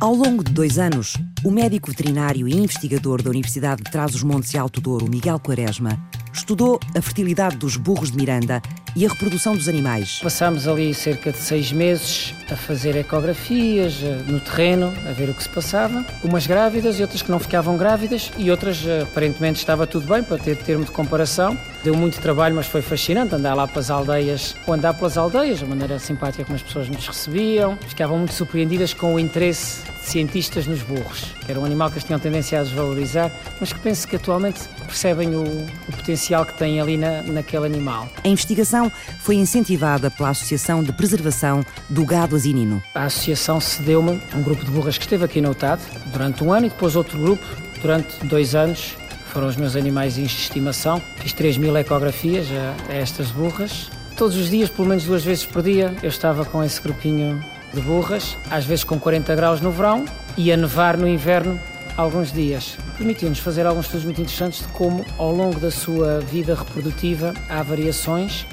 Ao 0.00 0.14
longo 0.14 0.44
de 0.44 0.52
dois 0.52 0.78
anos, 0.78 1.16
o 1.44 1.50
médico 1.50 1.90
veterinário 1.90 2.48
e 2.48 2.54
investigador 2.54 3.20
da 3.20 3.30
Universidade 3.30 3.82
de 3.82 3.90
Trás-os-Montes 3.90 4.54
e 4.54 4.58
Alto 4.58 4.80
Douro, 4.80 5.10
Miguel 5.10 5.40
Quaresma, 5.40 5.98
estudou 6.32 6.78
a 6.96 7.02
fertilidade 7.02 7.56
dos 7.56 7.76
burros 7.76 8.10
de 8.10 8.16
Miranda 8.16 8.62
e 8.94 9.04
a 9.04 9.08
reprodução 9.08 9.56
dos 9.56 9.68
animais. 9.68 10.20
Passámos 10.22 10.66
ali 10.66 10.92
cerca 10.94 11.32
de 11.32 11.38
seis 11.38 11.72
meses 11.72 12.34
a 12.50 12.56
fazer 12.56 12.96
ecografias 12.96 14.02
eh, 14.02 14.22
no 14.26 14.40
terreno, 14.40 14.92
a 15.08 15.12
ver 15.12 15.28
o 15.28 15.34
que 15.34 15.42
se 15.42 15.48
passava. 15.48 16.04
Umas 16.22 16.46
grávidas 16.46 16.98
e 16.98 17.02
outras 17.02 17.22
que 17.22 17.30
não 17.30 17.38
ficavam 17.38 17.76
grávidas 17.76 18.30
e 18.36 18.50
outras 18.50 18.84
eh, 18.86 19.02
aparentemente 19.02 19.58
estava 19.58 19.86
tudo 19.86 20.06
bem 20.06 20.22
para 20.22 20.38
ter 20.38 20.56
termo 20.56 20.84
de 20.84 20.90
comparação. 20.90 21.58
Deu 21.84 21.94
muito 21.94 22.20
trabalho, 22.20 22.54
mas 22.54 22.66
foi 22.66 22.82
fascinante 22.82 23.34
andar 23.34 23.54
lá 23.54 23.66
pelas 23.66 23.90
aldeias, 23.90 24.56
ou 24.66 24.74
andar 24.74 24.94
pelas 24.94 25.16
aldeias, 25.16 25.62
a 25.62 25.66
maneira 25.66 25.98
simpática 25.98 26.44
como 26.44 26.56
as 26.56 26.62
pessoas 26.62 26.88
nos 26.88 27.06
recebiam. 27.06 27.76
Ficavam 27.86 28.18
muito 28.18 28.34
surpreendidas 28.34 28.92
com 28.92 29.14
o 29.14 29.20
interesse 29.20 29.82
de 30.00 30.06
cientistas 30.06 30.66
nos 30.66 30.82
burros, 30.82 31.34
que 31.44 31.50
era 31.50 31.60
um 31.60 31.64
animal 31.64 31.88
que 31.88 31.94
eles 31.94 32.04
tinham 32.04 32.18
tendência 32.18 32.60
a 32.60 32.62
desvalorizar, 32.62 33.30
mas 33.60 33.72
que 33.72 33.78
penso 33.80 34.08
que 34.08 34.16
atualmente 34.16 34.60
percebem 34.86 35.34
o, 35.34 35.42
o 35.42 35.92
potencial 35.92 36.44
que 36.44 36.56
tem 36.56 36.80
ali 36.80 36.96
na, 36.96 37.22
naquele 37.22 37.66
animal. 37.66 38.08
A 38.24 38.28
investigação 38.28 38.77
foi 39.20 39.34
incentivada 39.36 40.10
pela 40.10 40.30
Associação 40.30 40.82
de 40.82 40.92
Preservação 40.92 41.64
do 41.88 42.04
Gado 42.04 42.36
Asinino. 42.36 42.82
A 42.94 43.04
associação 43.04 43.60
cedeu-me 43.60 44.20
um 44.34 44.42
grupo 44.42 44.64
de 44.64 44.70
burras 44.70 44.96
que 44.96 45.04
esteve 45.04 45.24
aqui 45.24 45.40
na 45.40 45.50
UTAD 45.50 45.82
durante 46.12 46.44
um 46.44 46.52
ano 46.52 46.66
e 46.66 46.68
depois 46.68 46.94
outro 46.94 47.18
grupo 47.18 47.44
durante 47.80 48.24
dois 48.26 48.54
anos. 48.54 48.96
Foram 49.32 49.48
os 49.48 49.56
meus 49.56 49.76
animais 49.76 50.14
de 50.14 50.24
estimação. 50.24 51.02
Fiz 51.16 51.32
3 51.32 51.58
mil 51.58 51.76
ecografias 51.76 52.46
a, 52.52 52.92
a 52.92 52.94
estas 52.94 53.30
burras. 53.30 53.90
Todos 54.16 54.36
os 54.36 54.50
dias, 54.50 54.70
pelo 54.70 54.88
menos 54.88 55.04
duas 55.04 55.24
vezes 55.24 55.44
por 55.44 55.62
dia, 55.62 55.94
eu 56.02 56.08
estava 56.08 56.44
com 56.44 56.62
esse 56.64 56.80
grupinho 56.80 57.42
de 57.72 57.80
burras, 57.80 58.36
às 58.50 58.64
vezes 58.64 58.84
com 58.84 58.98
40 58.98 59.34
graus 59.34 59.60
no 59.60 59.70
verão 59.70 60.04
e 60.36 60.52
a 60.52 60.56
nevar 60.56 60.96
no 60.96 61.06
inverno 61.06 61.58
alguns 61.96 62.32
dias. 62.32 62.78
Permitiu-nos 62.96 63.40
fazer 63.40 63.66
alguns 63.66 63.86
estudos 63.86 64.04
muito 64.04 64.20
interessantes 64.20 64.60
de 64.60 64.68
como, 64.68 65.04
ao 65.18 65.32
longo 65.32 65.58
da 65.58 65.70
sua 65.70 66.20
vida 66.20 66.54
reprodutiva, 66.54 67.34
há 67.48 67.62
variações 67.62 68.46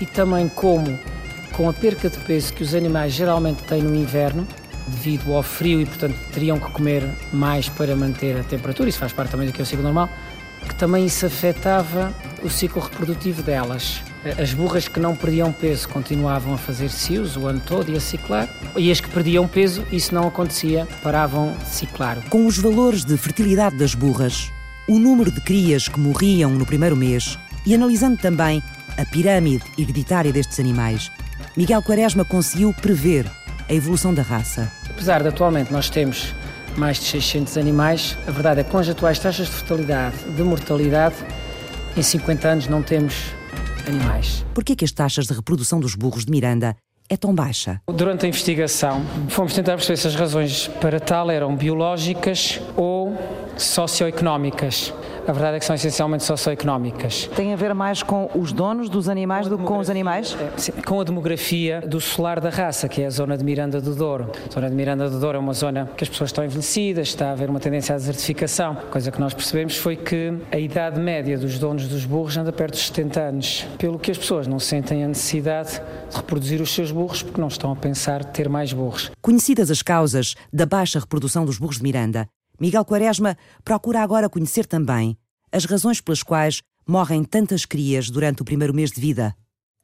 e 0.00 0.06
também 0.06 0.48
como, 0.48 0.98
com 1.52 1.68
a 1.68 1.72
perca 1.72 2.08
de 2.08 2.18
peso 2.18 2.52
que 2.52 2.62
os 2.62 2.74
animais 2.74 3.12
geralmente 3.12 3.62
têm 3.64 3.82
no 3.82 3.94
inverno, 3.94 4.46
devido 4.88 5.32
ao 5.32 5.42
frio 5.42 5.80
e, 5.80 5.86
portanto, 5.86 6.16
teriam 6.32 6.58
que 6.58 6.70
comer 6.70 7.02
mais 7.32 7.68
para 7.68 7.96
manter 7.96 8.38
a 8.38 8.44
temperatura, 8.44 8.88
isso 8.88 8.98
faz 8.98 9.12
parte 9.12 9.30
também 9.30 9.46
do 9.46 9.52
que 9.52 9.60
é 9.60 9.62
o 9.62 9.66
ciclo 9.66 9.84
normal, 9.84 10.08
que 10.68 10.74
também 10.74 11.04
isso 11.04 11.26
afetava 11.26 12.12
o 12.42 12.50
ciclo 12.50 12.82
reprodutivo 12.82 13.42
delas. 13.42 14.02
As 14.40 14.54
burras 14.54 14.88
que 14.88 14.98
não 14.98 15.14
perdiam 15.14 15.52
peso 15.52 15.88
continuavam 15.88 16.54
a 16.54 16.58
fazer 16.58 16.90
cios 16.90 17.36
o 17.36 17.46
ano 17.46 17.60
todo 17.60 17.90
e 17.90 17.96
a 17.96 18.00
ciclar, 18.00 18.48
e 18.76 18.90
as 18.90 19.00
que 19.00 19.10
perdiam 19.10 19.46
peso, 19.46 19.84
isso 19.92 20.14
não 20.14 20.26
acontecia, 20.26 20.86
paravam 21.02 21.52
de 21.52 21.68
ciclar. 21.68 22.18
Com 22.30 22.46
os 22.46 22.56
valores 22.56 23.04
de 23.04 23.16
fertilidade 23.16 23.76
das 23.76 23.94
burras, 23.94 24.50
o 24.88 24.98
número 24.98 25.30
de 25.30 25.40
crias 25.42 25.88
que 25.88 26.00
morriam 26.00 26.50
no 26.50 26.64
primeiro 26.64 26.96
mês 26.96 27.38
e 27.66 27.74
analisando 27.74 28.16
também 28.16 28.62
a 28.96 29.04
pirâmide 29.04 29.64
hereditária 29.78 30.32
destes 30.32 30.60
animais, 30.60 31.10
Miguel 31.56 31.82
Quaresma 31.82 32.24
conseguiu 32.24 32.72
prever 32.74 33.30
a 33.68 33.72
evolução 33.72 34.12
da 34.12 34.22
raça. 34.22 34.70
Apesar 34.88 35.22
de 35.22 35.28
atualmente 35.28 35.72
nós 35.72 35.90
temos 35.90 36.34
mais 36.76 36.98
de 36.98 37.04
600 37.04 37.56
animais, 37.56 38.16
a 38.26 38.30
verdade 38.30 38.60
é 38.60 38.64
que 38.64 38.70
com 38.70 38.78
as 38.78 38.88
atuais 38.88 39.18
taxas 39.18 39.46
de 39.46 39.52
fertilidade, 39.52 40.16
de 40.36 40.42
mortalidade, 40.42 41.16
em 41.96 42.02
50 42.02 42.48
anos 42.48 42.68
não 42.68 42.82
temos 42.82 43.14
animais. 43.86 44.44
Por 44.54 44.64
que 44.64 44.84
as 44.84 44.92
taxas 44.92 45.26
de 45.26 45.34
reprodução 45.34 45.78
dos 45.78 45.94
burros 45.94 46.24
de 46.24 46.30
Miranda 46.30 46.76
é 47.08 47.16
tão 47.16 47.34
baixa? 47.34 47.80
Durante 47.86 48.26
a 48.26 48.28
investigação, 48.28 49.04
fomos 49.28 49.54
tentar 49.54 49.76
perceber 49.76 49.96
se 49.96 50.08
as 50.08 50.14
razões 50.14 50.68
para 50.80 50.98
tal 50.98 51.30
eram 51.30 51.54
biológicas 51.54 52.60
ou 52.76 53.16
socioeconómicas. 53.56 54.92
A 55.26 55.32
verdade 55.32 55.56
é 55.56 55.58
que 55.58 55.64
são 55.64 55.74
essencialmente 55.74 56.24
socioeconómicas. 56.24 57.28
Tem 57.34 57.52
a 57.52 57.56
ver 57.56 57.74
mais 57.74 58.02
com 58.02 58.30
os 58.34 58.52
donos 58.52 58.88
dos 58.88 59.08
animais 59.08 59.48
do 59.48 59.58
que 59.58 59.64
com 59.64 59.78
os 59.78 59.88
animais? 59.88 60.36
Sim, 60.56 60.72
com 60.86 61.00
a 61.00 61.04
demografia 61.04 61.80
do 61.80 62.00
solar 62.00 62.40
da 62.40 62.50
raça, 62.50 62.88
que 62.88 63.02
é 63.02 63.06
a 63.06 63.10
zona 63.10 63.36
de 63.38 63.44
Miranda 63.44 63.80
do 63.80 63.94
Douro. 63.94 64.30
A 64.48 64.52
zona 64.52 64.68
de 64.68 64.76
Miranda 64.76 65.08
do 65.08 65.18
Douro 65.18 65.36
é 65.36 65.40
uma 65.40 65.54
zona 65.54 65.90
que 65.96 66.04
as 66.04 66.10
pessoas 66.10 66.28
estão 66.28 66.44
envelhecidas, 66.44 67.08
está 67.08 67.28
a 67.28 67.32
haver 67.32 67.48
uma 67.48 67.60
tendência 67.60 67.94
à 67.94 67.98
desertificação. 67.98 68.72
A 68.72 68.90
coisa 68.90 69.10
que 69.10 69.20
nós 69.20 69.32
percebemos 69.32 69.76
foi 69.76 69.96
que 69.96 70.34
a 70.52 70.58
idade 70.58 71.00
média 71.00 71.38
dos 71.38 71.58
donos 71.58 71.88
dos 71.88 72.04
burros 72.04 72.36
anda 72.36 72.52
perto 72.52 72.72
dos 72.72 72.86
70 72.86 73.20
anos, 73.20 73.66
pelo 73.78 73.98
que 73.98 74.10
as 74.10 74.18
pessoas 74.18 74.46
não 74.46 74.58
sentem 74.58 75.04
a 75.04 75.08
necessidade 75.08 75.80
de 76.10 76.16
reproduzir 76.16 76.60
os 76.60 76.74
seus 76.74 76.90
burros 76.90 77.22
porque 77.22 77.40
não 77.40 77.48
estão 77.48 77.72
a 77.72 77.76
pensar 77.76 78.24
ter 78.24 78.48
mais 78.48 78.72
burros. 78.72 79.10
Conhecidas 79.22 79.70
as 79.70 79.82
causas 79.82 80.34
da 80.52 80.66
baixa 80.66 80.98
reprodução 80.98 81.44
dos 81.44 81.58
burros 81.58 81.78
de 81.78 81.82
Miranda, 81.82 82.28
Miguel 82.60 82.84
Quaresma 82.84 83.36
procura 83.64 84.00
agora 84.00 84.28
conhecer 84.28 84.66
também 84.66 85.16
as 85.50 85.64
razões 85.64 86.00
pelas 86.00 86.22
quais 86.22 86.62
morrem 86.86 87.24
tantas 87.24 87.64
crias 87.64 88.10
durante 88.10 88.42
o 88.42 88.44
primeiro 88.44 88.74
mês 88.74 88.90
de 88.90 89.00
vida. 89.00 89.34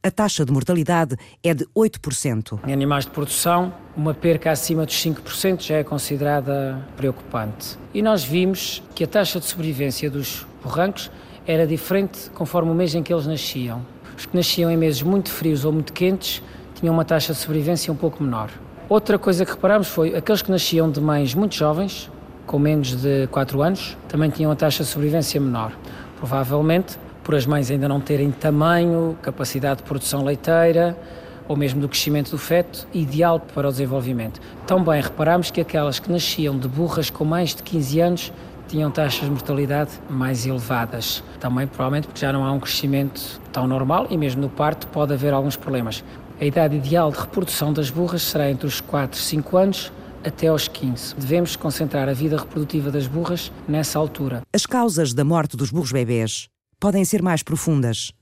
A 0.03 0.11
taxa 0.11 0.45
de 0.45 0.53
mortalidade 0.53 1.17
é 1.43 1.53
de 1.53 1.67
8%. 1.77 2.61
Em 2.67 2.73
animais 2.73 3.05
de 3.05 3.11
produção, 3.11 3.75
uma 3.95 4.15
perca 4.15 4.51
acima 4.51 4.87
dos 4.87 4.95
5% 4.95 5.61
já 5.61 5.77
é 5.77 5.85
considerada 5.85 6.89
preocupante. 6.97 7.77
E 7.93 8.01
nós 8.01 8.25
vimos 8.25 8.83
que 8.95 9.05
a 9.05 9.07
taxa 9.07 9.39
de 9.39 9.45
sobrevivência 9.47 10.11
dos 10.11 10.47
burrancos 10.63 11.11
era 11.47 11.67
diferente 11.67 12.31
conforme 12.31 12.71
o 12.71 12.75
mês 12.75 12.95
em 12.95 13.03
que 13.03 13.13
eles 13.13 13.27
nasciam. 13.27 13.85
Os 14.17 14.27
que 14.27 14.37
nasciam 14.37 14.71
em 14.71 14.77
meses 14.77 15.03
muito 15.03 15.31
frios 15.31 15.65
ou 15.65 15.73
muito 15.73 15.93
quentes 15.93 16.43
tinham 16.77 16.95
uma 16.95 17.05
taxa 17.05 17.33
de 17.33 17.39
sobrevivência 17.39 17.93
um 17.93 17.97
pouco 17.97 18.23
menor. 18.23 18.51
Outra 18.89 19.19
coisa 19.19 19.45
que 19.45 19.51
reparamos 19.53 19.89
foi 19.89 20.17
aqueles 20.17 20.41
que 20.41 20.51
nasciam 20.51 20.91
de 20.91 21.01
mães 21.01 21.35
muito 21.35 21.55
jovens, 21.55 22.11
com 22.51 22.59
menos 22.59 22.97
de 22.97 23.29
4 23.29 23.63
anos, 23.63 23.97
também 24.09 24.29
tinham 24.29 24.51
a 24.51 24.57
taxa 24.57 24.83
de 24.83 24.89
sobrevivência 24.89 25.41
menor. 25.41 25.71
Provavelmente 26.17 26.99
por 27.23 27.37
as 27.37 27.47
mães 27.47 27.71
ainda 27.71 27.89
não 27.89 28.01
terem 28.01 28.33
tamanho, 28.33 29.17
capacidade 29.23 29.77
de 29.77 29.83
produção 29.85 30.25
leiteira 30.25 30.99
ou 31.47 31.57
mesmo 31.57 31.81
do 31.81 31.89
crescimento 31.89 32.33
do 32.33 32.39
feto, 32.39 32.89
ideal 32.93 33.39
para 33.39 33.69
o 33.69 33.71
desenvolvimento. 33.71 34.41
Também 34.67 35.01
reparamos 35.01 35.53
que 35.53 35.61
aquelas 35.61 36.01
que 36.01 36.11
nasciam 36.11 36.59
de 36.59 36.67
burras 36.67 37.09
com 37.09 37.25
mais 37.25 37.55
de 37.55 37.63
15 37.63 38.01
anos 38.01 38.33
tinham 38.67 38.91
taxas 38.91 39.27
de 39.27 39.31
mortalidade 39.31 39.93
mais 40.09 40.45
elevadas. 40.45 41.23
Também 41.39 41.69
provavelmente 41.69 42.09
porque 42.09 42.21
já 42.21 42.33
não 42.33 42.45
há 42.45 42.51
um 42.51 42.59
crescimento 42.59 43.41
tão 43.53 43.69
normal 43.69 44.09
e 44.11 44.17
mesmo 44.17 44.43
no 44.43 44.49
parto 44.49 44.89
pode 44.89 45.13
haver 45.13 45.33
alguns 45.33 45.55
problemas. 45.55 46.03
A 46.41 46.45
idade 46.45 46.75
ideal 46.75 47.13
de 47.13 47.19
reprodução 47.21 47.73
das 47.73 47.91
burras 47.91 48.23
será 48.23 48.51
entre 48.51 48.67
os 48.67 48.81
4 48.81 49.17
e 49.17 49.23
5 49.23 49.57
anos 49.57 49.93
até 50.25 50.49
aos 50.49 50.69
15. 50.69 51.15
Devemos 51.17 51.57
concentrar 51.57 52.09
a 52.09 52.13
vida 52.13 52.37
reprodutiva 52.37 52.91
das 52.91 53.07
burras 53.07 53.51
nessa 53.69 53.99
altura. 53.99 54.43
As 54.53 54.67
causas 54.67 55.13
da 55.15 55.25
morte 55.25 55.57
dos 55.57 55.71
burros 55.71 55.93
bebés 55.93 56.49
podem 56.79 57.05
ser 57.05 57.23
mais 57.23 57.43
profundas. 57.43 58.13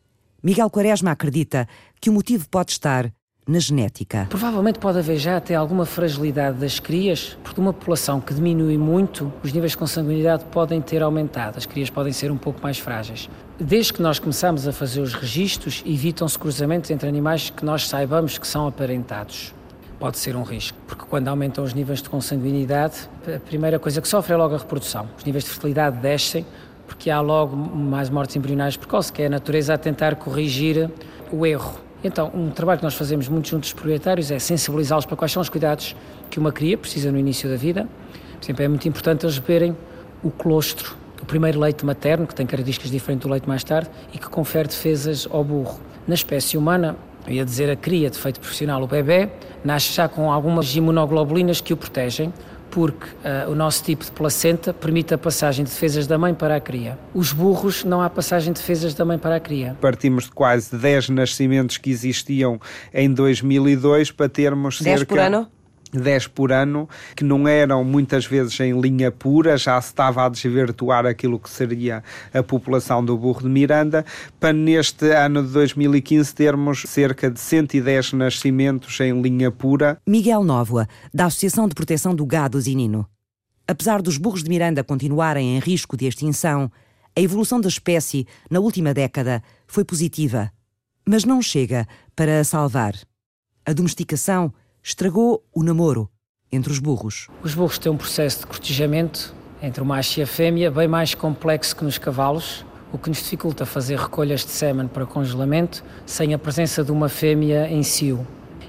Miguel 0.42 0.70
Quaresma 0.70 1.10
acredita 1.10 1.66
que 2.00 2.10
o 2.10 2.12
motivo 2.12 2.48
pode 2.48 2.72
estar 2.72 3.12
na 3.48 3.58
genética. 3.58 4.26
Provavelmente 4.28 4.78
pode 4.78 4.98
haver 4.98 5.16
já 5.16 5.38
até 5.38 5.54
alguma 5.54 5.86
fragilidade 5.86 6.58
das 6.58 6.78
crias, 6.78 7.36
porque 7.42 7.58
uma 7.58 7.72
população 7.72 8.20
que 8.20 8.34
diminui 8.34 8.76
muito, 8.76 9.32
os 9.42 9.52
níveis 9.52 9.72
de 9.72 9.78
consanguinidade 9.78 10.44
podem 10.46 10.82
ter 10.82 11.02
aumentado, 11.02 11.56
as 11.56 11.64
crias 11.64 11.88
podem 11.88 12.12
ser 12.12 12.30
um 12.30 12.36
pouco 12.36 12.60
mais 12.62 12.78
frágeis. 12.78 13.28
Desde 13.58 13.94
que 13.94 14.02
nós 14.02 14.18
começamos 14.18 14.68
a 14.68 14.72
fazer 14.72 15.00
os 15.00 15.14
registros, 15.14 15.82
evitam-se 15.86 16.38
cruzamentos 16.38 16.90
entre 16.90 17.08
animais 17.08 17.48
que 17.48 17.64
nós 17.64 17.88
saibamos 17.88 18.36
que 18.36 18.46
são 18.46 18.66
aparentados. 18.66 19.54
Pode 19.98 20.16
ser 20.18 20.36
um 20.36 20.44
risco, 20.44 20.78
porque 20.86 21.04
quando 21.06 21.26
aumentam 21.26 21.64
os 21.64 21.74
níveis 21.74 22.00
de 22.00 22.08
consanguinidade, 22.08 23.08
a 23.26 23.40
primeira 23.40 23.80
coisa 23.80 24.00
que 24.00 24.06
sofre 24.06 24.32
é 24.32 24.36
logo 24.36 24.54
a 24.54 24.58
reprodução. 24.58 25.08
Os 25.18 25.24
níveis 25.24 25.42
de 25.42 25.50
fertilidade 25.50 25.96
descem, 25.96 26.46
porque 26.86 27.10
há 27.10 27.20
logo 27.20 27.56
mais 27.56 28.08
mortes 28.08 28.36
embrionais 28.36 28.76
precoces, 28.76 29.10
que 29.10 29.22
é 29.22 29.26
a 29.26 29.28
natureza 29.28 29.74
a 29.74 29.78
tentar 29.78 30.14
corrigir 30.14 30.88
o 31.32 31.44
erro. 31.44 31.80
Então, 32.04 32.30
um 32.32 32.48
trabalho 32.50 32.78
que 32.78 32.84
nós 32.84 32.94
fazemos 32.94 33.28
muito 33.28 33.48
juntos 33.48 33.70
dos 33.70 33.72
proprietários 33.72 34.30
é 34.30 34.38
sensibilizá-los 34.38 35.04
para 35.04 35.16
quais 35.16 35.32
são 35.32 35.42
os 35.42 35.48
cuidados 35.48 35.96
que 36.30 36.38
uma 36.38 36.52
cria 36.52 36.78
precisa 36.78 37.10
no 37.10 37.18
início 37.18 37.50
da 37.50 37.56
vida. 37.56 37.88
Por 38.38 38.44
exemplo, 38.44 38.62
é 38.62 38.68
muito 38.68 38.86
importante 38.86 39.26
eles 39.26 39.36
beberem 39.40 39.76
o 40.22 40.30
colostro, 40.30 40.96
o 41.20 41.26
primeiro 41.26 41.58
leite 41.58 41.84
materno, 41.84 42.24
que 42.24 42.36
tem 42.36 42.46
características 42.46 42.92
diferentes 42.92 43.26
do 43.26 43.32
leite 43.32 43.48
mais 43.48 43.64
tarde 43.64 43.90
e 44.14 44.18
que 44.18 44.28
confere 44.28 44.68
defesas 44.68 45.26
ao 45.28 45.42
burro. 45.42 45.80
Na 46.06 46.14
espécie 46.14 46.56
humana, 46.56 46.96
eu 47.28 47.34
ia 47.34 47.44
dizer 47.44 47.70
a 47.70 47.76
cria 47.76 48.08
de 48.08 48.18
feito 48.18 48.40
profissional, 48.40 48.82
o 48.82 48.86
bebê, 48.86 49.28
nasce 49.62 49.92
já 49.92 50.08
com 50.08 50.32
algumas 50.32 50.74
imunoglobulinas 50.74 51.60
que 51.60 51.72
o 51.72 51.76
protegem, 51.76 52.32
porque 52.70 53.06
uh, 53.06 53.50
o 53.50 53.54
nosso 53.54 53.82
tipo 53.84 54.04
de 54.04 54.10
placenta 54.10 54.72
permite 54.72 55.12
a 55.14 55.18
passagem 55.18 55.64
de 55.64 55.70
defesas 55.70 56.06
da 56.06 56.18
mãe 56.18 56.34
para 56.34 56.56
a 56.56 56.60
cria. 56.60 56.98
Os 57.14 57.32
burros 57.32 57.84
não 57.84 58.00
há 58.00 58.08
passagem 58.08 58.52
de 58.52 58.60
defesas 58.60 58.94
da 58.94 59.04
mãe 59.04 59.18
para 59.18 59.36
a 59.36 59.40
cria. 59.40 59.76
Partimos 59.80 60.24
de 60.24 60.30
quase 60.30 60.74
10 60.74 61.10
nascimentos 61.10 61.76
que 61.76 61.90
existiam 61.90 62.60
em 62.92 63.12
2002 63.12 64.10
para 64.10 64.28
termos 64.28 64.80
10 64.80 65.00
cerca... 65.00 65.14
por 65.14 65.20
ano? 65.20 65.48
10 65.92 66.28
por 66.28 66.52
ano, 66.52 66.88
que 67.16 67.24
não 67.24 67.48
eram 67.48 67.82
muitas 67.82 68.26
vezes 68.26 68.58
em 68.60 68.78
linha 68.80 69.10
pura, 69.10 69.56
já 69.56 69.80
se 69.80 69.88
estava 69.88 70.24
a 70.24 70.28
desvirtuar 70.28 71.06
aquilo 71.06 71.38
que 71.38 71.50
seria 71.50 72.02
a 72.32 72.42
população 72.42 73.04
do 73.04 73.16
burro 73.16 73.42
de 73.42 73.48
Miranda, 73.48 74.04
para 74.38 74.52
neste 74.52 75.10
ano 75.10 75.42
de 75.42 75.52
2015 75.52 76.34
termos 76.34 76.82
cerca 76.86 77.30
de 77.30 77.40
110 77.40 78.12
nascimentos 78.14 78.98
em 79.00 79.20
linha 79.20 79.50
pura. 79.50 79.98
Miguel 80.06 80.44
Nóvoa, 80.44 80.86
da 81.12 81.26
Associação 81.26 81.68
de 81.68 81.74
Proteção 81.74 82.14
do 82.14 82.26
Gado 82.26 82.60
Zinino. 82.60 83.06
Apesar 83.66 84.00
dos 84.00 84.16
burros 84.16 84.42
de 84.42 84.48
Miranda 84.48 84.82
continuarem 84.82 85.56
em 85.56 85.58
risco 85.58 85.96
de 85.96 86.06
extinção, 86.06 86.70
a 87.16 87.20
evolução 87.20 87.60
da 87.60 87.68
espécie 87.68 88.26
na 88.50 88.60
última 88.60 88.94
década 88.94 89.42
foi 89.66 89.84
positiva, 89.84 90.50
mas 91.06 91.24
não 91.24 91.42
chega 91.42 91.86
para 92.14 92.40
a 92.40 92.44
salvar. 92.44 92.94
A 93.66 93.72
domesticação 93.72 94.52
estragou 94.88 95.44
o 95.54 95.62
namoro 95.62 96.08
entre 96.50 96.72
os 96.72 96.78
burros. 96.78 97.28
Os 97.42 97.54
burros 97.54 97.78
têm 97.78 97.92
um 97.92 97.96
processo 97.98 98.40
de 98.40 98.46
cortejamento 98.46 99.34
entre 99.60 99.82
o 99.82 99.84
macho 99.84 100.18
e 100.18 100.22
a 100.22 100.26
fêmea 100.26 100.70
bem 100.70 100.88
mais 100.88 101.14
complexo 101.14 101.76
que 101.76 101.84
nos 101.84 101.98
cavalos, 101.98 102.64
o 102.90 102.96
que 102.96 103.10
nos 103.10 103.18
dificulta 103.18 103.66
fazer 103.66 103.98
recolhas 103.98 104.46
de 104.46 104.50
sêmen 104.50 104.88
para 104.88 105.04
congelamento 105.04 105.84
sem 106.06 106.32
a 106.32 106.38
presença 106.38 106.82
de 106.82 106.90
uma 106.90 107.10
fêmea 107.10 107.68
em 107.68 107.82
cio. 107.82 108.26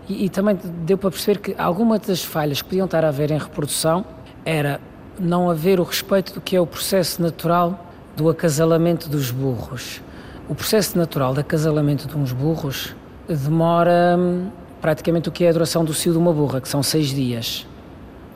E, 0.09 0.25
e 0.25 0.29
também 0.29 0.59
deu 0.85 0.97
para 0.97 1.09
perceber 1.09 1.39
que 1.39 1.55
algumas 1.57 2.01
das 2.01 2.21
falhas 2.21 2.61
que 2.61 2.67
podiam 2.67 2.83
estar 2.83 3.05
a 3.05 3.07
haver 3.07 3.31
em 3.31 3.37
reprodução 3.37 4.05
era 4.43 4.81
não 5.17 5.49
haver 5.49 5.79
o 5.79 5.83
respeito 5.83 6.33
do 6.33 6.41
que 6.41 6.53
é 6.53 6.59
o 6.59 6.67
processo 6.67 7.21
natural 7.21 7.93
do 8.17 8.27
acasalamento 8.27 9.07
dos 9.07 9.31
burros. 9.31 10.01
O 10.49 10.55
processo 10.55 10.97
natural 10.97 11.33
de 11.33 11.39
acasalamento 11.39 12.09
de 12.09 12.17
uns 12.17 12.33
burros 12.33 12.93
demora 13.25 14.17
hum, 14.19 14.49
praticamente 14.81 15.29
o 15.29 15.31
que 15.31 15.43
é 15.43 15.49
a 15.49 15.53
duração 15.53 15.83
do 15.83 15.93
cio 15.93 16.11
de 16.11 16.17
uma 16.17 16.33
burra, 16.33 16.61
que 16.61 16.69
são 16.69 16.81
seis 16.81 17.07
dias, 17.09 17.67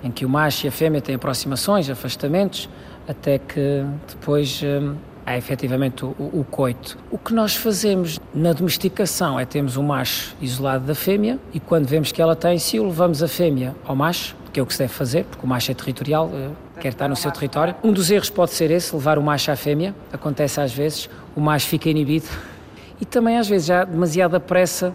em 0.03 0.12
que 0.12 0.25
o 0.25 0.29
macho 0.29 0.65
e 0.65 0.69
a 0.69 0.71
fêmea 0.71 1.01
têm 1.01 1.15
aproximações, 1.15 1.89
afastamentos, 1.89 2.69
até 3.08 3.38
que 3.38 3.86
depois 4.08 4.62
hum, 4.63 4.95
há 5.25 5.38
efetivamente 5.38 6.06
o, 6.06 6.10
o, 6.19 6.45
coito. 6.49 6.97
O 7.10 7.17
que 7.17 7.34
nós 7.34 7.56
fazemos 7.56 8.19
na 8.34 8.53
domesticação 8.53 9.39
é 9.39 9.45
temos 9.45 9.77
o 9.77 9.84
macho 9.84 10.36
isolado 10.41 10.86
da 10.86 10.95
fêmea 10.95 11.39
e 11.53 11.60
quando 11.60 11.86
vemos 11.86 12.12
que 12.12 12.21
ela 12.21 12.36
tem 12.36 12.58
cio, 12.58 12.84
levamos 12.84 13.23
a 13.23 13.27
fêmea 13.27 13.75
ao 13.86 13.95
macho, 13.95 14.36
que 14.51 14.60
é 14.60 14.63
o 14.63 14.65
que 14.65 14.73
se 14.73 14.79
deve 14.79 14.93
fazer, 14.93 15.25
porque 15.25 15.45
o 15.45 15.49
macho 15.49 15.71
é 15.71 15.73
territorial, 15.73 16.29
eh, 16.34 16.49
quer 16.79 16.89
estar 16.89 17.08
no 17.08 17.15
seu 17.15 17.32
território. 17.32 17.75
Um 17.84 17.91
dos 17.91 18.12
erros 18.12 18.29
pode 18.29 18.51
ser 18.51 18.69
esse, 18.69 18.93
levar 18.95 19.17
o 19.17 19.23
macho 19.23 19.51
à 19.51 19.56
fêmea, 19.56 19.95
acontece 20.12 20.62
às 20.62 20.71
vezes, 20.71 21.10
o 21.36 21.41
macho 21.41 21.67
fica 21.67 21.89
inibido 21.89 22.27
e 23.01 23.06
também 23.06 23.38
às 23.38 23.47
vezes 23.47 23.67
já 23.67 23.84
demasiada 23.84 24.39
pressa 24.39 24.93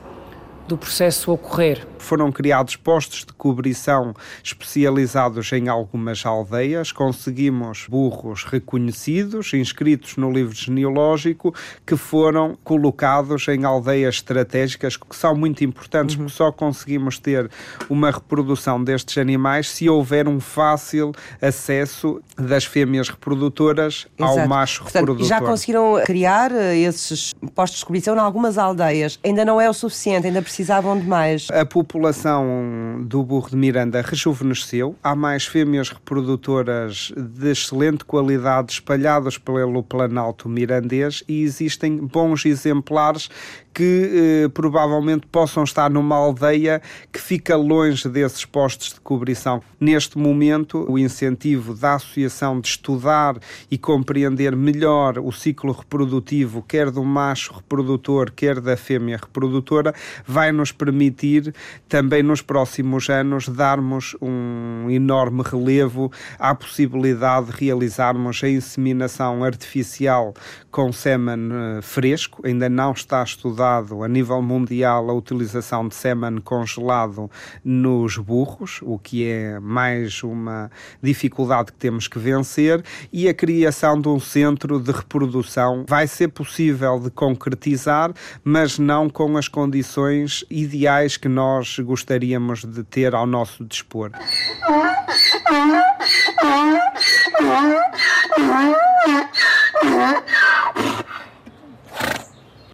do 0.68 0.76
processo 0.76 1.32
ocorrer. 1.32 1.86
Foram 1.98 2.30
criados 2.30 2.76
postos 2.76 3.24
de 3.24 3.32
cobrição 3.32 4.14
especializados 4.44 5.50
em 5.52 5.68
algumas 5.68 6.24
aldeias, 6.24 6.92
conseguimos 6.92 7.86
burros 7.88 8.44
reconhecidos, 8.44 9.52
inscritos 9.54 10.16
no 10.16 10.30
livro 10.30 10.54
genealógico, 10.54 11.54
que 11.86 11.96
foram 11.96 12.56
colocados 12.62 13.48
em 13.48 13.64
aldeias 13.64 14.16
estratégicas 14.16 14.96
que 14.96 15.16
são 15.16 15.34
muito 15.34 15.64
importantes, 15.64 16.14
uhum. 16.14 16.24
porque 16.24 16.36
só 16.36 16.52
conseguimos 16.52 17.18
ter 17.18 17.50
uma 17.88 18.10
reprodução 18.10 18.82
destes 18.82 19.16
animais 19.18 19.70
se 19.70 19.88
houver 19.88 20.28
um 20.28 20.38
fácil 20.38 21.12
acesso 21.40 22.20
das 22.36 22.64
fêmeas 22.64 23.08
reprodutoras 23.08 24.06
Exato. 24.18 24.40
ao 24.40 24.46
macho 24.46 24.82
Portanto, 24.82 25.00
reprodutor. 25.00 25.28
Já 25.28 25.40
conseguiram 25.40 26.02
criar 26.04 26.52
eh, 26.52 26.76
esses 26.78 27.32
postos 27.54 27.80
de 27.80 27.86
cobrição 27.86 28.14
em 28.14 28.18
algumas 28.18 28.58
aldeias, 28.58 29.18
ainda 29.24 29.44
não 29.44 29.60
é 29.60 29.68
o 29.68 29.72
suficiente, 29.72 30.26
ainda 30.26 30.42
precisa 30.42 30.57
precisavam 30.58 30.98
de 30.98 31.06
mais. 31.06 31.46
A 31.52 31.64
população 31.64 33.04
do 33.04 33.22
burro 33.22 33.50
de 33.50 33.56
Miranda 33.56 34.02
rejuvenesceu. 34.02 34.96
Há 35.04 35.14
mais 35.14 35.46
fêmeas 35.46 35.88
reprodutoras 35.90 37.12
de 37.16 37.50
excelente 37.50 38.04
qualidade 38.04 38.72
espalhadas 38.72 39.38
pelo 39.38 39.84
Planalto 39.84 40.48
Mirandês 40.48 41.22
e 41.28 41.42
existem 41.42 41.96
bons 41.98 42.44
exemplares 42.44 43.30
que 43.78 44.10
eh, 44.44 44.48
provavelmente 44.48 45.24
possam 45.28 45.62
estar 45.62 45.88
numa 45.88 46.16
aldeia 46.16 46.82
que 47.12 47.20
fica 47.20 47.54
longe 47.54 48.08
desses 48.08 48.44
postos 48.44 48.94
de 48.94 49.00
cobrição. 49.00 49.62
Neste 49.78 50.18
momento, 50.18 50.84
o 50.90 50.98
incentivo 50.98 51.74
da 51.74 51.94
associação 51.94 52.60
de 52.60 52.66
estudar 52.66 53.36
e 53.70 53.78
compreender 53.78 54.56
melhor 54.56 55.20
o 55.20 55.30
ciclo 55.30 55.70
reprodutivo, 55.70 56.60
quer 56.60 56.90
do 56.90 57.04
macho 57.04 57.54
reprodutor, 57.54 58.32
quer 58.32 58.60
da 58.60 58.76
fêmea 58.76 59.16
reprodutora, 59.16 59.94
vai 60.26 60.50
nos 60.50 60.72
permitir 60.72 61.54
também 61.88 62.20
nos 62.20 62.42
próximos 62.42 63.08
anos 63.08 63.48
darmos 63.48 64.16
um 64.20 64.90
enorme 64.90 65.44
relevo 65.44 66.10
à 66.36 66.52
possibilidade 66.52 67.52
de 67.52 67.64
realizarmos 67.64 68.42
a 68.42 68.48
inseminação 68.48 69.44
artificial 69.44 70.34
com 70.68 70.92
sêmen 70.92 71.48
eh, 71.52 71.80
fresco, 71.80 72.44
ainda 72.44 72.68
não 72.68 72.90
está 72.90 73.22
estudado 73.22 73.67
a 74.02 74.08
nível 74.08 74.40
mundial 74.40 75.10
a 75.10 75.12
utilização 75.12 75.86
de 75.86 75.94
sêmen 75.94 76.38
congelado 76.38 77.30
nos 77.64 78.16
burros, 78.16 78.80
o 78.82 78.98
que 78.98 79.28
é 79.28 79.60
mais 79.60 80.22
uma 80.22 80.70
dificuldade 81.02 81.72
que 81.72 81.78
temos 81.78 82.08
que 82.08 82.18
vencer, 82.18 82.82
e 83.12 83.28
a 83.28 83.34
criação 83.34 84.00
de 84.00 84.08
um 84.08 84.18
centro 84.18 84.80
de 84.80 84.90
reprodução 84.90 85.84
vai 85.86 86.06
ser 86.06 86.28
possível 86.28 86.98
de 86.98 87.10
concretizar, 87.10 88.12
mas 88.42 88.78
não 88.78 89.10
com 89.10 89.36
as 89.36 89.48
condições 89.48 90.44
ideais 90.50 91.16
que 91.16 91.28
nós 91.28 91.78
gostaríamos 91.78 92.64
de 92.64 92.82
ter 92.82 93.14
ao 93.14 93.26
nosso 93.26 93.64
dispor. 93.64 94.10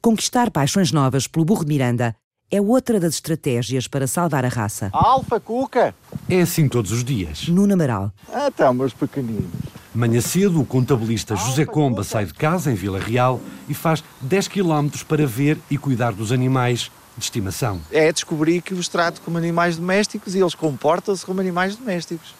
Conquistar 0.05 0.51
paixões 0.51 0.93
novas 0.93 1.27
pelo 1.27 1.47
burro 1.47 1.64
de 1.64 1.73
Miranda 1.73 2.14
é 2.51 2.61
outra 2.61 3.01
das 3.01 3.14
estratégias 3.14 3.88
para 3.88 4.07
salvar 4.07 4.45
a 4.45 4.49
raça. 4.49 4.90
Alfa, 4.93 5.40
Cuca! 5.40 5.95
É 6.29 6.43
assim 6.43 6.69
todos 6.69 6.93
os 6.93 7.03
dias. 7.03 7.49
Nuno 7.49 7.73
Amaral. 7.73 8.12
Ah, 8.31 8.49
então, 8.49 8.75
meus 8.75 8.93
pequeninos. 8.93 9.47
Manhã 9.95 10.21
cedo, 10.21 10.61
o 10.61 10.67
contabilista 10.67 11.35
José 11.37 11.64
Comba 11.64 12.05
sai 12.05 12.27
de 12.27 12.35
casa, 12.35 12.71
em 12.71 12.75
Vila 12.75 12.99
Real, 12.99 13.40
e 13.67 13.73
faz 13.73 14.05
10 14.21 14.49
km 14.49 14.90
para 15.09 15.27
ver 15.27 15.59
e 15.71 15.79
cuidar 15.79 16.12
dos 16.12 16.33
animais 16.33 16.90
de 17.17 17.25
estimação. 17.25 17.81
É 17.90 18.12
descobrir 18.12 18.61
que 18.61 18.75
os 18.75 18.88
trato 18.88 19.23
como 19.23 19.38
animais 19.38 19.79
domésticos 19.79 20.35
e 20.35 20.38
eles 20.38 20.55
comportam-se 20.55 21.25
como 21.25 21.40
animais 21.40 21.77
domésticos. 21.77 22.35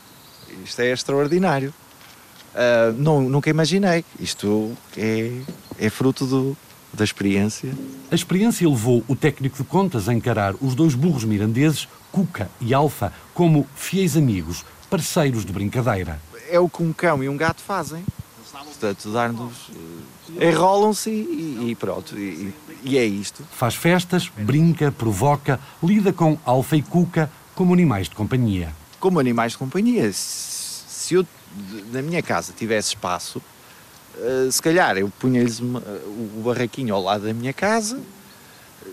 Isto 0.63 0.83
é 0.83 0.93
extraordinário. 0.93 1.73
Uh, 2.55 2.93
não, 2.99 3.23
nunca 3.23 3.49
imaginei. 3.49 4.05
Isto 4.21 4.71
é, 4.99 5.41
é 5.79 5.89
fruto 5.89 6.27
do, 6.27 6.57
da 6.95 7.05
experiência. 7.05 7.73
A 8.11 8.15
experiência 8.15 8.69
levou 8.69 9.05
o 9.09 9.17
técnico 9.17 9.57
de 9.57 9.65
contas 9.65 10.09
a 10.09 10.15
encarar 10.15 10.55
os 10.61 10.75
dois 10.75 10.95
burros 10.95 11.25
mirandeses, 11.25 11.89
Cuca 12.13 12.51
e 12.61 12.73
Alfa, 12.73 13.13
como 13.33 13.67
fiéis 13.75 14.17
amigos, 14.17 14.65
parceiros 14.89 15.45
de 15.45 15.53
brincadeira. 15.53 16.21
É 16.49 16.61
o 16.61 16.69
que 16.69 16.83
um 16.83 16.93
cão 16.93 17.23
e 17.23 17.29
um 17.29 17.37
gato 17.37 17.61
fazem. 17.61 18.05
Portanto, 18.53 19.11
dar-nos. 19.11 19.71
enrolam-se 20.41 21.11
e, 21.11 21.71
e, 21.71 21.75
pronto. 21.75 22.17
E, 22.19 22.53
e 22.83 22.99
é 22.99 23.05
isto. 23.05 23.43
Faz 23.51 23.75
festas, 23.75 24.31
brinca, 24.37 24.93
provoca, 24.93 25.59
lida 25.83 26.13
com 26.13 26.39
Alfa 26.45 26.77
e 26.77 26.83
Cuca 26.83 27.31
como 27.55 27.73
animais 27.73 28.09
de 28.09 28.15
companhia. 28.15 28.75
Como 29.01 29.19
animais 29.19 29.53
de 29.53 29.59
companhia. 29.59 30.11
Se 30.13 31.15
eu, 31.15 31.27
na 31.93 32.03
minha 32.03 32.23
casa, 32.23 32.53
tivesse 32.57 32.89
espaço, 32.89 33.41
Uh, 34.17 34.51
se 34.51 34.63
calhar 34.63 34.97
eu 34.97 35.11
punha-lhes 35.19 35.61
uh, 35.61 35.65
o 35.65 36.43
barraquinho 36.45 36.95
ao 36.95 37.03
lado 37.03 37.25
da 37.25 37.35
minha 37.35 37.53
casa, 37.53 37.97
uh, 37.97 38.91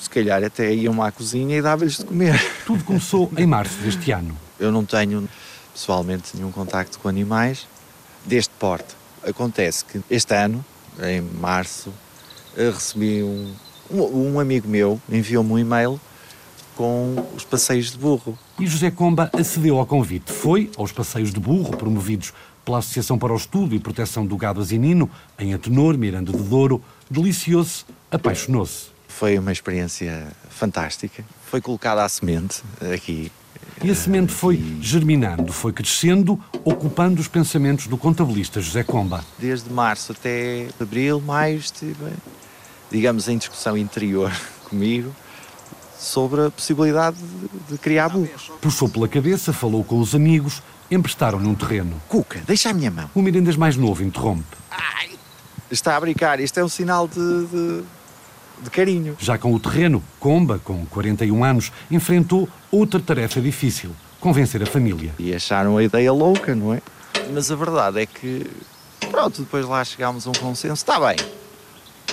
se 0.00 0.10
calhar 0.10 0.42
até 0.42 0.74
iam 0.74 1.02
à 1.02 1.12
cozinha 1.12 1.56
e 1.56 1.62
dava-lhes 1.62 1.98
de 1.98 2.04
comer. 2.04 2.40
Tudo 2.66 2.82
começou 2.84 3.30
em 3.36 3.46
março 3.46 3.76
deste 3.78 4.10
ano. 4.10 4.36
Eu 4.58 4.72
não 4.72 4.84
tenho 4.84 5.28
pessoalmente 5.72 6.36
nenhum 6.36 6.50
contacto 6.50 6.98
com 6.98 7.08
animais 7.08 7.66
deste 8.24 8.52
porte. 8.58 8.94
Acontece 9.22 9.84
que 9.84 10.00
este 10.10 10.34
ano, 10.34 10.64
em 11.02 11.20
março, 11.20 11.92
recebi 12.56 13.22
um, 13.22 13.52
um, 13.90 14.32
um 14.34 14.40
amigo 14.40 14.68
meu, 14.68 15.00
enviou-me 15.08 15.52
um 15.52 15.58
e-mail 15.58 16.00
com 16.76 17.26
os 17.34 17.44
passeios 17.44 17.90
de 17.90 17.98
burro. 17.98 18.38
E 18.58 18.66
José 18.66 18.90
Comba 18.90 19.30
acedeu 19.32 19.78
ao 19.78 19.86
convite. 19.86 20.32
Foi 20.32 20.70
aos 20.76 20.92
passeios 20.92 21.32
de 21.32 21.40
burro 21.40 21.76
promovidos 21.76 22.32
pela 22.64 22.78
Associação 22.78 23.18
para 23.18 23.32
o 23.32 23.36
Estudo 23.36 23.74
e 23.74 23.78
Proteção 23.78 24.26
do 24.26 24.36
Gado 24.36 24.60
Asinino, 24.60 25.10
em 25.38 25.54
Atenor, 25.54 25.96
Miranda 25.98 26.32
do 26.32 26.42
Douro, 26.42 26.82
deliciou-se, 27.10 27.84
apaixonou-se. 28.10 28.86
Foi 29.08 29.38
uma 29.38 29.52
experiência 29.52 30.26
fantástica. 30.48 31.24
Foi 31.46 31.60
colocada 31.60 32.04
a 32.04 32.08
semente 32.08 32.62
aqui. 32.92 33.30
E 33.82 33.90
a 33.90 33.94
semente 33.94 34.32
foi 34.32 34.62
germinando, 34.80 35.52
foi 35.52 35.72
crescendo, 35.72 36.40
ocupando 36.64 37.20
os 37.20 37.28
pensamentos 37.28 37.86
do 37.86 37.96
contabilista 37.96 38.60
José 38.60 38.82
Comba. 38.82 39.24
Desde 39.38 39.70
março 39.70 40.12
até 40.12 40.68
abril, 40.80 41.20
maio, 41.20 41.58
estive, 41.58 42.12
digamos, 42.90 43.28
em 43.28 43.36
discussão 43.36 43.76
interior 43.76 44.32
comigo 44.68 45.14
sobre 45.98 46.46
a 46.46 46.50
possibilidade 46.50 47.16
de, 47.68 47.78
criar 47.78 48.08
burros. 48.08 48.50
Puxou 48.60 48.88
pela 48.88 49.08
cabeça, 49.08 49.52
falou 49.52 49.82
com 49.82 49.98
os 49.98 50.14
amigos, 50.14 50.62
emprestaram-lhe 50.90 51.46
um 51.46 51.54
terreno. 51.54 52.00
Cuca, 52.08 52.40
deixa 52.46 52.70
a 52.70 52.74
minha 52.74 52.90
mão. 52.90 53.10
O 53.14 53.22
Mirandas 53.22 53.56
mais 53.56 53.76
novo 53.76 54.02
interrompe. 54.02 54.44
Ai, 54.70 55.10
está 55.70 55.96
a 55.96 56.00
brincar, 56.00 56.40
isto 56.40 56.58
é 56.58 56.64
um 56.64 56.68
sinal 56.68 57.08
de, 57.08 57.46
de, 57.46 57.82
de 58.62 58.70
carinho. 58.70 59.16
Já 59.18 59.38
com 59.38 59.52
o 59.52 59.60
terreno, 59.60 60.02
Comba, 60.20 60.58
com 60.58 60.84
41 60.86 61.44
anos, 61.44 61.72
enfrentou 61.90 62.48
outra 62.70 63.00
tarefa 63.00 63.40
difícil, 63.40 63.90
convencer 64.20 64.62
a 64.62 64.66
família. 64.66 65.12
E 65.18 65.34
acharam 65.34 65.76
a 65.76 65.82
ideia 65.82 66.12
louca, 66.12 66.54
não 66.54 66.72
é? 66.74 66.80
Mas 67.32 67.50
a 67.50 67.56
verdade 67.56 68.00
é 68.00 68.06
que, 68.06 68.46
pronto, 69.10 69.42
depois 69.42 69.66
lá 69.66 69.84
chegámos 69.84 70.26
a 70.26 70.30
um 70.30 70.34
consenso, 70.34 70.74
está 70.74 71.00
bem, 71.00 71.16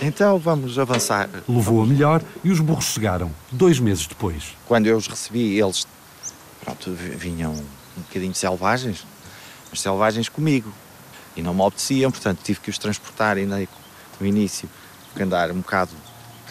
então 0.02 0.40
vamos 0.40 0.80
avançar. 0.80 1.30
Levou 1.48 1.84
a 1.84 1.86
melhor 1.86 2.24
e 2.44 2.50
os 2.50 2.60
burros 2.60 2.86
chegaram, 2.86 3.32
dois 3.52 3.80
meses 3.80 4.08
depois. 4.08 4.56
Quando 4.68 4.88
eu 4.88 4.98
os 4.98 5.08
recebi, 5.08 5.60
eles 5.60 5.86
pronto, 6.64 6.92
vinham 6.92 7.56
um 7.98 8.02
bocadinho 8.02 8.34
selvagens, 8.34 9.06
mas 9.70 9.82
selvagens 9.82 10.30
comigo. 10.30 10.72
E 11.36 11.42
não 11.42 11.54
me 11.54 11.62
obedeciam, 11.62 12.12
portanto 12.12 12.40
tive 12.44 12.60
que 12.60 12.70
os 12.70 12.78
transportar 12.78 13.38
ainda 13.38 13.68
no 14.20 14.28
início. 14.28 14.70
Que 15.16 15.24
andar 15.24 15.52
um 15.52 15.60
bocado 15.60 15.92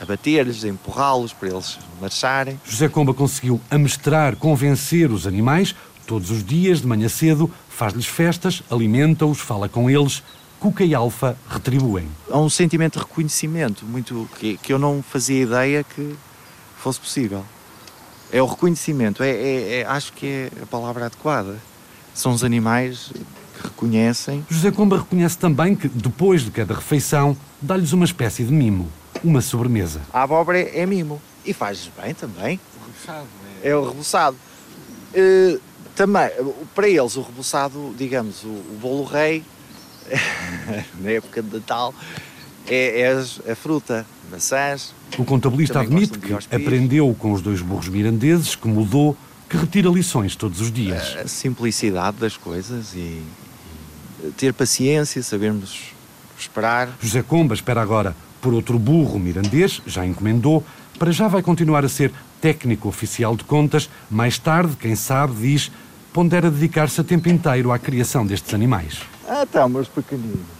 a 0.01 0.05
bater-lhes, 0.05 0.65
a 0.65 0.69
empurrá-los 0.69 1.33
para 1.33 1.49
eles 1.49 1.79
marcharem. 2.01 2.59
José 2.65 2.89
Comba 2.89 3.13
conseguiu 3.13 3.61
amestrar, 3.71 4.37
convencer 4.37 5.11
os 5.11 5.27
animais. 5.27 5.75
Todos 6.07 6.31
os 6.31 6.43
dias, 6.43 6.81
de 6.81 6.87
manhã 6.87 7.09
cedo, 7.09 7.51
faz-lhes 7.69 8.07
festas, 8.07 8.63
alimenta-os, 8.71 9.39
fala 9.39 9.69
com 9.69 9.89
eles, 9.89 10.23
Cuca 10.59 10.85
e 10.85 10.95
Alfa 10.95 11.37
retribuem. 11.49 12.07
Há 12.31 12.39
um 12.39 12.51
sentimento 12.51 12.99
de 12.99 13.07
reconhecimento 13.07 13.87
muito 13.87 14.29
que, 14.39 14.59
que 14.59 14.73
eu 14.73 14.79
não 14.79 15.03
fazia 15.03 15.43
ideia 15.43 15.83
que 15.83 16.15
fosse 16.77 17.01
possível. 17.01 17.45
É 18.33 18.41
o 18.41 18.47
reconhecimento, 18.47 19.23
é, 19.23 19.31
é, 19.31 19.81
é, 19.81 19.87
acho 19.87 20.13
que 20.13 20.27
é 20.27 20.51
a 20.63 20.67
palavra 20.67 21.07
adequada. 21.07 21.57
São 22.15 22.33
os 22.33 22.45
animais 22.45 23.11
que 23.57 23.65
reconhecem. 23.65 24.45
José 24.49 24.71
Comba 24.71 24.99
reconhece 24.99 25.37
também 25.37 25.75
que, 25.75 25.89
depois 25.89 26.43
de 26.43 26.51
cada 26.51 26.75
refeição, 26.75 27.37
dá-lhes 27.61 27.93
uma 27.93 28.05
espécie 28.05 28.45
de 28.45 28.53
mimo, 28.53 28.89
uma 29.25 29.41
sobremesa. 29.41 30.01
A 30.13 30.23
abóbora 30.23 30.61
é, 30.61 30.87
mimo 30.87 31.21
e 31.45 31.53
faz 31.53 31.91
bem 32.01 32.15
também. 32.15 32.61
O. 32.77 33.11
É, 33.63 33.71
é 33.71 33.77
o 33.77 33.89
rebuçado. 33.89 34.37
Uh, 35.13 35.61
também, 35.97 36.31
para 36.75 36.89
eles, 36.89 37.17
o 37.17 37.23
rebuçado, 37.23 37.95
digamos, 37.99 38.45
o, 38.45 38.49
o 38.49 38.79
bolo 38.81 39.05
rei 39.05 39.45
na 41.01 41.11
época 41.11 41.43
de 41.43 41.53
Natal, 41.53 41.95
é, 42.67 43.01
é 43.01 43.53
a 43.53 43.57
fruta, 43.57 44.07
maçãs. 44.31 44.95
O 45.19 45.25
contabilista 45.25 45.81
admite 45.81 46.19
que 46.19 46.33
aprendeu 46.33 47.15
com 47.19 47.33
os 47.33 47.43
dois 47.43 47.61
burros 47.61 47.89
mirandeses, 47.89 48.55
que 48.55 48.69
mudou, 48.69 49.17
que 49.49 49.57
retira 49.57 49.89
lições 49.89 50.37
todos 50.37 50.61
os 50.61 50.73
dias. 50.73 51.17
A 51.17 51.29
simplicidade 51.29 52.17
das 52.19 52.37
coisas 52.37 52.95
e, 52.95 53.23
e 54.23 54.31
ter 54.37 54.55
paciência, 54.55 55.23
sabermos 55.23 55.93
esperar. 56.39 56.89
José 57.01 57.23
Comba 57.23 57.55
espera 57.55 57.83
agora 57.83 58.15
por 58.41 58.55
outro 58.55 58.79
burro 58.79 59.19
mirandês, 59.19 59.83
já 59.87 60.07
encomendou, 60.07 60.65
para 60.99 61.13
já 61.13 61.29
vai 61.29 61.43
continuar 61.43 61.85
a 61.85 61.89
ser 61.89 62.13
técnico 62.41 62.89
oficial 62.89 63.37
de 63.37 63.45
contas. 63.45 63.91
Mais 64.11 64.39
tarde, 64.39 64.77
quem 64.77 64.95
sabe, 64.95 65.35
diz, 65.35 65.71
pondera 66.13 66.51
dedicar-se 66.51 67.01
a 67.01 67.05
tempo 67.05 67.29
inteiro 67.29 67.71
à 67.71 67.79
criação 67.79 68.27
destes 68.27 68.55
animais. 68.55 69.01
Ah, 69.29 69.45
então, 69.49 69.69
meus 69.69 69.89
pequeninos. 69.89 70.60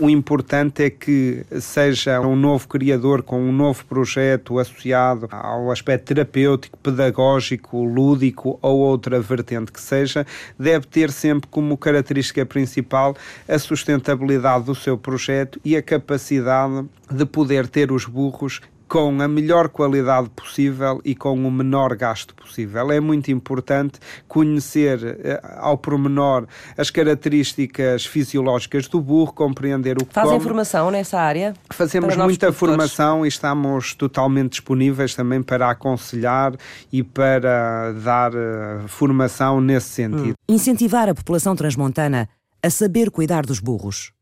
O 0.00 0.10
importante 0.10 0.82
é 0.82 0.90
que 0.90 1.46
seja 1.60 2.20
um 2.20 2.34
novo 2.34 2.66
criador 2.66 3.22
com 3.22 3.40
um 3.40 3.52
novo 3.52 3.84
projeto 3.84 4.58
associado 4.58 5.28
ao 5.30 5.70
aspecto 5.70 6.06
terapêutico, 6.06 6.76
pedagógico, 6.78 7.84
lúdico 7.84 8.58
ou 8.60 8.80
outra 8.80 9.20
vertente 9.20 9.70
que 9.70 9.80
seja, 9.80 10.26
deve 10.58 10.88
ter 10.88 11.12
sempre 11.12 11.48
como 11.48 11.78
característica 11.78 12.44
principal 12.44 13.16
a 13.48 13.56
sustentabilidade 13.56 14.64
do 14.64 14.74
seu 14.74 14.98
projeto 14.98 15.60
e 15.64 15.76
a 15.76 15.82
capacidade 15.82 16.86
de 17.08 17.24
poder 17.24 17.68
ter 17.68 17.92
os 17.92 18.04
burros 18.04 18.60
com 18.88 19.20
a 19.20 19.28
melhor 19.28 19.68
qualidade 19.68 20.30
possível 20.30 21.00
e 21.04 21.14
com 21.14 21.32
o 21.32 21.50
menor 21.50 21.96
gasto 21.96 22.34
possível. 22.34 22.90
É 22.92 23.00
muito 23.00 23.30
importante 23.30 23.98
conhecer 24.28 25.18
eh, 25.22 25.40
ao 25.58 25.76
pormenor 25.78 26.46
as 26.76 26.90
características 26.90 28.06
fisiológicas 28.06 28.86
do 28.86 29.00
burro, 29.00 29.32
compreender 29.32 29.96
o 30.00 30.04
que 30.04 30.14
Fazem 30.14 30.32
come. 30.32 30.44
formação 30.44 30.90
nessa 30.90 31.18
área? 31.18 31.54
Fazemos 31.70 32.16
muita 32.16 32.52
formação 32.52 33.24
e 33.24 33.28
estamos 33.28 33.94
totalmente 33.94 34.52
disponíveis 34.52 35.14
também 35.14 35.42
para 35.42 35.70
aconselhar 35.70 36.54
e 36.92 37.02
para 37.02 37.92
dar 37.92 38.32
uh, 38.32 38.86
formação 38.88 39.60
nesse 39.60 39.88
sentido. 39.88 40.30
Hum. 40.30 40.54
Incentivar 40.54 41.08
a 41.08 41.14
população 41.14 41.56
transmontana 41.56 42.28
a 42.62 42.70
saber 42.70 43.10
cuidar 43.10 43.44
dos 43.44 43.60
burros. 43.60 44.12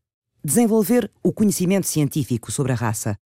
Desenvolver 0.43 1.09
o 1.23 1.31
conhecimento 1.31 1.87
científico 1.87 2.51
sobre 2.51 2.73
a 2.73 2.75
raça 2.75 3.17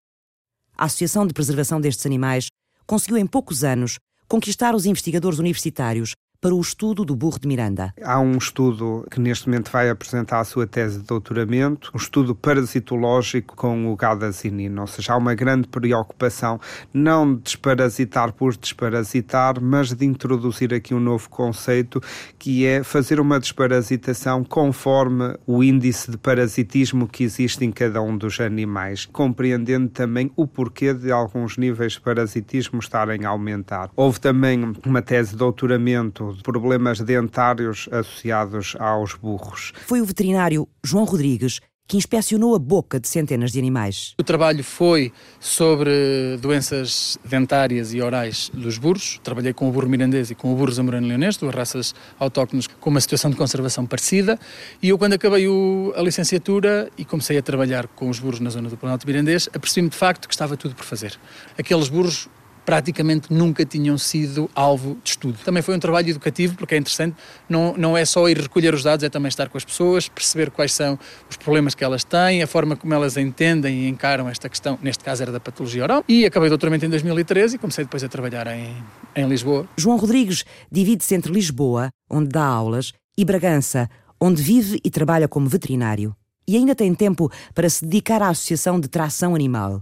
a 0.78 0.86
Associação 0.86 1.26
de 1.26 1.34
Preservação 1.34 1.82
destes 1.82 2.06
Animais 2.06 2.48
conseguiu 2.86 3.18
em 3.18 3.26
poucos 3.26 3.64
anos 3.64 3.98
conquistar 4.28 4.76
os 4.76 4.86
investigadores 4.86 5.40
universitários 5.40 6.14
para 6.40 6.54
o 6.54 6.62
estudo 6.62 7.04
do 7.04 7.16
burro 7.16 7.40
de 7.40 7.48
Miranda. 7.48 7.94
Há 8.02 8.20
um 8.20 8.38
estudo 8.38 9.06
que 9.10 9.20
neste 9.20 9.48
momento 9.48 9.72
vai 9.72 9.90
apresentar 9.90 10.40
a 10.40 10.44
sua 10.44 10.68
tese 10.68 11.00
de 11.00 11.06
doutoramento, 11.06 11.92
um 11.94 11.98
estudo 11.98 12.36
parasitológico 12.36 13.56
com 13.56 13.92
o 13.92 13.96
gado 13.96 14.26
asinino, 14.26 14.82
ou 14.82 14.88
seja, 14.88 15.14
há 15.14 15.18
uma 15.18 15.34
grande 15.34 15.68
preocupação 15.68 16.60
não 16.94 17.34
de 17.36 17.42
desparasitar 17.42 18.32
por 18.34 18.56
desparasitar, 18.56 19.62
mas 19.62 19.94
de 19.94 20.06
introduzir 20.06 20.74
aqui 20.74 20.94
um 20.94 21.00
novo 21.00 21.30
conceito 21.30 22.02
que 22.38 22.66
é 22.66 22.84
fazer 22.84 23.20
uma 23.20 23.40
desparasitação 23.40 24.44
conforme 24.44 25.36
o 25.46 25.64
índice 25.64 26.12
de 26.12 26.18
parasitismo 26.18 27.08
que 27.08 27.24
existe 27.24 27.66
em 27.66 27.72
cada 27.72 28.02
um 28.02 28.16
dos 28.16 28.40
animais, 28.40 29.06
compreendendo 29.06 29.90
também 29.90 30.32
o 30.36 30.46
porquê 30.46 30.94
de 30.94 31.12
alguns 31.12 31.58
níveis 31.58 31.94
de 31.94 32.02
parasitismo 32.02 32.80
estarem 32.80 33.26
a 33.26 33.30
aumentar. 33.30 33.90
Houve 33.96 34.20
também 34.20 34.74
uma 34.86 35.02
tese 35.02 35.32
de 35.32 35.38
doutoramento 35.38 36.27
de 36.36 36.44
problemas 36.44 37.00
dentários 37.00 37.88
associados 37.92 38.76
aos 38.80 39.14
burros. 39.14 39.74
Foi 39.86 40.02
o 40.02 40.06
veterinário 40.06 40.68
João 40.84 41.06
Rodrigues 41.06 41.60
que 41.88 41.96
inspecionou 41.96 42.54
a 42.54 42.60
boca 42.60 43.00
de 43.00 43.08
centenas 43.08 43.52
de 43.52 43.60
animais. 43.60 44.14
O 44.20 44.24
trabalho 44.24 44.62
foi 44.64 45.14
sobre 45.40 46.38
doenças 46.42 47.18
dentárias 47.24 47.94
e 47.94 48.02
orais 48.02 48.52
dos 48.54 48.78
burros. 48.78 49.20
Trabalhei 49.24 49.54
com 49.54 49.70
o 49.70 49.72
burro 49.72 49.88
mirandês 49.88 50.30
e 50.30 50.36
com 50.36 50.52
o 50.52 50.56
burro 50.56 50.72
zamorano-leonês, 50.72 51.38
duas 51.38 51.56
raças 51.56 51.96
autóctones 52.20 52.68
com 52.68 52.90
uma 52.90 53.00
situação 53.00 53.32
de 53.32 53.38
conservação 53.38 53.86
parecida. 53.86 54.38
E 54.84 54.90
eu, 54.90 54.98
quando 54.98 55.14
acabei 55.14 55.48
o, 55.48 55.94
a 55.96 56.02
licenciatura 56.02 56.92
e 56.98 57.06
comecei 57.06 57.38
a 57.38 57.42
trabalhar 57.42 57.88
com 57.88 58.10
os 58.10 58.20
burros 58.20 58.42
na 58.42 58.50
zona 58.50 58.70
do 58.70 58.76
Planalto 58.76 59.08
Mirandês, 59.08 59.48
apercebi-me 59.54 59.90
de 59.90 59.96
facto 59.96 60.28
que 60.28 60.34
estava 60.34 60.58
tudo 60.58 60.76
por 60.76 60.84
fazer. 60.84 61.18
Aqueles 61.58 61.88
burros 61.88 62.28
praticamente 62.68 63.34
nunca 63.34 63.64
tinham 63.64 63.98
sido 63.98 64.50
alvo 64.54 64.98
de 65.02 65.12
estudo. 65.12 65.40
Também 65.46 65.64
foi 65.64 65.74
um 65.74 65.80
trabalho 65.80 66.10
educativo, 66.10 66.58
porque 66.58 66.76
é 66.76 66.78
interessante, 66.78 67.16
não, 67.48 67.74
não 67.78 67.96
é 67.96 68.04
só 68.04 68.28
ir 68.28 68.38
recolher 68.38 68.74
os 68.74 68.84
dados, 68.84 69.06
é 69.06 69.10
também 69.10 69.30
estar 69.30 69.48
com 69.48 69.58
as 69.58 69.64
pessoas, 69.64 70.10
perceber 70.10 70.52
quais 70.52 70.74
são 70.74 71.00
os 71.30 71.38
problemas 71.38 71.74
que 71.74 71.82
elas 71.82 72.04
têm, 72.04 72.44
a 72.44 72.48
forma 72.48 72.76
como 72.76 72.94
elas 72.94 73.16
entendem 73.16 73.86
e 73.86 73.88
encaram 73.88 74.28
esta 74.28 74.50
questão, 74.50 74.78
neste 74.82 75.02
caso 75.02 75.24
era 75.24 75.32
da 75.32 75.40
patologia 75.40 75.82
oral. 75.82 76.04
E 76.10 76.26
acabei 76.26 76.50
doutoramento 76.50 76.86
em 76.86 76.90
2013 76.90 77.56
e 77.56 77.58
comecei 77.58 77.86
depois 77.86 78.04
a 78.04 78.10
trabalhar 78.10 78.48
em, 78.48 78.76
em 79.16 79.30
Lisboa. 79.30 79.66
João 79.78 79.96
Rodrigues 79.96 80.44
divide-se 80.70 81.16
entre 81.16 81.32
Lisboa, 81.32 81.88
onde 82.10 82.28
dá 82.28 82.44
aulas, 82.44 82.92
e 83.18 83.24
Bragança, 83.24 83.90
onde 84.20 84.42
vive 84.42 84.78
e 84.84 84.92
trabalha 84.92 85.30
como 85.30 85.48
veterinário. 85.48 86.14
E 86.46 86.58
ainda 86.58 86.76
tem 86.76 86.94
tempo 86.94 87.32
para 87.56 87.70
se 87.70 87.86
dedicar 87.86 88.22
à 88.22 88.28
Associação 88.28 88.78
de 88.78 88.90
Tração 88.90 89.34
Animal. 89.34 89.82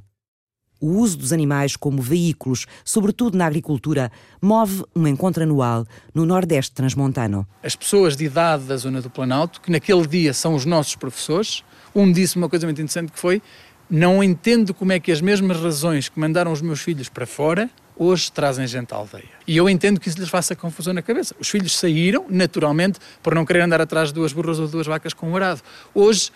O 0.80 0.88
uso 1.00 1.18
dos 1.18 1.32
animais 1.32 1.76
como 1.76 2.02
veículos, 2.02 2.66
sobretudo 2.84 3.38
na 3.38 3.46
agricultura, 3.46 4.12
move 4.42 4.84
um 4.96 5.08
encontro 5.08 5.44
anual 5.44 5.86
no 6.14 6.26
Nordeste 6.26 6.74
transmontano. 6.74 7.48
As 7.64 7.76
pessoas 7.76 8.16
de 8.16 8.26
idade 8.26 8.64
da 8.66 8.78
zona 8.78 9.02
do 9.02 9.10
Planalto, 9.10 9.62
que 9.62 9.72
naquele 9.72 10.06
dia 10.06 10.34
são 10.34 10.54
os 10.54 10.66
nossos 10.66 10.96
professores, 10.96 11.64
um 11.94 12.12
disse 12.12 12.36
uma 12.36 12.50
coisa 12.50 12.66
muito 12.68 12.82
interessante 12.82 13.12
que 13.12 13.20
foi: 13.20 13.42
não 13.90 14.24
entendo 14.24 14.74
como 14.74 14.92
é 14.92 15.00
que 15.00 15.12
as 15.12 15.22
mesmas 15.22 15.60
razões 15.60 16.10
que 16.10 16.20
mandaram 16.20 16.52
os 16.52 16.62
meus 16.62 16.82
filhos 16.82 17.08
para 17.08 17.26
fora 17.26 17.70
hoje 17.98 18.32
trazem 18.32 18.68
gente 18.68 18.94
à 18.94 18.98
aldeia. 18.98 19.24
E 19.48 19.56
eu 19.56 19.70
entendo 19.70 20.00
que 20.00 20.10
isso 20.10 20.20
lhes 20.20 20.30
faça 20.30 20.56
confusão 20.56 20.94
na 20.94 21.02
cabeça. 21.02 21.36
Os 21.40 21.50
filhos 21.50 21.78
saíram, 21.78 22.26
naturalmente, 22.30 23.00
por 23.24 23.34
não 23.34 23.46
querer 23.46 23.62
andar 23.62 23.80
atrás 23.82 24.10
de 24.10 24.16
duas 24.16 24.34
burras 24.34 24.60
ou 24.60 24.68
duas 24.68 24.86
vacas 24.86 25.14
com 25.14 25.30
um 25.30 25.36
arado. 25.36 25.62
Hoje 25.94 26.32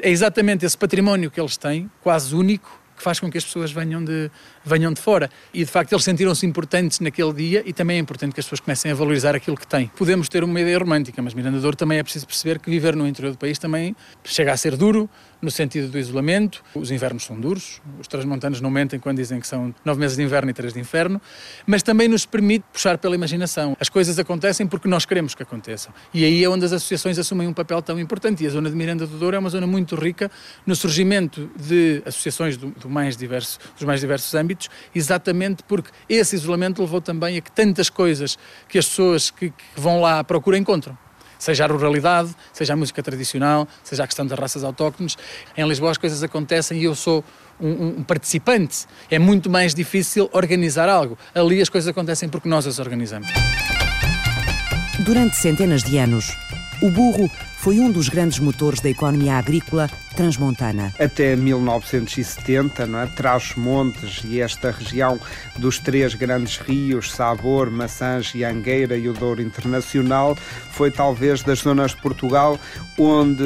é 0.00 0.10
exatamente 0.10 0.64
esse 0.64 0.78
património 0.78 1.30
que 1.30 1.40
eles 1.40 1.56
têm, 1.56 1.90
quase 2.00 2.34
único, 2.34 2.79
que 3.00 3.04
faz 3.04 3.18
com 3.18 3.30
que 3.30 3.38
as 3.38 3.44
pessoas 3.44 3.72
venham 3.72 4.04
de, 4.04 4.30
venham 4.62 4.92
de 4.92 5.00
fora. 5.00 5.30
E 5.54 5.64
de 5.64 5.70
facto 5.70 5.92
eles 5.92 6.04
sentiram-se 6.04 6.44
importantes 6.44 7.00
naquele 7.00 7.32
dia 7.32 7.62
e 7.64 7.72
também 7.72 7.96
é 7.96 8.00
importante 8.00 8.34
que 8.34 8.40
as 8.40 8.44
pessoas 8.44 8.60
comecem 8.60 8.92
a 8.92 8.94
valorizar 8.94 9.34
aquilo 9.34 9.56
que 9.56 9.66
têm. 9.66 9.90
Podemos 9.96 10.28
ter 10.28 10.44
uma 10.44 10.60
ideia 10.60 10.78
romântica, 10.78 11.20
mas 11.22 11.32
Miranda 11.32 11.58
Douro 11.58 11.76
também 11.76 11.98
é 11.98 12.02
preciso 12.02 12.26
perceber 12.26 12.58
que 12.58 12.68
viver 12.68 12.94
no 12.94 13.06
interior 13.06 13.32
do 13.32 13.38
país 13.38 13.58
também 13.58 13.96
chega 14.22 14.52
a 14.52 14.56
ser 14.56 14.76
duro, 14.76 15.08
no 15.40 15.50
sentido 15.50 15.88
do 15.88 15.98
isolamento. 15.98 16.62
Os 16.74 16.90
invernos 16.90 17.24
são 17.24 17.38
duros, 17.38 17.80
os 17.98 18.06
transmontanos 18.06 18.60
não 18.60 18.70
mentem 18.70 18.98
quando 18.98 19.16
dizem 19.16 19.40
que 19.40 19.46
são 19.46 19.74
nove 19.84 20.00
meses 20.00 20.16
de 20.16 20.22
inverno 20.22 20.50
e 20.50 20.54
três 20.54 20.72
de 20.72 20.80
inverno, 20.80 21.20
mas 21.66 21.82
também 21.82 22.08
nos 22.08 22.26
permite 22.26 22.64
puxar 22.72 22.98
pela 22.98 23.14
imaginação. 23.14 23.76
As 23.80 23.88
coisas 23.88 24.18
acontecem 24.18 24.66
porque 24.66 24.88
nós 24.88 25.04
queremos 25.04 25.34
que 25.34 25.42
aconteçam. 25.42 25.92
E 26.12 26.24
aí 26.24 26.44
é 26.44 26.48
onde 26.48 26.64
as 26.64 26.72
associações 26.72 27.18
assumem 27.18 27.48
um 27.48 27.52
papel 27.52 27.80
tão 27.82 27.98
importante. 27.98 28.44
E 28.44 28.46
a 28.46 28.50
zona 28.50 28.70
de 28.70 28.76
Miranda 28.76 29.06
do 29.06 29.18
Douro 29.18 29.36
é 29.36 29.38
uma 29.38 29.50
zona 29.50 29.66
muito 29.66 29.94
rica 29.96 30.30
no 30.66 30.74
surgimento 30.76 31.50
de 31.56 32.02
associações 32.04 32.56
do, 32.56 32.70
do 32.70 32.88
mais 32.88 33.16
diverso, 33.16 33.58
dos 33.74 33.84
mais 33.84 34.00
diversos 34.00 34.34
âmbitos, 34.34 34.68
exatamente 34.94 35.62
porque 35.64 35.90
esse 36.08 36.34
isolamento 36.36 36.80
levou 36.80 37.00
também 37.00 37.38
a 37.38 37.40
que 37.40 37.50
tantas 37.50 37.88
coisas 37.88 38.38
que 38.68 38.78
as 38.78 38.86
pessoas 38.86 39.30
que, 39.30 39.50
que 39.50 39.64
vão 39.76 40.00
lá 40.00 40.18
à 40.18 40.24
procura 40.24 40.58
encontram 40.58 40.96
seja 41.40 41.64
a 41.64 41.66
ruralidade, 41.66 42.30
seja 42.52 42.74
a 42.74 42.76
música 42.76 43.02
tradicional, 43.02 43.66
seja 43.82 44.04
a 44.04 44.06
questão 44.06 44.24
das 44.24 44.38
raças 44.38 44.62
autóctones. 44.62 45.16
Em 45.56 45.66
Lisboa 45.66 45.90
as 45.90 45.98
coisas 45.98 46.22
acontecem 46.22 46.78
e 46.78 46.84
eu 46.84 46.94
sou 46.94 47.24
um, 47.60 47.86
um, 47.98 48.02
participante. 48.04 48.86
É 49.10 49.18
muito 49.18 49.50
mais 49.50 49.74
difícil 49.74 50.28
organizar 50.32 50.88
algo. 50.88 51.18
Ali 51.34 51.60
as 51.60 51.68
coisas 51.68 51.88
acontecem 51.88 52.28
porque 52.28 52.48
nós 52.48 52.66
as 52.66 52.78
organizamos. 52.78 53.28
Durante 55.00 55.34
centenas 55.36 55.82
de 55.82 55.96
anos, 55.96 56.30
o 56.82 56.90
burro 56.90 57.28
foi 57.60 57.78
um 57.78 57.90
dos 57.90 58.08
grandes 58.08 58.38
motores 58.38 58.80
da 58.80 58.88
economia 58.88 59.34
agrícola 59.34 59.86
transmontana. 60.16 60.94
Até 60.98 61.36
1970, 61.36 62.86
não 62.86 63.00
é? 63.00 63.06
Trás-Montes 63.06 64.22
e 64.24 64.40
esta 64.40 64.70
região 64.70 65.20
dos 65.58 65.78
três 65.78 66.14
grandes 66.14 66.56
rios, 66.56 67.12
Sabor, 67.12 67.70
Maçãs 67.70 68.32
e 68.34 68.44
Angueira 68.44 68.96
e 68.96 69.10
o 69.10 69.12
Douro 69.12 69.42
Internacional, 69.42 70.36
foi 70.70 70.90
talvez 70.90 71.42
das 71.42 71.58
zonas 71.58 71.90
de 71.90 71.98
Portugal 71.98 72.58
onde 72.98 73.44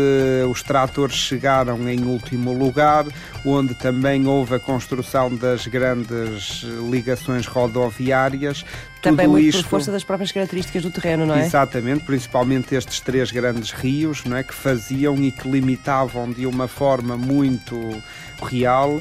os 0.48 0.62
tratores 0.62 1.16
chegaram 1.16 1.88
em 1.88 2.04
último 2.04 2.52
lugar, 2.52 3.04
onde 3.44 3.74
também 3.74 4.26
houve 4.26 4.54
a 4.54 4.60
construção 4.60 5.34
das 5.34 5.66
grandes 5.66 6.62
ligações 6.88 7.46
rodoviárias. 7.46 8.64
Também 9.02 9.28
muito 9.28 9.46
isto... 9.48 9.62
por 9.64 9.70
força 9.70 9.92
das 9.92 10.02
próprias 10.02 10.32
características 10.32 10.82
do 10.82 10.90
terreno, 10.90 11.26
não 11.26 11.34
é? 11.34 11.44
Exatamente, 11.44 12.04
principalmente 12.04 12.74
estes 12.74 13.00
três 13.00 13.30
grandes 13.30 13.70
rios, 13.70 14.03
não 14.24 14.36
é, 14.36 14.42
que 14.42 14.54
faziam 14.54 15.16
e 15.16 15.30
que 15.30 15.48
limitavam 15.48 16.30
de 16.30 16.46
uma 16.46 16.68
forma 16.68 17.16
muito 17.16 18.02
real 18.42 19.00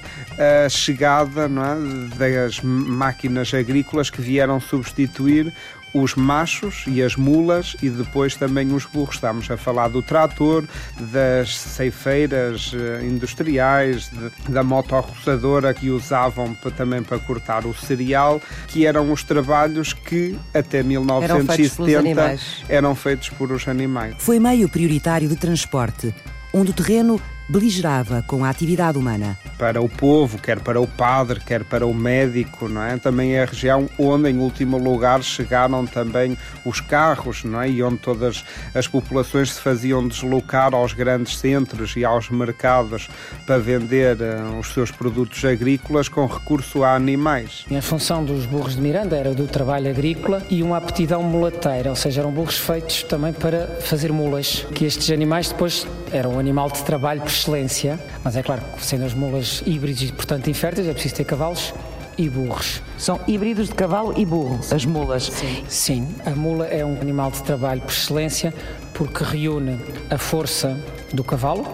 a 0.66 0.70
chegada 0.70 1.48
é, 1.48 2.18
das 2.18 2.62
máquinas 2.62 3.54
agrícolas 3.54 4.10
que 4.10 4.22
vieram 4.22 4.60
substituir 4.60 5.54
os 5.94 6.16
machos 6.16 6.84
e 6.88 7.02
as 7.02 7.16
mulas 7.16 7.76
e 7.82 7.90
depois 7.90 8.36
também 8.36 8.74
os 8.74 8.86
burros. 8.86 9.16
Estamos 9.16 9.50
a 9.50 9.58
falar 9.58 9.90
do 9.90 10.02
trator, 10.02 10.66
das 11.00 11.56
ceifeiras 11.58 12.72
eh, 12.74 13.06
industriais, 13.06 14.10
de, 14.10 14.52
da 14.52 14.64
motorroçadora 14.64 15.74
que 15.74 15.90
usavam 15.90 16.56
também 16.76 17.04
para 17.04 17.20
cortar 17.20 17.66
o 17.66 17.74
cereal, 17.74 18.42
que 18.68 18.86
eram 18.86 19.12
os 19.12 19.24
trabalhos 19.24 19.94
que 19.94 20.38
até 20.54 20.82
1970 20.82 22.10
eram 22.10 22.16
feitos, 22.16 22.64
eram 22.68 22.96
feitos 22.96 23.30
por 23.30 23.52
os 23.52 23.68
animais. 23.68 24.16
Foi 24.18 24.40
meio 24.40 24.68
prioritário 24.68 25.30
de 25.30 25.36
transporte, 25.36 26.14
onde 26.54 26.72
o 26.72 26.74
terreno 26.74 27.22
beligerava 27.54 28.24
com 28.26 28.44
a 28.44 28.50
atividade 28.50 28.98
humana. 28.98 29.38
Para 29.60 29.80
o 29.80 29.88
povo, 29.88 30.40
quer 30.40 30.60
para 30.60 30.82
o 30.82 30.88
padre, 30.88 31.40
quer 31.40 31.64
para 31.64 31.86
o 31.86 31.94
médico, 31.94 32.68
não 32.68 32.82
é? 32.82 32.98
Também 32.98 33.36
é 33.36 33.44
a 33.44 33.46
região 33.46 33.88
onde, 34.00 34.28
em 34.32 34.40
último 34.40 34.76
lugar, 34.80 35.22
chegaram 35.22 35.86
também 35.86 36.36
os 36.66 36.82
carros, 36.82 37.44
não 37.44 37.62
é? 37.62 37.70
E 37.70 37.84
onde 37.84 37.98
todas 37.98 38.44
as 38.74 38.88
populações 38.88 39.54
se 39.54 39.62
faziam 39.62 40.08
deslocar 40.08 40.74
aos 40.74 40.94
grandes 40.94 41.38
centros 41.38 41.96
e 41.96 42.04
aos 42.04 42.28
mercados 42.32 43.08
para 43.46 43.60
vender 43.60 44.18
uh, 44.18 44.58
os 44.60 44.74
seus 44.74 44.90
produtos 44.90 45.46
agrícolas 45.46 46.10
com 46.10 46.26
recurso 46.26 46.84
a 46.84 46.96
animais. 46.96 47.66
E 47.70 47.78
a 47.78 47.82
função 47.84 48.26
dos 48.26 48.48
burros 48.48 48.76
de 48.76 48.82
Miranda 48.82 49.16
era 49.16 49.32
do 49.32 49.46
trabalho 49.46 49.92
agrícola 49.92 50.42
e 50.50 50.64
uma 50.64 50.78
aptidão 50.78 51.22
mulateira, 51.22 51.92
ou 51.92 51.96
seja, 51.96 52.22
eram 52.22 52.32
burros 52.32 52.58
feitos 52.58 53.04
também 53.04 53.32
para 53.32 53.68
fazer 53.82 54.12
mulas, 54.12 54.66
que 54.74 54.86
estes 54.86 55.12
animais 55.12 55.50
depois 55.50 55.86
eram 56.12 56.34
um 56.34 56.40
animal 56.40 56.72
de 56.72 56.82
trabalho 56.84 57.22
por 57.22 57.43
excelência, 57.44 58.00
mas 58.24 58.36
é 58.36 58.44
claro 58.44 58.62
que 58.76 58.86
sendo 58.86 59.06
as 59.06 59.14
mulas 59.14 59.62
híbridos 59.66 60.02
e 60.02 60.12
portanto 60.12 60.50
inférteis 60.50 60.88
é 60.88 60.94
preciso 60.94 61.16
ter 61.16 61.26
cavalos 61.26 61.74
e 62.18 62.30
burros. 62.30 62.82
São 62.98 63.20
híbridos 63.28 63.70
de 63.70 63.76
cavalo 63.76 64.14
e 64.18 64.26
burro, 64.26 64.60
as 64.72 64.86
mulas. 64.86 65.26
Sim. 65.26 65.64
Sim, 65.68 66.16
a 66.26 66.32
mula 66.32 66.66
é 66.68 66.86
um 66.86 67.00
animal 67.02 67.32
de 67.32 67.44
trabalho 67.44 67.82
por 67.82 67.92
excelência 67.92 68.54
porque 68.94 69.24
reúne 69.24 69.80
a 70.10 70.18
força 70.18 70.80
do 71.12 71.24
cavalo, 71.24 71.66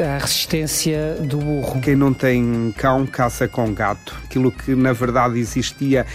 a 0.00 0.18
resistência 0.18 1.14
do 1.20 1.38
burro. 1.38 1.80
Quem 1.80 1.94
não 1.94 2.12
tem 2.12 2.74
cão 2.76 3.06
caça 3.06 3.46
com 3.46 3.72
gato. 3.72 4.18
Aquilo 4.24 4.50
que 4.50 4.74
na 4.74 4.92
verdade 4.92 5.38
existia 5.38 6.06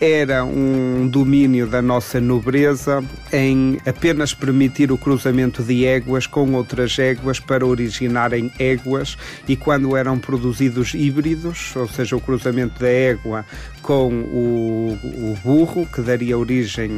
era 0.00 0.44
um 0.44 1.08
domínio 1.08 1.66
da 1.66 1.80
nossa 1.80 2.20
nobreza 2.20 3.02
em 3.32 3.78
apenas 3.86 4.34
permitir 4.34 4.92
o 4.92 4.98
cruzamento 4.98 5.62
de 5.62 5.86
éguas 5.86 6.26
com 6.26 6.52
outras 6.52 6.98
éguas 6.98 7.40
para 7.40 7.64
originarem 7.64 8.52
éguas 8.58 9.16
e 9.48 9.56
quando 9.56 9.96
eram 9.96 10.18
produzidos 10.18 10.92
híbridos, 10.94 11.74
ou 11.74 11.88
seja, 11.88 12.14
o 12.14 12.20
cruzamento 12.20 12.78
da 12.78 12.88
égua 12.88 13.44
com 13.86 14.08
o, 14.08 14.98
o 15.04 15.38
burro, 15.44 15.86
que 15.86 16.02
daria 16.02 16.36
origem 16.36 16.88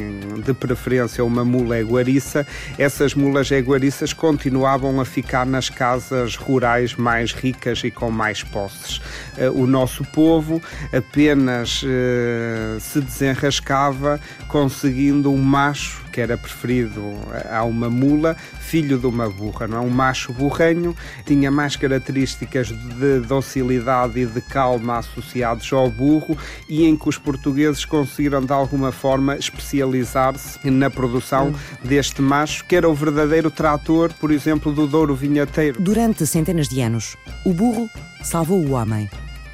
de 0.43 0.55
preferência 0.55 1.21
a 1.21 1.25
uma 1.25 1.45
mula 1.45 1.79
eguariça, 1.79 2.47
essas 2.79 3.15
mulas 3.15 3.51
eguariças 3.51 4.15
continuavam 4.15 4.99
a 4.99 5.05
ficar 5.05 5.45
nas 5.45 5.69
casas 5.69 6.35
rurais 6.35 6.95
mais 6.95 7.33
ricas 7.33 7.85
e 7.85 7.91
com 7.91 8.11
mais 8.11 8.43
posses. 8.43 9.03
Eh, 9.37 9.51
o 9.51 9.67
nosso 9.67 10.03
povo 10.03 10.63
apenas 10.91 11.83
eh, 11.85 12.79
se 12.81 13.03
desenrascava 13.03 14.19
conseguindo 14.49 15.31
um 15.31 15.37
macho 15.37 16.08
que 16.19 16.23
era 16.23 16.37
preferido 16.37 17.01
a 17.49 17.63
uma 17.63 17.89
mula, 17.89 18.35
filho 18.59 18.99
de 18.99 19.07
uma 19.07 19.31
burra, 19.31 19.69
não 19.69 19.79
é? 19.79 19.81
Um 19.81 19.89
macho 19.89 20.33
burranho, 20.33 20.97
tinha 21.25 21.49
mais 21.49 21.77
características 21.77 22.71
de 22.71 23.21
docilidade 23.21 24.19
e 24.19 24.27
de 24.27 24.41
calma 24.41 24.99
associados 24.99 25.73
ao 25.73 25.89
burro 25.89 26.37
e 26.69 26.85
em 26.87 26.97
que 26.97 27.09
os 27.09 27.17
portugueses 27.17 27.85
conseguiram 27.85 28.45
de 28.45 28.53
alguma 28.53 28.91
forma 28.91 29.37
especializar-se 29.37 30.69
na 30.69 30.91
produção 30.91 31.55
deste 31.85 32.21
macho, 32.21 32.65
que 32.65 32.75
era 32.75 32.89
o 32.89 32.95
verdadeiro 32.95 33.49
trator, 33.49 34.13
por 34.15 34.33
exemplo, 34.33 34.73
do 34.73 34.89
Douro 34.89 35.15
Vinheteiro. 35.15 35.81
Durante 35.81 36.27
centenas 36.27 36.69
de 36.69 36.81
anos, 36.81 37.17
o 37.47 37.53
burro 37.53 37.89
salvou 38.25 38.59
o 38.59 38.73
homem. 38.73 39.09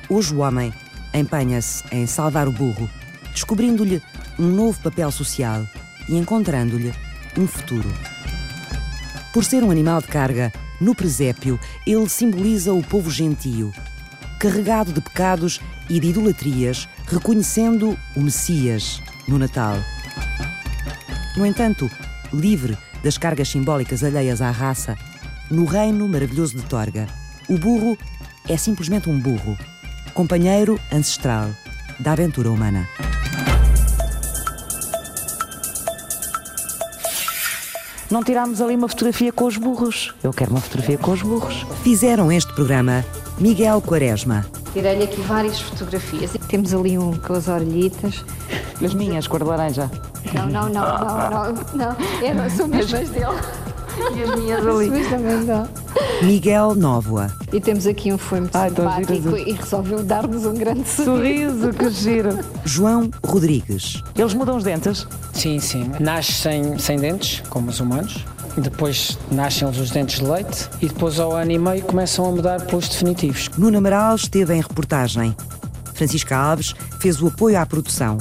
Hoje 0.09 0.35
o 0.35 0.39
homem 0.39 0.73
empenha-se 1.13 1.85
em 1.93 2.07
salvar 2.07 2.49
o 2.49 2.53
burro 2.53 2.89
descobrindo-lhe 3.35 4.01
um 4.39 4.47
novo 4.47 4.81
papel 4.81 5.11
social 5.11 5.67
e 6.09 6.17
encontrando-lhe 6.17 6.93
um 7.37 7.47
futuro. 7.47 7.93
Por 9.33 9.45
ser 9.45 9.63
um 9.65 9.71
animal 9.71 10.01
de 10.01 10.09
carga, 10.09 10.53
no 10.81 10.95
presépio 10.95 11.59
ele 11.87 12.09
simboliza 12.09 12.73
o 12.73 12.83
povo 12.83 13.11
gentio, 13.11 13.73
carregado 14.39 14.93
de 14.93 15.01
pecados 15.01 15.61
e 15.89 15.99
de 15.99 16.09
idolatrias, 16.09 16.89
reconhecendo 17.07 17.99
o 18.17 18.21
Messias 18.21 19.01
no 19.27 19.39
Natal. 19.39 19.77
No 21.37 21.45
entanto, 21.45 21.91
livre 22.33 22.77
das 23.03 23.19
cargas 23.19 23.49
simbólicas 23.49 24.05
alheias 24.05 24.41
à 24.41 24.51
raça, 24.51 24.97
no 25.51 25.65
reino 25.65 26.09
maravilhoso 26.09 26.57
de 26.57 26.63
Torga, 26.63 27.07
o 27.49 27.59
burro 27.59 27.99
é 28.49 28.57
simplesmente 28.57 29.11
um 29.11 29.19
burro, 29.19 29.57
companheiro 30.15 30.79
ancestral 30.93 31.51
da 32.01 32.13
aventura 32.13 32.51
humana. 32.51 32.89
Não 38.11 38.23
tirámos 38.23 38.61
ali 38.61 38.77
uma 38.77 38.89
fotografia 38.89 39.33
com 39.33 39.45
os 39.47 39.57
burros. 39.57 40.15
Eu 40.23 40.33
quero 40.33 40.51
uma 40.51 40.61
fotografia 40.61 40.99
com 40.99 41.13
os 41.13 41.23
burros. 41.23 41.67
Fizeram 41.83 42.31
este 42.31 42.53
programa 42.53 43.05
Miguel 43.39 43.81
Quaresma. 43.81 44.45
Tirei-lhe 44.73 45.05
aqui 45.05 45.21
várias 45.23 45.61
fotografias. 45.61 46.33
Temos 46.49 46.75
ali 46.75 46.99
um 46.99 47.17
com 47.17 47.33
as 47.33 47.49
orelhitas. 47.49 48.25
As 48.85 48.95
minhas, 48.95 49.27
cor 49.27 49.41
de 49.41 49.47
laranja. 49.47 49.91
Não, 50.35 50.47
não, 50.47 50.69
não, 50.69 50.99
não, 50.99 51.31
não. 51.31 51.67
não. 51.75 51.97
É, 52.23 52.49
são 52.51 52.69
mesmo 52.69 52.97
as 52.97 53.09
dele. 53.09 53.64
E 54.17 54.23
as 54.23 54.39
minhas 54.39 54.67
ali. 54.67 54.91
Mas 54.91 55.09
também 55.09 55.37
não. 55.45 55.69
Miguel 56.23 56.75
Nóvoa. 56.75 57.31
E 57.53 57.61
temos 57.61 57.87
aqui 57.87 58.13
um 58.13 58.19
filme 58.19 58.49
Ai, 58.55 58.71
tão 58.71 58.85
simpático 58.89 59.37
giro. 59.37 59.39
e 59.39 59.53
resolveu 59.53 60.03
dar-nos 60.03 60.45
um 60.47 60.55
grande 60.55 60.89
sorriso. 60.89 61.61
Sorriso, 61.61 61.71
que 61.73 61.91
giro. 61.91 62.39
João 62.65 63.11
Rodrigues. 63.25 64.03
Eles 64.17 64.35
mudam 64.35 64.57
os 64.57 64.65
dentes? 64.65 65.07
Sim, 65.33 65.59
sim. 65.59 65.91
Nasce 66.01 66.33
sem, 66.33 66.79
sem 66.79 66.99
dentes, 66.99 67.43
como 67.49 67.71
os 67.71 67.81
humanos. 67.81 68.25
Depois 68.57 69.19
nascem-lhes 69.33 69.79
os 69.79 69.91
dentes 69.91 70.21
de 70.21 70.27
leite 70.27 70.69
e 70.81 70.87
depois 70.87 71.19
ao 71.19 71.33
ano 71.33 71.51
e 71.51 71.59
meio 71.59 71.83
começam 71.83 72.25
a 72.27 72.31
mudar 72.31 72.61
pelos 72.67 72.89
definitivos. 72.89 73.49
Nuno 73.59 73.79
Amaral 73.79 74.15
esteve 74.15 74.55
em 74.55 74.61
reportagem. 74.61 75.35
Francisca 75.95 76.37
Alves 76.37 76.75
fez 77.01 77.21
o 77.21 77.27
apoio 77.27 77.59
à 77.59 77.67
produção. 77.67 78.19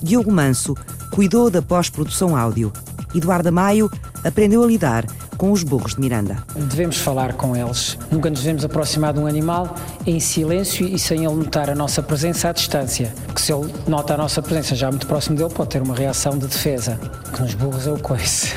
Diogo 0.00 0.30
Manso 0.30 0.76
cuidou 1.10 1.50
da 1.50 1.60
pós-produção 1.60 2.36
áudio. 2.36 2.72
Eduardo 3.14 3.52
Maio 3.52 3.90
aprendeu 4.24 4.62
a 4.62 4.66
lidar 4.66 5.04
com 5.36 5.50
os 5.50 5.62
burros 5.62 5.94
de 5.94 6.00
Miranda. 6.00 6.38
Devemos 6.54 6.96
falar 6.98 7.32
com 7.34 7.56
eles. 7.56 7.98
Nunca 8.10 8.30
nos 8.30 8.40
devemos 8.40 8.64
aproximar 8.64 9.12
de 9.12 9.18
um 9.20 9.26
animal 9.26 9.74
em 10.06 10.20
silêncio 10.20 10.86
e 10.86 10.98
sem 10.98 11.24
ele 11.24 11.34
notar 11.34 11.68
a 11.68 11.74
nossa 11.74 12.02
presença 12.02 12.48
à 12.48 12.52
distância. 12.52 13.12
Porque 13.26 13.40
se 13.42 13.52
ele 13.52 13.72
nota 13.88 14.14
a 14.14 14.16
nossa 14.16 14.40
presença 14.40 14.74
já 14.76 14.88
muito 14.90 15.06
próximo 15.06 15.36
dele, 15.36 15.50
pode 15.52 15.70
ter 15.70 15.82
uma 15.82 15.94
reação 15.94 16.38
de 16.38 16.46
defesa, 16.46 16.98
que 17.34 17.42
nos 17.42 17.54
burros 17.54 17.86
é 17.86 17.92
o 17.92 17.98
coice. 17.98 18.52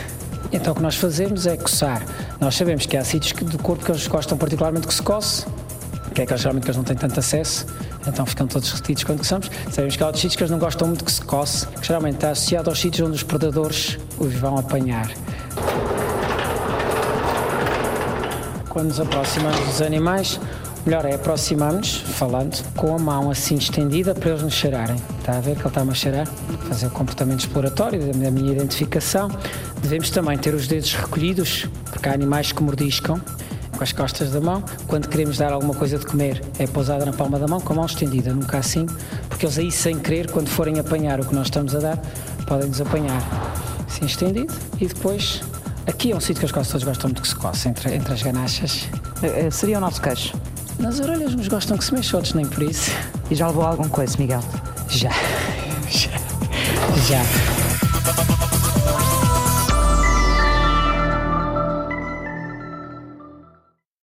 Então 0.51 0.73
o 0.73 0.75
que 0.75 0.81
nós 0.83 0.95
fazemos 0.95 1.47
é 1.47 1.57
coçar. 1.57 2.03
Nós 2.39 2.55
sabemos 2.55 2.85
que 2.85 2.95
há 2.95 3.03
sítios 3.03 3.31
que- 3.33 3.43
do 3.43 3.57
corpo 3.57 3.83
que 3.83 3.91
eles 3.91 4.07
gostam 4.07 4.37
particularmente 4.37 4.85
que 4.87 4.93
se 4.93 5.01
coce, 5.01 5.43
que 6.13 6.21
é 6.21 6.23
aqueles 6.23 6.41
geralmente 6.41 6.63
que 6.65 6.69
eles 6.69 6.77
não 6.77 6.83
têm 6.83 6.95
tanto 6.95 7.19
acesso, 7.19 7.65
então 8.07 8.25
ficam 8.25 8.47
todos 8.47 8.71
retidos 8.71 9.03
quando 9.03 9.19
coçamos. 9.19 9.49
Sabemos 9.71 9.95
que 9.95 10.03
há 10.03 10.05
outros 10.07 10.21
sítios 10.21 10.35
que 10.35 10.43
eles 10.43 10.51
não 10.51 10.59
gostam 10.59 10.87
muito 10.87 11.03
que 11.03 11.11
se 11.11 11.21
coce, 11.21 11.67
que 11.67 11.87
geralmente 11.87 12.15
está 12.15 12.31
associado 12.31 12.69
aos 12.69 12.79
sítios 12.79 13.07
onde 13.07 13.15
os 13.15 13.23
predadores 13.23 13.97
os 14.17 14.33
vão 14.33 14.57
apanhar. 14.57 15.09
Quando 18.69 18.87
nos 18.87 18.99
aproximamos 18.99 19.59
dos 19.61 19.81
animais, 19.81 20.39
melhor 20.85 21.05
é 21.05 21.15
aproximarmos, 21.15 21.95
falando, 21.95 22.61
com 22.75 22.93
a 22.93 22.99
mão 22.99 23.31
assim 23.31 23.55
estendida 23.55 24.13
para 24.13 24.31
eles 24.31 24.43
nos 24.43 24.53
cheirarem. 24.53 24.97
Está 25.19 25.37
a 25.37 25.39
ver 25.39 25.55
que 25.55 25.61
ele 25.61 25.67
está-me 25.69 25.91
a 25.91 25.93
cheirar? 25.93 26.27
Fazer 26.67 26.87
o 26.87 26.91
comportamento 26.91 27.39
exploratório 27.39 28.13
da 28.13 28.29
minha 28.29 28.51
identificação. 28.51 29.29
Devemos 29.81 30.09
também 30.09 30.37
ter 30.37 30.53
os 30.53 30.67
dedos 30.67 30.93
recolhidos, 30.93 31.67
porque 31.89 32.09
há 32.09 32.13
animais 32.13 32.51
que 32.51 32.61
mordiscam 32.61 33.19
com 33.75 33.83
as 33.83 33.91
costas 33.91 34.31
da 34.31 34.41
mão. 34.41 34.63
Quando 34.87 35.07
queremos 35.07 35.37
dar 35.37 35.51
alguma 35.53 35.73
coisa 35.73 35.97
de 35.97 36.05
comer, 36.05 36.41
é 36.57 36.65
pousada 36.65 37.05
na 37.05 37.13
palma 37.13 37.37
da 37.37 37.47
mão 37.47 37.59
com 37.59 37.73
a 37.73 37.75
mão 37.75 37.85
estendida, 37.85 38.33
nunca 38.33 38.57
assim, 38.57 38.85
porque 39.29 39.45
eles 39.45 39.57
aí, 39.57 39.71
sem 39.71 39.99
querer, 39.99 40.31
quando 40.31 40.47
forem 40.47 40.79
apanhar 40.79 41.19
o 41.19 41.25
que 41.25 41.35
nós 41.35 41.47
estamos 41.47 41.75
a 41.75 41.79
dar, 41.79 41.97
podem 42.47 42.69
nos 42.69 42.81
apanhar. 42.81 43.21
Assim 43.87 44.05
estendido 44.05 44.53
e 44.79 44.87
depois. 44.87 45.41
Aqui 45.87 46.11
é 46.11 46.15
um 46.15 46.19
sítio 46.19 46.47
que 46.47 46.53
quase 46.53 46.69
todos 46.69 46.83
gostam 46.83 47.09
muito 47.09 47.21
que 47.21 47.27
se 47.27 47.35
coça, 47.35 47.69
entre, 47.69 47.93
entre 47.93 48.13
as 48.13 48.21
ganachas. 48.21 48.87
Eh, 49.21 49.45
eh, 49.45 49.51
Seria 49.51 49.77
o 49.77 49.81
nosso 49.81 50.01
queixo. 50.01 50.33
Nas 50.79 50.99
orelhas 50.99 51.35
nos 51.35 51.47
gostam 51.47 51.77
que 51.77 51.85
se 51.85 51.93
mexa, 51.93 52.17
outros 52.17 52.33
nem 52.33 52.45
por 52.45 52.63
isso. 52.63 52.91
E 53.29 53.35
já 53.35 53.47
levou 53.47 53.63
algum 53.63 53.87
coice, 53.87 54.19
Miguel? 54.19 54.41
Já. 54.89 55.11
Já. 55.87 56.09
Já. 57.07 58.34